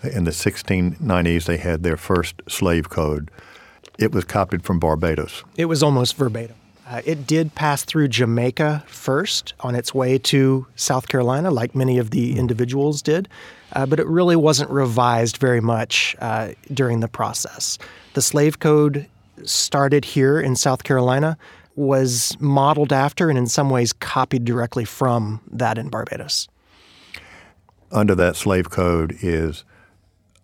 in 0.03 0.25
the 0.25 0.31
1690s, 0.31 1.45
they 1.45 1.59
had 1.59 1.83
their 1.83 1.97
first 1.97 2.41
slave 2.49 2.89
code. 2.89 3.31
It 3.99 4.13
was 4.13 4.25
copied 4.25 4.63
from 4.65 4.79
Barbados. 4.79 5.45
It 5.57 5.67
was 5.67 5.83
almost 5.83 6.17
verbatim. 6.17 6.57
Uh, 6.89 7.03
it 7.05 7.27
did 7.27 7.55
pass 7.55 7.85
through 7.85 8.07
Jamaica 8.07 8.85
first 8.87 9.55
on 9.61 9.75
its 9.75 9.93
way 9.93 10.19
to 10.19 10.67
South 10.77 11.09
Carolina, 11.09 11.51
like 11.51 11.75
many 11.75 11.99
of 11.99 12.11
the 12.11 12.39
individuals 12.39 13.03
did, 13.03 13.29
uh, 13.77 13.85
but 13.85 14.01
it 14.01 14.07
really 14.07 14.37
wasn't 14.37 14.71
revised 14.71 15.37
very 15.37 15.61
much 15.61 16.17
uh, 16.21 16.53
during 16.73 17.01
the 17.01 17.09
process. 17.09 17.79
The 18.15 18.23
slave 18.23 18.59
code 18.59 19.07
started 19.45 20.05
here 20.07 20.41
in 20.41 20.57
South 20.57 20.83
Carolina, 20.83 21.37
was 21.75 22.35
modeled 22.41 22.91
after, 22.91 23.29
and 23.29 23.39
in 23.39 23.47
some 23.47 23.69
ways 23.69 23.93
copied 23.93 24.47
directly 24.47 24.87
from 24.87 25.43
that 25.53 25.77
in 25.77 25.91
Barbados. 25.91 26.49
Under 27.93 28.15
that 28.15 28.35
slave 28.35 28.71
code 28.71 29.15
is 29.21 29.63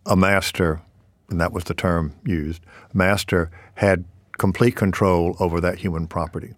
a 0.05 0.15
master, 0.15 0.83
and 1.31 1.41
that 1.41 1.53
was 1.53 1.65
the 1.65 1.75
term 1.75 2.15
used, 2.27 2.61
master 2.93 3.51
had 3.77 4.05
complete 4.37 4.77
control 4.77 5.37
over 5.41 5.59
that 5.59 5.79
human 5.79 6.07
property, 6.07 6.53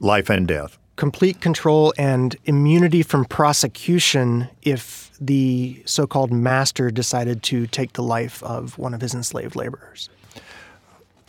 life 0.00 0.30
and 0.30 0.48
death. 0.48 0.78
Complete 0.96 1.40
control 1.40 1.92
and 1.98 2.34
immunity 2.44 3.02
from 3.02 3.24
prosecution 3.26 4.48
if 4.62 5.10
the 5.20 5.82
so 5.86 6.06
called 6.06 6.32
master 6.32 6.90
decided 6.90 7.42
to 7.44 7.66
take 7.66 7.92
the 7.92 8.02
life 8.02 8.42
of 8.42 8.78
one 8.78 8.94
of 8.94 9.00
his 9.00 9.14
enslaved 9.14 9.56
laborers. 9.56 10.08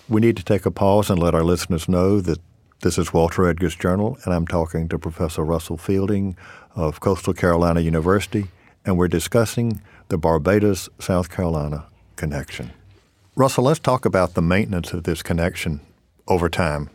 We 0.10 0.22
need 0.22 0.38
to 0.38 0.44
take 0.44 0.66
a 0.66 0.72
pause 0.72 1.10
and 1.10 1.20
let 1.20 1.36
our 1.36 1.44
listeners 1.44 1.90
know 1.90 2.22
that 2.22 2.40
this 2.82 2.98
is 2.98 3.12
Walter 3.12 3.48
Edgar's 3.48 3.76
Journal, 3.76 4.18
and 4.24 4.34
I'm 4.34 4.48
talking 4.48 4.88
to 4.90 5.00
Professor 5.00 5.44
Russell 5.44 5.78
Fielding 5.78 6.38
of 6.76 7.00
Coastal 7.00 7.34
Carolina 7.34 7.82
University, 7.82 8.48
and 8.86 8.98
we're 8.98 9.08
discussing 9.08 9.82
the 10.10 10.18
Barbados 10.18 10.88
South 11.00 11.30
Carolina 11.30 11.88
connection. 12.16 12.72
Russell, 13.36 13.66
let's 13.66 13.80
talk 13.80 14.06
about 14.06 14.34
the 14.34 14.42
maintenance 14.42 14.94
of 14.94 15.04
this 15.04 15.22
connection 15.22 15.82
over 16.28 16.50
time. 16.50 16.90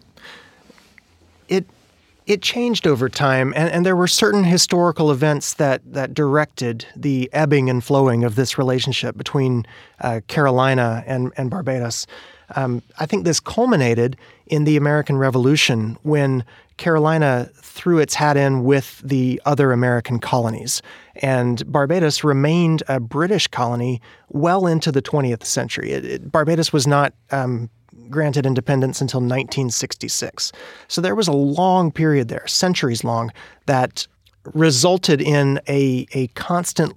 It 2.27 2.41
changed 2.41 2.87
over 2.87 3.09
time, 3.09 3.53
and, 3.57 3.69
and 3.71 3.85
there 3.85 3.97
were 3.97 4.07
certain 4.07 4.45
historical 4.45 5.11
events 5.11 5.55
that, 5.55 5.81
that 5.93 6.15
directed 6.15 6.87
the 6.95 7.29
ebbing 7.33 7.69
and 7.69 7.83
flowing 7.83 8.23
of 8.23 8.37
this 8.37 8.57
relationship 8.57 9.17
between 9.17 9.67
uh, 10.01 10.21
Carolina 10.29 11.03
and, 11.07 11.33
and 11.37 11.51
Barbados. 11.51 12.07
Um, 12.55 12.83
I 12.99 13.07
think 13.07 13.25
this 13.25 13.41
culminated 13.41 14.17
in 14.47 14.65
the 14.65 14.77
American 14.77 15.17
Revolution 15.17 15.97
when 16.03 16.45
Carolina 16.77 17.49
threw 17.57 17.99
its 17.99 18.15
hat 18.15 18.37
in 18.37 18.65
with 18.65 19.01
the 19.05 19.41
other 19.45 19.73
American 19.73 20.19
colonies. 20.19 20.83
And 21.17 21.71
Barbados 21.71 22.25
remained 22.25 22.83
a 22.89 23.01
British 23.01 23.47
colony 23.47 24.01
well 24.29 24.67
into 24.67 24.93
the 24.93 25.03
20th 25.03 25.45
century. 25.45 25.93
It, 25.93 26.05
it, 26.05 26.33
Barbados 26.33 26.73
was 26.73 26.87
not 26.87 27.15
um, 27.31 27.71
granted 28.09 28.47
independence 28.47 29.01
until 29.01 29.21
1966. 29.21 30.53
So 30.89 31.01
there 31.01 31.15
was 31.15 31.29
a 31.29 31.33
long 31.33 31.91
period 31.91 32.29
there, 32.29 32.47
centuries 32.47 33.05
long, 33.05 33.33
that 33.67 34.07
resulted 34.55 35.21
in 35.21 35.61
a, 35.69 36.07
a 36.13 36.29
constant 36.29 36.97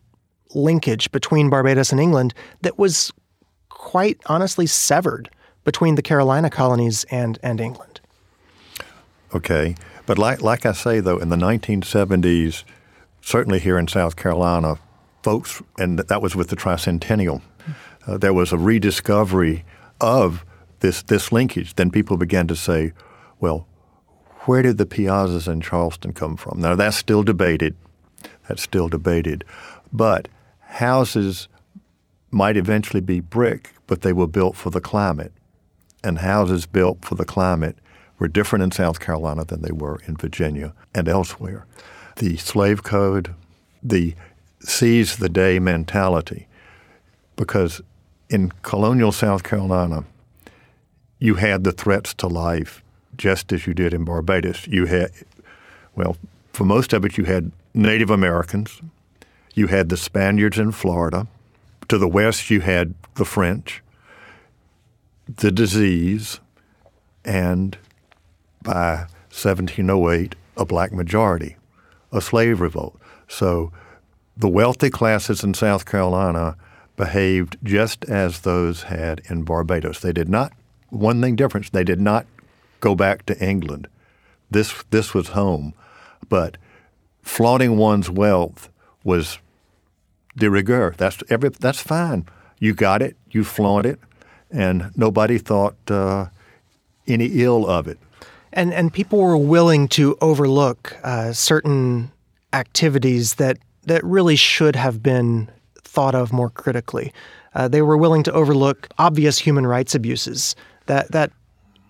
linkage 0.53 1.11
between 1.11 1.49
Barbados 1.49 1.91
and 1.91 1.99
England 1.99 2.33
that 2.61 2.79
was 2.79 3.11
quite 3.69 4.19
honestly 4.27 4.65
severed 4.65 5.29
between 5.63 5.95
the 5.95 6.01
Carolina 6.01 6.49
colonies 6.49 7.05
and, 7.11 7.37
and 7.43 7.59
England. 7.59 7.99
Okay. 9.33 9.75
But 10.05 10.17
like, 10.17 10.41
like 10.41 10.65
I 10.65 10.71
say, 10.71 10.99
though, 10.99 11.17
in 11.17 11.29
the 11.29 11.35
1970s, 11.35 12.63
certainly 13.21 13.59
here 13.59 13.77
in 13.77 13.87
South 13.87 14.15
Carolina, 14.15 14.79
folks, 15.23 15.61
and 15.77 15.99
that 15.99 16.21
was 16.21 16.35
with 16.35 16.49
the 16.49 16.55
tricentennial, 16.55 17.41
uh, 18.07 18.17
there 18.17 18.33
was 18.33 18.51
a 18.51 18.57
rediscovery 18.57 19.65
of 19.99 20.45
this, 20.85 21.01
this 21.03 21.31
linkage. 21.31 21.73
Then 21.73 21.89
people 21.89 22.15
began 22.15 22.47
to 22.47 22.55
say, 22.55 22.93
well, 23.39 23.67
where 24.41 24.61
did 24.61 24.77
the 24.77 24.85
piazzas 24.85 25.51
in 25.51 25.61
Charleston 25.61 26.13
come 26.13 26.37
from? 26.37 26.61
Now, 26.61 26.75
that's 26.75 26.95
still 26.95 27.23
debated. 27.23 27.75
That's 28.47 28.61
still 28.61 28.87
debated. 28.87 29.43
But 29.91 30.27
houses 30.59 31.47
might 32.29 32.55
eventually 32.55 33.01
be 33.01 33.19
brick, 33.19 33.73
but 33.87 34.01
they 34.01 34.13
were 34.13 34.27
built 34.27 34.55
for 34.55 34.69
the 34.69 34.81
climate 34.81 35.33
and 36.03 36.19
houses 36.19 36.67
built 36.67 37.03
for 37.03 37.15
the 37.15 37.25
climate 37.25 37.77
were 38.19 38.27
different 38.27 38.61
in 38.61 38.71
South 38.71 38.99
Carolina 38.99 39.43
than 39.43 39.63
they 39.63 39.71
were 39.71 39.99
in 40.05 40.15
Virginia 40.15 40.73
and 40.93 41.09
elsewhere. 41.09 41.65
The 42.17 42.37
slave 42.37 42.83
code, 42.83 43.33
the 43.81 44.13
seize 44.59 45.17
the 45.17 45.29
day 45.29 45.57
mentality, 45.57 46.47
because 47.35 47.81
in 48.29 48.51
colonial 48.61 49.11
South 49.11 49.43
Carolina, 49.43 50.05
you 51.25 51.35
had 51.35 51.63
the 51.63 51.71
threats 51.71 52.13
to 52.13 52.27
life 52.27 52.83
just 53.17 53.51
as 53.51 53.65
you 53.65 53.73
did 53.73 53.93
in 53.93 54.05
Barbados. 54.05 54.67
You 54.67 54.85
had, 54.85 55.11
well, 55.95 56.17
for 56.53 56.65
most 56.65 56.93
of 56.93 57.03
it, 57.03 57.17
you 57.17 57.25
had 57.25 57.51
Native 57.73 58.09
Americans, 58.09 58.81
you 59.53 59.67
had 59.67 59.89
the 59.89 59.97
Spaniards 59.97 60.59
in 60.59 60.71
Florida. 60.71 61.27
To 61.89 61.97
the 61.97 62.07
west, 62.07 62.49
you 62.49 62.61
had 62.61 62.93
the 63.15 63.25
French, 63.25 63.81
the 65.33 65.51
disease, 65.51 66.39
and 67.23 67.77
by 68.61 69.07
1708, 69.31 70.35
a 70.57 70.65
black 70.65 70.91
majority, 70.91 71.57
a 72.11 72.21
slave 72.21 72.59
revolt. 72.59 72.99
So 73.27 73.71
the 74.35 74.49
wealthy 74.49 74.89
classes 74.89 75.43
in 75.43 75.53
South 75.53 75.85
Carolina 75.85 76.57
behaved 76.97 77.57
just 77.63 78.05
as 78.05 78.41
those 78.41 78.83
had 78.83 79.21
in 79.29 79.43
Barbados. 79.43 79.99
They 79.99 80.13
did 80.13 80.29
not, 80.29 80.53
one 80.95 81.21
thing 81.21 81.35
difference, 81.35 81.69
they 81.69 81.83
did 81.83 81.99
not 81.99 82.25
go 82.79 82.95
back 82.95 83.25
to 83.25 83.39
England. 83.43 83.87
This, 84.49 84.83
this 84.89 85.13
was 85.13 85.29
home. 85.29 85.73
But 86.29 86.57
flaunting 87.21 87.77
one's 87.77 88.09
wealth 88.09 88.69
was 89.03 89.39
de 90.35 90.49
rigueur. 90.49 90.93
That's, 90.97 91.21
every, 91.29 91.49
that's 91.49 91.81
fine. 91.81 92.25
You 92.59 92.73
got 92.73 93.01
it, 93.01 93.15
you 93.31 93.43
flaunt 93.43 93.85
it, 93.85 93.99
and 94.51 94.91
nobody 94.95 95.37
thought 95.37 95.75
uh, 95.89 96.27
any 97.07 97.25
ill 97.25 97.67
of 97.67 97.87
it. 97.87 97.99
And, 98.53 98.73
and 98.73 98.93
people 98.93 99.19
were 99.19 99.37
willing 99.37 99.87
to 99.89 100.17
overlook 100.21 100.97
uh, 101.03 101.33
certain 101.33 102.11
activities 102.53 103.35
that, 103.35 103.57
that 103.83 104.03
really 104.03 104.37
should 104.37 104.75
have 104.75 105.03
been 105.03 105.49
thought 105.83 106.15
of 106.15 106.31
more 106.31 106.49
critically. 106.49 107.11
Uh, 107.53 107.67
they 107.67 107.81
were 107.81 107.97
willing 107.97 108.23
to 108.23 108.31
overlook 108.31 108.87
obvious 108.97 109.37
human 109.37 109.67
rights 109.67 109.95
abuses 109.95 110.55
that, 110.85 111.11
that 111.11 111.31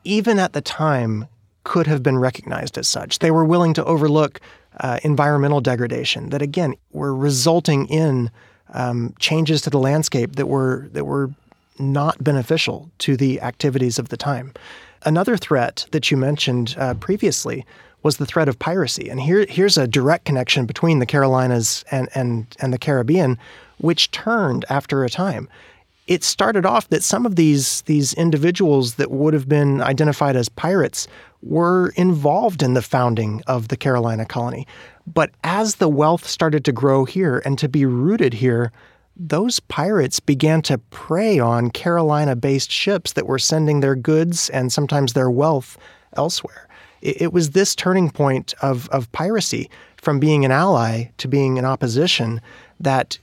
even 0.04 0.40
at 0.40 0.54
the 0.54 0.62
time 0.62 1.28
could 1.64 1.88
have 1.88 2.02
been 2.02 2.18
recognized 2.18 2.78
as 2.78 2.88
such. 2.88 3.20
They 3.20 3.32
were 3.32 3.44
willing 3.44 3.74
to 3.74 3.84
overlook 3.86 4.40
uh, 4.80 5.00
environmental 5.04 5.62
degradation 5.62 6.30
that, 6.30 6.42
again, 6.42 6.76
were 6.92 7.16
resulting 7.16 7.88
in 7.88 8.30
um, 8.74 9.14
changes 9.20 9.62
to 9.62 9.70
the 9.70 9.80
landscape 9.80 10.36
that 10.36 10.48
were 10.48 10.88
that 10.94 11.06
were 11.06 11.32
not 11.78 12.24
beneficial 12.24 12.90
to 13.00 13.18
the 13.18 13.42
activities 13.42 14.00
of 14.00 14.10
the 14.10 14.18
time. 14.18 14.54
Another 15.04 15.38
threat 15.38 15.86
that 15.92 16.10
you 16.10 16.18
mentioned 16.18 16.76
uh, 16.78 16.94
previously 16.96 17.66
was 18.04 18.18
the 18.18 18.26
threat 18.26 18.48
of 18.48 18.60
piracy, 18.60 19.10
and 19.10 19.20
here 19.20 19.46
here's 19.50 19.78
a 19.78 19.88
direct 19.88 20.26
connection 20.26 20.66
between 20.66 21.00
the 21.00 21.06
Carolinas 21.06 21.84
and 21.92 22.10
and 22.14 22.46
and 22.60 22.72
the 22.72 22.78
Caribbean, 22.78 23.38
which 23.80 24.12
turned 24.12 24.66
after 24.70 25.04
a 25.04 25.10
time. 25.10 25.50
It 26.08 26.24
started 26.24 26.66
off 26.66 26.90
that 26.90 27.04
some 27.04 27.26
of 27.26 27.36
these 27.36 27.82
these 27.84 28.14
individuals 28.14 28.96
that 28.96 29.10
would 29.10 29.34
have 29.34 29.50
been 29.50 29.82
identified 29.82 30.36
as 30.36 30.50
pirates 30.50 31.08
were 31.42 31.90
involved 31.96 32.62
in 32.62 32.74
the 32.74 32.82
founding 32.82 33.42
of 33.48 33.68
the 33.70 33.78
Carolina 33.78 34.26
colony. 34.26 34.68
But 35.08 35.32
as 35.44 35.76
the 35.76 35.90
wealth 35.90 36.28
started 36.28 36.66
to 36.66 36.72
grow 36.72 37.06
here 37.06 37.42
and 37.46 37.58
to 37.60 37.70
be 37.70 37.86
rooted 37.86 38.34
here, 38.34 38.72
those 39.16 39.60
pirates 39.60 40.20
began 40.20 40.62
to 40.64 40.78
prey 40.78 41.40
on 41.40 41.70
Carolina 41.72 42.36
based 42.36 42.72
ships 42.72 43.14
that 43.14 43.28
were 43.28 43.40
sending 43.40 43.80
their 43.80 43.96
goods 43.96 44.50
and 44.50 44.74
sometimes 44.74 45.14
their 45.14 45.32
wealth 45.32 45.78
elsewhere. 46.18 46.68
It, 47.02 47.22
it, 47.22 47.34
was 47.34 47.52
this 47.52 47.76
turning 47.76 48.10
point 48.10 48.54
of, 48.62 48.90
of 48.90 49.12
piracy 49.12 49.70
from 49.98 50.20
being 50.20 50.44
an 50.44 50.52
ally 50.52 51.06
to 51.18 51.28
being 51.28 51.58
an 51.58 51.66
opposition 51.66 52.42
that 52.80 53.20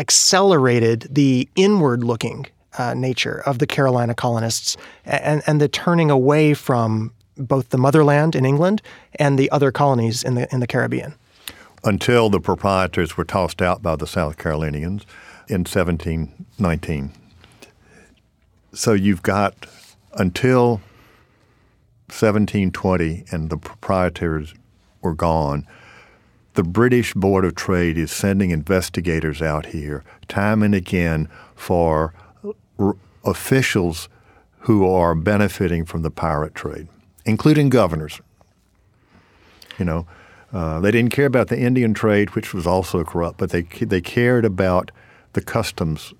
accelerated 0.00 1.06
the 1.10 1.46
inward 1.54 2.02
looking 2.02 2.46
uh, 2.78 2.94
nature 2.94 3.42
of 3.44 3.58
the 3.58 3.66
Carolina 3.66 4.14
colonists 4.14 4.76
and, 5.04 5.42
and 5.46 5.60
the 5.60 5.68
turning 5.68 6.10
away 6.10 6.54
from 6.54 7.12
both 7.36 7.68
the 7.68 7.78
motherland 7.78 8.34
in 8.34 8.46
England 8.46 8.80
and 9.16 9.38
the 9.38 9.50
other 9.50 9.70
colonies 9.70 10.22
in 10.22 10.34
the 10.34 10.52
in 10.52 10.60
the 10.60 10.66
Caribbean. 10.66 11.14
Until 11.84 12.28
the 12.30 12.40
proprietors 12.40 13.16
were 13.16 13.24
tossed 13.24 13.62
out 13.62 13.82
by 13.82 13.96
the 13.96 14.06
South 14.06 14.36
Carolinians 14.36 15.04
in 15.48 15.60
1719. 15.60 17.12
So 18.72 18.92
you've 18.92 19.22
got 19.22 19.66
until 20.14 20.80
1720 22.08 23.24
and 23.30 23.50
the 23.50 23.56
proprietors 23.56 24.54
were 25.02 25.14
gone. 25.14 25.66
The 26.54 26.62
British 26.62 27.14
Board 27.14 27.44
of 27.44 27.54
Trade 27.54 27.96
is 27.96 28.10
sending 28.10 28.50
investigators 28.50 29.40
out 29.40 29.66
here 29.66 30.04
time 30.28 30.62
and 30.62 30.74
again 30.74 31.28
for 31.54 32.12
r- 32.78 32.96
officials 33.24 34.08
who 34.60 34.88
are 34.88 35.14
benefiting 35.14 35.84
from 35.84 36.02
the 36.02 36.10
pirate 36.10 36.54
trade 36.54 36.88
including 37.24 37.68
governors. 37.68 38.20
You 39.78 39.84
know, 39.84 40.06
uh, 40.52 40.80
they 40.80 40.90
didn't 40.90 41.12
care 41.12 41.26
about 41.26 41.48
the 41.48 41.58
Indian 41.58 41.94
trade, 41.94 42.34
which 42.34 42.52
was 42.52 42.66
also 42.66 43.04
corrupt, 43.04 43.38
but 43.38 43.50
they 43.50 43.62
they 43.62 44.00
cared 44.00 44.44
about 44.44 44.90
the 45.32 45.40
customs 45.40 46.12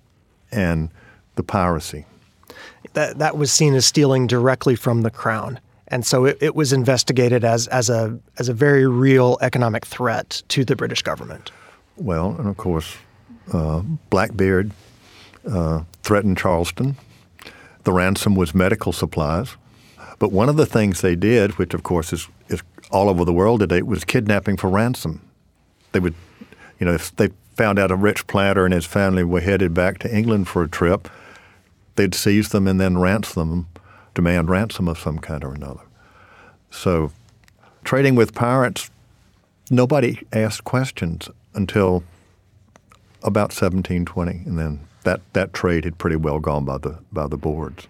and 0.51 0.91
the 1.35 1.43
piracy. 1.43 2.07
That 2.95 3.19
that 3.19 3.37
was 3.37 3.53
seen 3.53 3.75
as 3.75 3.87
stealing 3.87 4.27
directly 4.27 4.77
from 4.77 5.03
the 5.03 5.11
crown, 5.11 5.61
and 5.91 6.07
so 6.07 6.25
it, 6.25 6.39
it 6.41 6.55
was 6.55 6.73
investigated 6.73 7.45
as 7.45 7.67
as 7.69 7.91
a 7.91 8.19
as 8.39 8.49
a 8.49 8.55
very 8.55 8.87
real 8.87 9.39
economic 9.41 9.85
threat 9.87 10.43
to 10.49 10.65
the 10.65 10.77
British 10.77 11.03
government. 11.03 11.53
Well, 11.97 12.37
and 12.39 12.49
of 12.49 12.57
course, 12.57 12.97
uh, 13.53 13.83
Blackbeard 14.11 14.73
uh, 15.51 15.83
threatened 16.03 16.39
Charleston. 16.39 16.97
The 17.85 17.93
ransom 17.93 18.35
was 18.35 18.55
medical 18.55 18.93
supplies. 18.93 19.57
But 20.19 20.33
one 20.33 20.51
of 20.51 20.57
the 20.57 20.67
things 20.67 21.01
they 21.01 21.17
did, 21.17 21.59
which 21.59 21.73
of 21.73 21.83
course 21.83 22.13
is, 22.13 22.29
is 22.49 22.63
all 22.91 23.09
over 23.09 23.25
the 23.25 23.33
world 23.33 23.61
today, 23.61 23.83
was 23.83 24.05
kidnapping 24.05 24.59
for 24.59 24.69
ransom. 24.69 25.23
They 25.93 25.99
would, 25.99 26.15
you 26.79 26.87
know, 26.87 26.93
if 26.93 27.17
they 27.17 27.31
found 27.57 27.79
out 27.79 27.91
a 27.91 27.97
rich 27.97 28.27
planter 28.27 28.67
and 28.67 28.75
his 28.75 28.85
family 28.85 29.25
were 29.25 29.41
headed 29.41 29.73
back 29.73 29.99
to 30.01 30.15
England 30.15 30.47
for 30.47 30.63
a 30.63 30.69
trip, 30.69 31.09
they'd 31.97 32.15
seize 32.15 32.51
them 32.51 32.67
and 32.67 32.79
then 32.79 32.99
ransom 32.99 33.51
them, 33.51 33.69
demand 34.15 34.49
ransom 34.49 34.89
of 34.89 34.99
some 34.99 35.19
kind 35.19 35.45
or 35.45 35.55
another. 35.55 35.83
So 36.71 37.13
trading 37.85 38.15
with 38.15 38.35
pirates, 38.35 38.91
nobody 39.71 40.21
asked 40.33 40.65
questions 40.65 41.29
until 41.55 42.05
about 43.23 43.51
1720, 43.51 44.43
and 44.47 44.59
then 44.59 44.81
that, 45.05 45.21
that 45.33 45.53
trade 45.53 45.85
had 45.85 45.99
pretty 45.99 46.17
well 46.17 46.39
gone 46.39 46.65
by 46.65 46.79
the 46.79 46.99
by 47.13 47.27
the 47.27 47.37
boards. 47.37 47.87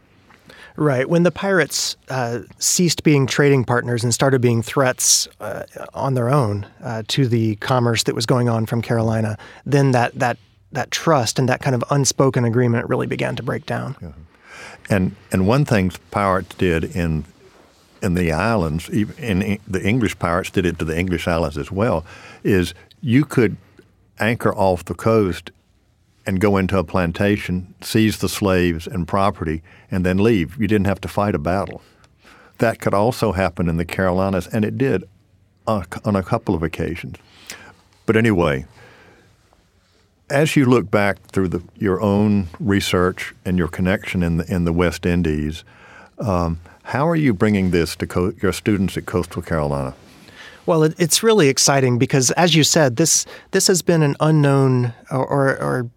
Right. 0.77 1.09
When 1.09 1.25
the 1.25 1.31
pirates 1.31 1.97
uh, 2.09 2.41
ceased 2.59 3.03
being 3.03 3.27
trading 3.27 3.65
partners 3.65 4.03
and 4.03 4.15
started 4.15 4.41
being 4.41 4.63
threats 4.63 5.29
uh, 5.41 5.65
on 5.93 6.15
their 6.15 6.31
own 6.31 6.67
uh, 6.83 7.03
to 7.09 7.29
the 7.29 7.57
commerce 7.57 8.05
that 8.05 8.15
was 8.15 8.25
going 8.25 8.49
on 8.49 8.67
from 8.67 8.81
Carolina, 8.81 9.37
then 9.67 9.91
that 9.91 10.15
that 10.15 10.39
that 10.73 10.91
trust 10.91 11.39
and 11.39 11.49
that 11.49 11.61
kind 11.61 11.75
of 11.75 11.85
unspoken 11.91 12.45
agreement 12.45 12.89
really 12.89 13.07
began 13.07 13.37
to 13.37 13.43
break 13.43 13.67
down. 13.67 13.97
Yeah. 14.01 14.13
And 14.89 15.15
and 15.33 15.47
one 15.47 15.65
thing 15.65 15.91
pirates 16.11 16.55
did 16.57 16.85
in 16.85 17.25
in 18.03 18.15
the 18.15 18.33
islands, 18.33 18.89
in 18.89 19.59
the 19.69 19.83
English 19.83 20.19
pirates 20.19 20.51
did 20.51 20.65
it 20.65 20.79
to 20.79 20.85
the 20.85 20.99
English 20.99 21.29
islands 21.29 21.59
as 21.59 21.71
well, 21.71 22.05
is 22.43 22.75
you 23.03 23.25
could 23.25 23.57
anchor 24.19 24.55
off 24.55 24.85
the 24.85 24.95
coast 24.95 25.51
and 26.27 26.41
go 26.41 26.57
into 26.57 26.79
a 26.79 26.85
plantation, 26.85 27.75
seize 27.81 28.19
the 28.19 28.29
slaves 28.29 28.87
and 28.87 29.09
property, 29.09 29.63
and 29.91 30.05
then 30.05 30.19
leave. 30.19 30.59
You 30.59 30.67
didn't 30.67 30.87
have 30.87 31.01
to 31.03 31.09
fight 31.09 31.35
a 31.35 31.39
battle. 31.39 31.83
That 32.59 32.79
could 32.79 32.95
also 32.95 33.33
happen 33.33 33.69
in 33.69 33.79
the 33.79 33.85
Carolinas, 33.85 34.47
and 34.47 34.65
it 34.65 34.77
did 34.77 35.05
on 35.67 36.17
a 36.17 36.23
couple 36.23 36.55
of 36.55 36.63
occasions. 36.63 37.17
But 38.07 38.17
anyway, 38.17 38.67
as 40.31 40.57
you 40.57 40.65
look 40.65 40.91
back 40.91 41.21
through 41.27 41.49
the, 41.49 41.63
your 41.77 42.01
own 42.01 42.49
research 42.59 43.35
and 43.45 43.59
your 43.59 43.69
connection 43.69 44.23
in 44.23 44.39
the, 44.39 44.53
in 44.53 44.65
the 44.65 44.73
West 44.73 45.05
Indies, 45.05 45.65
um, 46.19 46.61
how 46.85 47.09
are 47.09 47.17
you 47.17 47.35
bringing 47.35 47.71
this 47.71 47.97
to 47.97 48.07
co- 48.07 48.33
your 48.41 48.53
students 48.53 48.97
at 48.97 49.07
Coastal 49.07 49.43
Carolina? 49.43 49.95
Well, 50.67 50.83
it, 50.85 50.95
it's 50.99 51.23
really 51.23 51.49
exciting 51.49 51.99
because, 51.99 52.31
as 52.33 52.55
you 52.55 52.65
said, 52.65 52.97
this 52.97 53.27
this 53.51 53.67
has 53.67 53.83
been 53.83 54.03
an 54.03 54.15
unknown 54.21 54.93
or, 55.11 55.27
or, 55.27 55.63
or 55.63 55.91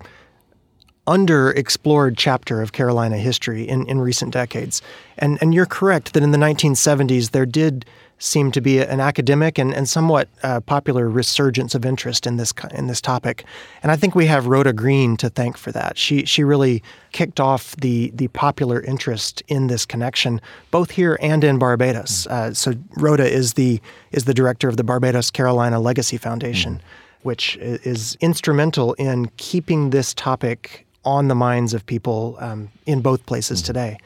underexplored 1.06 2.16
chapter 2.18 2.62
of 2.62 2.72
Carolina 2.72 3.18
history 3.18 3.68
in, 3.68 3.86
in 3.88 4.00
recent 4.00 4.32
decades. 4.32 4.82
And, 5.18 5.38
and 5.42 5.54
you're 5.54 5.66
correct 5.66 6.14
that 6.14 6.24
in 6.24 6.32
the 6.32 6.38
1970s 6.38 7.32
there 7.32 7.46
did 7.46 7.86
seem 8.24 8.52
to 8.52 8.62
be 8.62 8.80
an 8.80 9.02
academic 9.02 9.60
and, 9.60 9.74
and 9.74 9.90
somewhat 9.90 10.30
uh, 10.44 10.62
popular 10.62 11.10
resurgence 11.10 11.76
of 11.76 11.86
interest 11.86 12.26
in 12.26 12.38
this 12.38 12.54
in 12.72 12.88
this 12.88 13.02
topic. 13.02 13.44
And 13.84 13.92
I 13.92 13.98
think 13.98 14.16
we 14.16 14.28
have 14.28 14.48
Rhoda 14.48 14.72
Green 14.72 15.18
to 15.18 15.30
thank 15.30 15.58
for 15.58 15.74
that. 15.74 15.98
She 15.98 16.26
she 16.26 16.44
really 16.44 16.82
kicked 17.12 17.42
off 17.42 17.76
the 17.76 18.12
the 18.16 18.30
popular 18.30 18.82
interest 18.82 19.44
in 19.50 19.68
this 19.68 19.86
connection, 19.86 20.40
both 20.72 20.92
here 20.92 21.18
and 21.22 21.44
in 21.44 21.60
Barbados. 21.60 22.26
Mm-hmm. 22.26 22.52
Uh, 22.52 22.54
so 22.54 22.74
Rhoda 22.96 23.30
is 23.30 23.54
the 23.54 23.82
is 24.14 24.24
the 24.24 24.34
director 24.34 24.70
of 24.70 24.78
the 24.78 24.84
Barbados 24.86 25.30
Carolina 25.30 25.80
Legacy 25.80 26.18
Foundation. 26.18 26.76
Mm-hmm. 26.76 27.00
Which 27.24 27.56
is 27.56 28.18
instrumental 28.20 28.96
in 28.96 29.32
keeping 29.38 29.92
this 29.92 30.14
topic 30.14 30.86
on 31.06 31.30
the 31.30 31.36
minds 31.36 31.74
of 31.74 31.86
people 31.86 32.36
um, 32.40 32.70
in 32.86 33.00
both 33.00 33.26
places 33.26 33.60
mm-hmm. 33.60 33.68
today. 33.68 33.98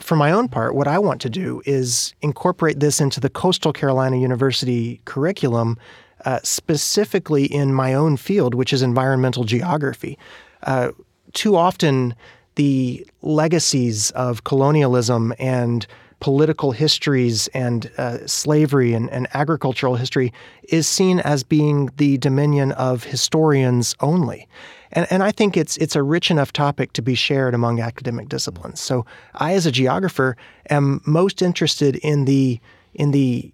For 0.00 0.16
my 0.16 0.32
own 0.32 0.48
part, 0.48 0.74
what 0.74 0.88
I 0.88 0.98
want 0.98 1.20
to 1.22 1.30
do 1.30 1.62
is 1.66 2.14
incorporate 2.22 2.80
this 2.80 3.00
into 3.00 3.20
the 3.20 3.30
Coastal 3.30 3.72
Carolina 3.72 4.16
University 4.16 5.00
curriculum, 5.04 5.78
uh, 6.24 6.40
specifically 6.42 7.44
in 7.44 7.74
my 7.74 7.94
own 7.94 8.16
field, 8.16 8.54
which 8.54 8.72
is 8.72 8.82
environmental 8.82 9.44
geography. 9.44 10.18
Uh, 10.62 10.90
too 11.32 11.56
often, 11.56 12.14
the 12.56 13.06
legacies 13.22 14.10
of 14.12 14.44
colonialism 14.44 15.32
and 15.38 15.86
political 16.20 16.72
histories 16.72 17.48
and 17.48 17.90
uh, 17.96 18.26
slavery 18.26 18.92
and, 18.92 19.10
and, 19.10 19.26
agricultural 19.32 19.96
history 19.96 20.32
is 20.64 20.86
seen 20.86 21.18
as 21.20 21.42
being 21.42 21.90
the 21.96 22.18
dominion 22.18 22.72
of 22.72 23.04
historians 23.04 23.94
only. 24.00 24.46
And, 24.92 25.06
and 25.10 25.22
I 25.22 25.30
think 25.30 25.56
it's 25.56 25.76
it's 25.76 25.96
a 25.96 26.02
rich 26.02 26.30
enough 26.30 26.52
topic 26.52 26.92
to 26.94 27.02
be 27.02 27.14
shared 27.14 27.54
among 27.54 27.80
academic 27.80 28.28
disciplines. 28.28 28.80
So 28.80 29.06
I, 29.34 29.54
as 29.54 29.66
a 29.66 29.72
geographer, 29.72 30.36
am 30.68 31.00
most 31.06 31.42
interested 31.42 31.96
in 31.96 32.24
the 32.24 32.60
in 32.94 33.12
the 33.12 33.52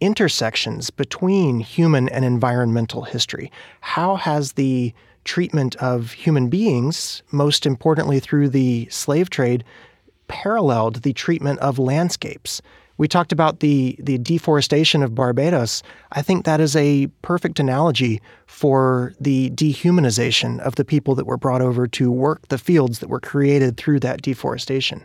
intersections 0.00 0.90
between 0.90 1.60
human 1.60 2.08
and 2.08 2.24
environmental 2.24 3.02
history. 3.02 3.50
How 3.80 4.16
has 4.16 4.52
the 4.52 4.92
treatment 5.24 5.74
of 5.76 6.12
human 6.12 6.48
beings, 6.48 7.22
most 7.30 7.66
importantly 7.66 8.20
through 8.20 8.50
the 8.50 8.86
slave 8.90 9.30
trade, 9.30 9.64
paralleled 10.28 11.02
the 11.02 11.12
treatment 11.12 11.58
of 11.60 11.78
landscapes. 11.78 12.62
We 12.96 13.08
talked 13.08 13.32
about 13.32 13.60
the, 13.60 13.96
the 13.98 14.18
deforestation 14.18 15.02
of 15.02 15.14
Barbados. 15.14 15.82
I 16.12 16.22
think 16.22 16.44
that 16.44 16.60
is 16.60 16.76
a 16.76 17.08
perfect 17.22 17.58
analogy 17.58 18.20
for 18.46 19.14
the 19.20 19.50
dehumanization 19.50 20.60
of 20.60 20.76
the 20.76 20.84
people 20.84 21.14
that 21.16 21.26
were 21.26 21.36
brought 21.36 21.62
over 21.62 21.86
to 21.88 22.10
work 22.10 22.48
the 22.48 22.58
fields 22.58 23.00
that 23.00 23.08
were 23.08 23.20
created 23.20 23.76
through 23.76 24.00
that 24.00 24.22
deforestation. 24.22 25.04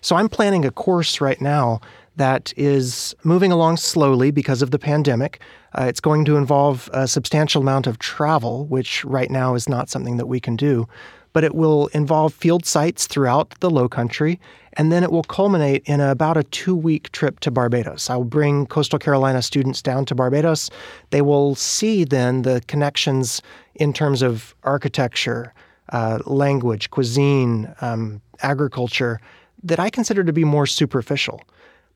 So 0.00 0.16
I'm 0.16 0.28
planning 0.28 0.64
a 0.64 0.70
course 0.70 1.20
right 1.20 1.40
now 1.40 1.80
that 2.16 2.52
is 2.56 3.14
moving 3.22 3.52
along 3.52 3.76
slowly 3.76 4.30
because 4.30 4.62
of 4.62 4.72
the 4.72 4.78
pandemic. 4.78 5.40
Uh, 5.78 5.84
it's 5.84 6.00
going 6.00 6.24
to 6.24 6.36
involve 6.36 6.90
a 6.92 7.06
substantial 7.06 7.62
amount 7.62 7.86
of 7.86 7.98
travel, 7.98 8.66
which 8.66 9.04
right 9.04 9.30
now 9.30 9.54
is 9.54 9.68
not 9.68 9.88
something 9.88 10.16
that 10.16 10.26
we 10.26 10.40
can 10.40 10.56
do 10.56 10.88
but 11.32 11.44
it 11.44 11.54
will 11.54 11.88
involve 11.88 12.34
field 12.34 12.66
sites 12.66 13.06
throughout 13.06 13.54
the 13.60 13.70
Low 13.70 13.88
Country, 13.88 14.40
and 14.74 14.90
then 14.90 15.02
it 15.02 15.12
will 15.12 15.22
culminate 15.24 15.82
in 15.86 16.00
about 16.00 16.36
a 16.36 16.44
two 16.44 16.74
week 16.74 17.10
trip 17.12 17.40
to 17.40 17.50
Barbados. 17.50 18.10
I 18.10 18.16
will 18.16 18.24
bring 18.24 18.66
Coastal 18.66 18.98
Carolina 18.98 19.42
students 19.42 19.82
down 19.82 20.04
to 20.06 20.14
Barbados. 20.14 20.70
They 21.10 21.22
will 21.22 21.54
see 21.54 22.04
then 22.04 22.42
the 22.42 22.62
connections 22.66 23.42
in 23.74 23.92
terms 23.92 24.22
of 24.22 24.54
architecture, 24.64 25.52
uh, 25.92 26.20
language, 26.26 26.90
cuisine, 26.90 27.72
um, 27.80 28.20
agriculture 28.42 29.20
that 29.62 29.78
I 29.78 29.90
consider 29.90 30.24
to 30.24 30.32
be 30.32 30.44
more 30.44 30.66
superficial. 30.66 31.42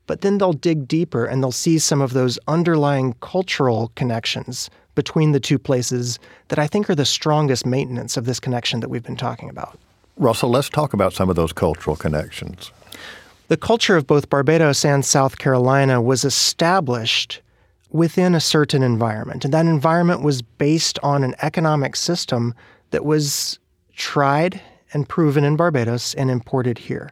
But 0.07 0.21
then 0.21 0.37
they'll 0.37 0.53
dig 0.53 0.87
deeper 0.87 1.25
and 1.25 1.41
they'll 1.41 1.51
see 1.51 1.79
some 1.79 2.01
of 2.01 2.13
those 2.13 2.37
underlying 2.47 3.15
cultural 3.21 3.91
connections 3.95 4.69
between 4.95 5.31
the 5.31 5.39
two 5.39 5.59
places 5.59 6.19
that 6.47 6.59
I 6.59 6.67
think 6.67 6.89
are 6.89 6.95
the 6.95 7.05
strongest 7.05 7.65
maintenance 7.65 8.17
of 8.17 8.25
this 8.25 8.39
connection 8.39 8.79
that 8.79 8.89
we've 8.89 9.03
been 9.03 9.15
talking 9.15 9.49
about. 9.49 9.77
Russell, 10.17 10.49
let's 10.49 10.69
talk 10.69 10.93
about 10.93 11.13
some 11.13 11.29
of 11.29 11.35
those 11.35 11.51
cultural 11.51 11.95
connections. 11.95 12.71
The 13.47 13.57
culture 13.57 13.95
of 13.95 14.07
both 14.07 14.29
Barbados 14.29 14.83
and 14.83 15.05
South 15.05 15.37
Carolina 15.37 16.01
was 16.01 16.23
established 16.23 17.41
within 17.91 18.33
a 18.33 18.39
certain 18.39 18.81
environment, 18.81 19.45
and 19.45 19.53
that 19.53 19.65
environment 19.65 20.21
was 20.21 20.41
based 20.41 20.97
on 21.03 21.23
an 21.23 21.35
economic 21.41 21.95
system 21.95 22.53
that 22.91 23.05
was 23.05 23.59
tried 23.95 24.59
and 24.93 25.07
proven 25.07 25.43
in 25.43 25.55
Barbados 25.55 26.13
and 26.15 26.31
imported 26.31 26.77
here. 26.77 27.11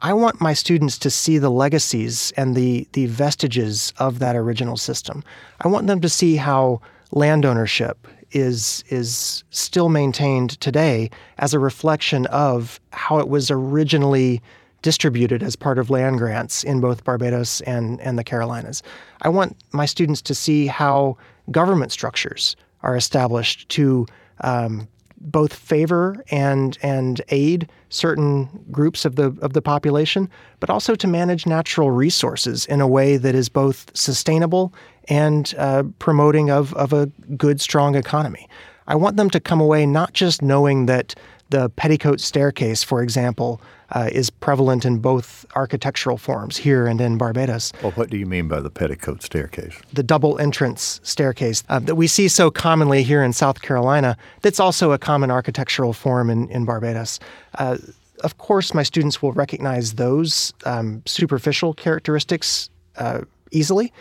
I 0.00 0.12
want 0.12 0.40
my 0.40 0.52
students 0.52 0.98
to 0.98 1.10
see 1.10 1.38
the 1.38 1.50
legacies 1.50 2.32
and 2.36 2.54
the, 2.54 2.86
the 2.92 3.06
vestiges 3.06 3.92
of 3.98 4.20
that 4.20 4.36
original 4.36 4.76
system. 4.76 5.24
I 5.60 5.68
want 5.68 5.86
them 5.86 6.00
to 6.00 6.08
see 6.08 6.36
how 6.36 6.80
land 7.10 7.44
ownership 7.44 8.06
is, 8.30 8.84
is 8.88 9.42
still 9.50 9.88
maintained 9.88 10.60
today 10.60 11.10
as 11.38 11.52
a 11.52 11.58
reflection 11.58 12.26
of 12.26 12.78
how 12.92 13.18
it 13.18 13.28
was 13.28 13.50
originally 13.50 14.40
distributed 14.82 15.42
as 15.42 15.56
part 15.56 15.78
of 15.78 15.90
land 15.90 16.18
grants 16.18 16.62
in 16.62 16.80
both 16.80 17.02
Barbados 17.02 17.60
and, 17.62 18.00
and 18.00 18.18
the 18.18 18.24
Carolinas. 18.24 18.82
I 19.22 19.28
want 19.28 19.56
my 19.72 19.86
students 19.86 20.22
to 20.22 20.34
see 20.34 20.66
how 20.66 21.16
government 21.50 21.90
structures 21.90 22.54
are 22.82 22.94
established 22.94 23.68
to 23.70 24.06
um, 24.42 24.86
both 25.20 25.52
favor 25.52 26.22
and 26.30 26.78
and 26.82 27.20
aid 27.28 27.68
certain 27.88 28.48
groups 28.70 29.04
of 29.04 29.16
the 29.16 29.36
of 29.40 29.52
the 29.52 29.62
population, 29.62 30.28
but 30.60 30.70
also 30.70 30.94
to 30.94 31.06
manage 31.06 31.46
natural 31.46 31.90
resources 31.90 32.66
in 32.66 32.80
a 32.80 32.88
way 32.88 33.16
that 33.16 33.34
is 33.34 33.48
both 33.48 33.90
sustainable 33.96 34.72
and 35.08 35.54
uh, 35.58 35.82
promoting 35.98 36.50
of 36.50 36.74
of 36.74 36.92
a 36.92 37.06
good, 37.36 37.60
strong 37.60 37.94
economy. 37.94 38.48
I 38.86 38.94
want 38.94 39.16
them 39.16 39.30
to 39.30 39.40
come 39.40 39.60
away 39.60 39.84
not 39.84 40.14
just 40.14 40.40
knowing 40.40 40.86
that 40.86 41.14
the 41.50 41.68
petticoat 41.70 42.20
staircase, 42.20 42.82
for 42.82 43.02
example, 43.02 43.60
uh, 43.90 44.08
is 44.12 44.28
prevalent 44.28 44.84
in 44.84 44.98
both 44.98 45.46
architectural 45.54 46.18
forms 46.18 46.56
here 46.56 46.86
and 46.86 47.00
in 47.00 47.16
Barbados. 47.16 47.72
Well, 47.82 47.92
what 47.92 48.10
do 48.10 48.18
you 48.18 48.26
mean 48.26 48.48
by 48.48 48.60
the 48.60 48.70
petticoat 48.70 49.22
staircase? 49.22 49.74
The 49.92 50.02
double 50.02 50.38
entrance 50.38 51.00
staircase 51.02 51.64
uh, 51.68 51.78
that 51.80 51.94
we 51.94 52.06
see 52.06 52.28
so 52.28 52.50
commonly 52.50 53.02
here 53.02 53.22
in 53.22 53.32
South 53.32 53.62
Carolina, 53.62 54.16
that's 54.42 54.60
also 54.60 54.92
a 54.92 54.98
common 54.98 55.30
architectural 55.30 55.92
form 55.92 56.28
in, 56.28 56.48
in 56.50 56.64
Barbados. 56.64 57.18
Uh, 57.58 57.78
of 58.24 58.38
course, 58.38 58.74
my 58.74 58.82
students 58.82 59.22
will 59.22 59.32
recognize 59.32 59.94
those 59.94 60.52
um, 60.64 61.02
superficial 61.06 61.72
characteristics 61.72 62.68
uh, 62.96 63.22
easily. 63.52 63.92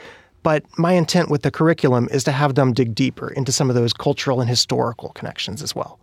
But 0.43 0.63
my 0.77 0.93
intent 0.93 1.29
with 1.29 1.41
the 1.41 1.51
curriculum 1.51 2.07
is 2.11 2.23
to 2.23 2.31
have 2.31 2.55
them 2.55 2.73
dig 2.73 2.95
deeper 2.95 3.29
into 3.29 3.51
some 3.51 3.69
of 3.69 3.75
those 3.75 3.91
cultural 3.91 4.39
and 4.39 4.49
historical 4.49 5.09
connections 5.09 5.61
as 5.61 5.75
well. 5.75 5.99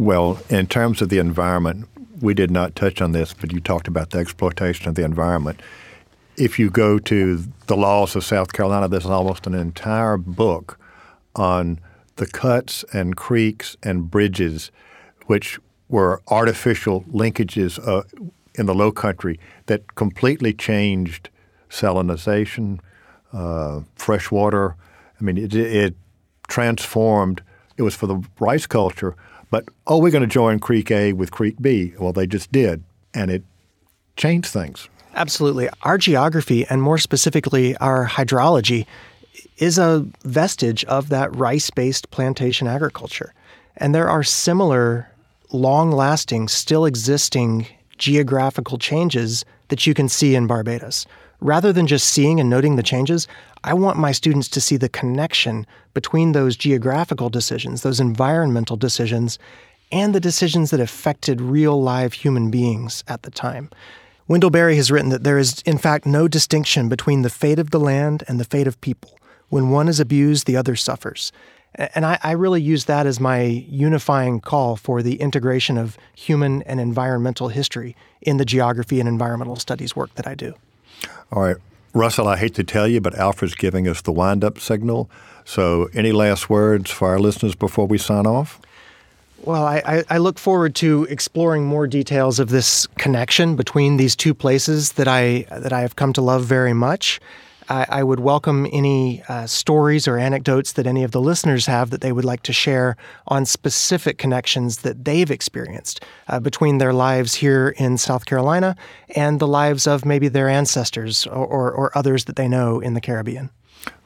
Well, 0.00 0.40
in 0.48 0.66
terms 0.66 1.02
of 1.02 1.10
the 1.10 1.18
environment, 1.18 1.86
we 2.22 2.32
did 2.32 2.50
not 2.50 2.74
touch 2.74 3.02
on 3.02 3.12
this, 3.12 3.34
but 3.34 3.52
you 3.52 3.60
talked 3.60 3.86
about 3.86 4.08
the 4.08 4.18
exploitation 4.18 4.88
of 4.88 4.94
the 4.94 5.04
environment. 5.04 5.60
If 6.38 6.58
you 6.58 6.70
go 6.70 6.98
to 7.00 7.44
the 7.66 7.76
laws 7.76 8.16
of 8.16 8.24
South 8.24 8.54
Carolina, 8.54 8.88
there's 8.88 9.04
almost 9.04 9.46
an 9.46 9.52
entire 9.52 10.16
book 10.16 10.78
on 11.36 11.80
the 12.16 12.26
cuts 12.26 12.82
and 12.94 13.14
creeks 13.14 13.76
and 13.82 14.10
bridges, 14.10 14.70
which 15.26 15.58
were 15.90 16.22
artificial 16.28 17.02
linkages 17.02 17.78
uh, 17.86 18.02
in 18.54 18.64
the 18.64 18.74
Low 18.74 18.92
Country 18.92 19.38
that 19.66 19.96
completely 19.96 20.54
changed 20.54 21.28
salinization, 21.68 22.80
uh, 23.34 23.80
fresh 23.96 24.30
water. 24.30 24.76
I 25.20 25.24
mean, 25.24 25.36
it, 25.36 25.54
it 25.54 25.94
transformed. 26.48 27.42
It 27.76 27.82
was 27.82 27.94
for 27.94 28.06
the 28.06 28.22
rice 28.38 28.66
culture, 28.66 29.14
but, 29.50 29.66
oh, 29.86 29.98
we're 29.98 30.10
going 30.10 30.22
to 30.22 30.28
join 30.28 30.58
Creek 30.58 30.90
A 30.90 31.12
with 31.12 31.30
Creek 31.30 31.56
B. 31.60 31.92
Well, 31.98 32.12
they 32.12 32.26
just 32.26 32.50
did, 32.52 32.82
and 33.12 33.30
it 33.30 33.42
changed 34.16 34.48
things. 34.48 34.88
Absolutely. 35.14 35.68
Our 35.82 35.98
geography, 35.98 36.66
and 36.66 36.82
more 36.82 36.98
specifically, 36.98 37.76
our 37.78 38.06
hydrology, 38.06 38.86
is 39.58 39.78
a 39.78 40.06
vestige 40.24 40.84
of 40.84 41.08
that 41.08 41.34
rice 41.36 41.70
based 41.70 42.10
plantation 42.10 42.66
agriculture. 42.66 43.34
And 43.76 43.94
there 43.94 44.08
are 44.08 44.22
similar, 44.22 45.10
long 45.52 45.90
lasting, 45.90 46.48
still 46.48 46.84
existing 46.84 47.66
geographical 47.98 48.78
changes 48.78 49.44
that 49.68 49.86
you 49.86 49.94
can 49.94 50.08
see 50.08 50.34
in 50.34 50.46
Barbados. 50.46 51.06
Rather 51.40 51.72
than 51.72 51.86
just 51.86 52.08
seeing 52.08 52.38
and 52.38 52.50
noting 52.50 52.76
the 52.76 52.82
changes, 52.82 53.26
I 53.62 53.74
want 53.74 53.98
my 53.98 54.12
students 54.12 54.48
to 54.48 54.60
see 54.60 54.76
the 54.76 54.88
connection 54.88 55.66
between 55.92 56.32
those 56.32 56.56
geographical 56.56 57.28
decisions, 57.28 57.82
those 57.82 58.00
environmental 58.00 58.76
decisions, 58.76 59.38
and 59.92 60.14
the 60.14 60.20
decisions 60.20 60.70
that 60.70 60.80
affected 60.80 61.40
real 61.40 61.80
live 61.80 62.12
human 62.12 62.50
beings 62.50 63.04
at 63.08 63.22
the 63.22 63.30
time. 63.30 63.70
Wendell 64.28 64.50
Berry 64.50 64.76
has 64.76 64.90
written 64.90 65.10
that 65.10 65.24
there 65.24 65.38
is, 65.38 65.60
in 65.62 65.76
fact, 65.76 66.06
no 66.06 66.28
distinction 66.28 66.88
between 66.88 67.22
the 67.22 67.30
fate 67.30 67.58
of 67.58 67.70
the 67.70 67.80
land 67.80 68.22
and 68.28 68.38
the 68.38 68.44
fate 68.44 68.68
of 68.68 68.80
people. 68.80 69.18
When 69.48 69.70
one 69.70 69.88
is 69.88 69.98
abused, 69.98 70.46
the 70.46 70.56
other 70.56 70.76
suffers. 70.76 71.32
And 71.74 72.06
I, 72.06 72.18
I, 72.22 72.32
really 72.32 72.60
use 72.60 72.86
that 72.86 73.06
as 73.06 73.20
my 73.20 73.42
unifying 73.42 74.40
call 74.40 74.76
for 74.76 75.02
the 75.02 75.20
integration 75.20 75.78
of 75.78 75.96
human 76.14 76.62
and 76.62 76.80
environmental 76.80 77.48
history 77.48 77.94
in 78.20 78.38
the 78.38 78.44
geography 78.44 78.98
and 78.98 79.08
environmental 79.08 79.56
studies 79.56 79.94
work 79.94 80.12
that 80.16 80.26
I 80.26 80.34
do. 80.34 80.54
All 81.30 81.42
right. 81.42 81.56
Russell, 81.92 82.28
I 82.28 82.36
hate 82.36 82.54
to 82.54 82.64
tell 82.64 82.86
you, 82.86 83.00
but 83.00 83.14
Alfred's 83.16 83.54
giving 83.54 83.88
us 83.88 84.02
the 84.02 84.12
wind 84.12 84.44
up 84.44 84.58
signal. 84.58 85.10
So, 85.44 85.88
any 85.94 86.12
last 86.12 86.48
words 86.48 86.90
for 86.90 87.08
our 87.08 87.18
listeners 87.18 87.54
before 87.54 87.86
we 87.86 87.98
sign 87.98 88.26
off? 88.26 88.60
Well, 89.42 89.64
I, 89.64 90.04
I, 90.10 90.18
look 90.18 90.38
forward 90.38 90.74
to 90.76 91.04
exploring 91.08 91.64
more 91.64 91.86
details 91.86 92.38
of 92.38 92.50
this 92.50 92.86
connection 92.98 93.56
between 93.56 93.96
these 93.96 94.14
two 94.14 94.34
places 94.34 94.92
that 94.92 95.08
I 95.08 95.46
that 95.50 95.72
I 95.72 95.80
have 95.80 95.96
come 95.96 96.12
to 96.12 96.20
love 96.20 96.44
very 96.44 96.74
much. 96.74 97.20
I, 97.70 97.86
I 97.88 98.02
would 98.02 98.20
welcome 98.20 98.66
any 98.72 99.22
uh, 99.28 99.46
stories 99.46 100.08
or 100.08 100.18
anecdotes 100.18 100.72
that 100.72 100.86
any 100.86 101.04
of 101.04 101.12
the 101.12 101.20
listeners 101.20 101.66
have 101.66 101.90
that 101.90 102.00
they 102.00 102.10
would 102.10 102.24
like 102.24 102.42
to 102.42 102.52
share 102.52 102.96
on 103.28 103.46
specific 103.46 104.18
connections 104.18 104.78
that 104.78 105.04
they've 105.04 105.30
experienced 105.30 106.04
uh, 106.28 106.40
between 106.40 106.78
their 106.78 106.92
lives 106.92 107.36
here 107.36 107.68
in 107.78 107.96
South 107.96 108.26
Carolina 108.26 108.74
and 109.14 109.38
the 109.38 109.46
lives 109.46 109.86
of 109.86 110.04
maybe 110.04 110.26
their 110.26 110.48
ancestors 110.48 111.26
or, 111.28 111.46
or, 111.46 111.72
or 111.72 111.96
others 111.96 112.24
that 112.24 112.34
they 112.34 112.48
know 112.48 112.80
in 112.80 112.94
the 112.94 113.00
Caribbean. 113.00 113.50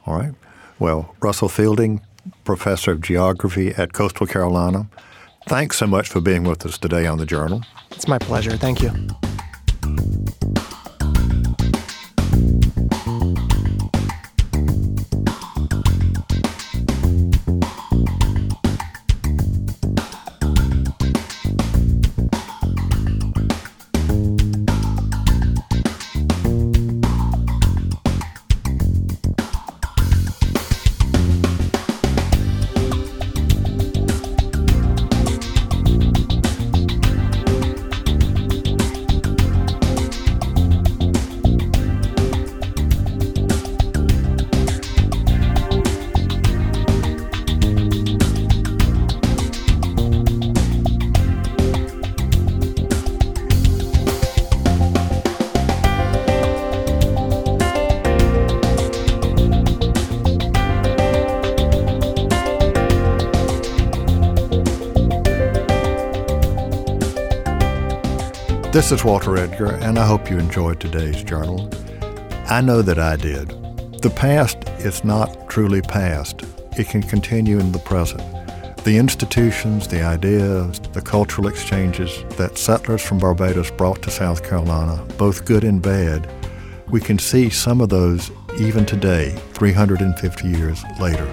All 0.05 0.15
right. 0.15 0.33
Well, 0.77 1.15
Russell 1.19 1.49
Fielding, 1.49 2.01
professor 2.43 2.91
of 2.91 3.01
geography 3.01 3.69
at 3.71 3.93
Coastal 3.93 4.27
Carolina, 4.27 4.87
thanks 5.47 5.77
so 5.77 5.87
much 5.87 6.07
for 6.07 6.21
being 6.21 6.43
with 6.43 6.65
us 6.65 6.77
today 6.77 7.07
on 7.07 7.17
the 7.17 7.25
Journal. 7.25 7.63
It's 7.91 8.07
my 8.07 8.19
pleasure. 8.19 8.57
Thank 8.57 8.83
you. 8.83 8.91
This 68.85 68.99
is 68.99 69.03
Walter 69.03 69.35
Edgar, 69.35 69.73
and 69.77 69.97
I 69.97 70.05
hope 70.05 70.29
you 70.29 70.37
enjoyed 70.37 70.79
today's 70.79 71.23
journal. 71.23 71.71
I 72.45 72.61
know 72.61 72.83
that 72.83 72.99
I 72.99 73.15
did. 73.15 73.49
The 74.03 74.13
past 74.15 74.59
is 74.77 75.03
not 75.03 75.49
truly 75.49 75.81
past, 75.81 76.43
it 76.77 76.89
can 76.89 77.01
continue 77.01 77.57
in 77.57 77.71
the 77.71 77.79
present. 77.79 78.21
The 78.83 78.97
institutions, 78.99 79.87
the 79.87 80.03
ideas, 80.03 80.79
the 80.93 81.01
cultural 81.01 81.47
exchanges 81.47 82.23
that 82.37 82.59
settlers 82.59 83.01
from 83.01 83.17
Barbados 83.17 83.71
brought 83.71 84.03
to 84.03 84.11
South 84.11 84.47
Carolina, 84.47 85.03
both 85.17 85.45
good 85.45 85.63
and 85.63 85.81
bad, 85.81 86.29
we 86.87 87.01
can 87.01 87.17
see 87.17 87.49
some 87.49 87.81
of 87.81 87.89
those 87.89 88.29
even 88.59 88.85
today, 88.85 89.31
350 89.53 90.47
years 90.47 90.83
later. 90.99 91.27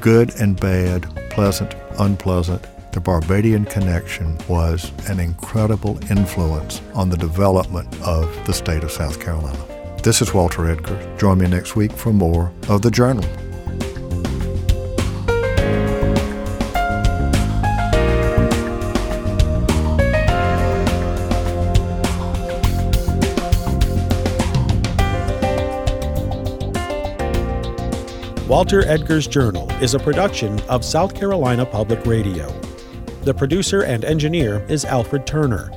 Good 0.00 0.34
and 0.40 0.58
bad, 0.58 1.02
pleasant, 1.30 1.76
unpleasant, 2.00 2.66
the 2.92 3.00
Barbadian 3.00 3.64
connection 3.64 4.36
was 4.48 4.92
an 5.08 5.18
incredible 5.18 5.98
influence 6.10 6.82
on 6.94 7.08
the 7.08 7.16
development 7.16 7.88
of 8.02 8.28
the 8.46 8.52
state 8.52 8.84
of 8.84 8.90
South 8.90 9.18
Carolina. 9.18 9.58
This 10.02 10.20
is 10.20 10.34
Walter 10.34 10.68
Edgar. 10.68 11.16
Join 11.16 11.38
me 11.38 11.48
next 11.48 11.74
week 11.74 11.92
for 11.92 12.12
more 12.12 12.52
of 12.68 12.82
The 12.82 12.90
Journal. 12.90 13.24
Walter 28.46 28.86
Edgar's 28.86 29.26
Journal 29.26 29.70
is 29.80 29.94
a 29.94 29.98
production 29.98 30.60
of 30.68 30.84
South 30.84 31.14
Carolina 31.14 31.64
Public 31.64 32.04
Radio. 32.04 32.52
The 33.22 33.32
producer 33.32 33.82
and 33.82 34.04
engineer 34.04 34.66
is 34.68 34.84
Alfred 34.84 35.28
Turner. 35.28 35.70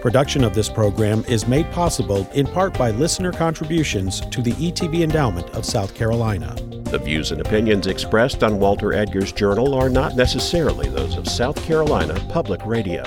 Production 0.00 0.44
of 0.44 0.54
this 0.54 0.68
program 0.68 1.24
is 1.26 1.48
made 1.48 1.68
possible 1.72 2.30
in 2.32 2.46
part 2.46 2.78
by 2.78 2.92
listener 2.92 3.32
contributions 3.32 4.20
to 4.20 4.40
the 4.40 4.52
ETV 4.52 5.02
Endowment 5.02 5.50
of 5.50 5.64
South 5.64 5.96
Carolina. 5.96 6.54
The 6.84 7.00
views 7.00 7.32
and 7.32 7.40
opinions 7.40 7.88
expressed 7.88 8.44
on 8.44 8.60
Walter 8.60 8.92
Edgar's 8.92 9.32
Journal 9.32 9.74
are 9.74 9.90
not 9.90 10.14
necessarily 10.14 10.88
those 10.88 11.16
of 11.16 11.26
South 11.26 11.60
Carolina 11.64 12.14
Public 12.28 12.64
Radio. 12.64 13.02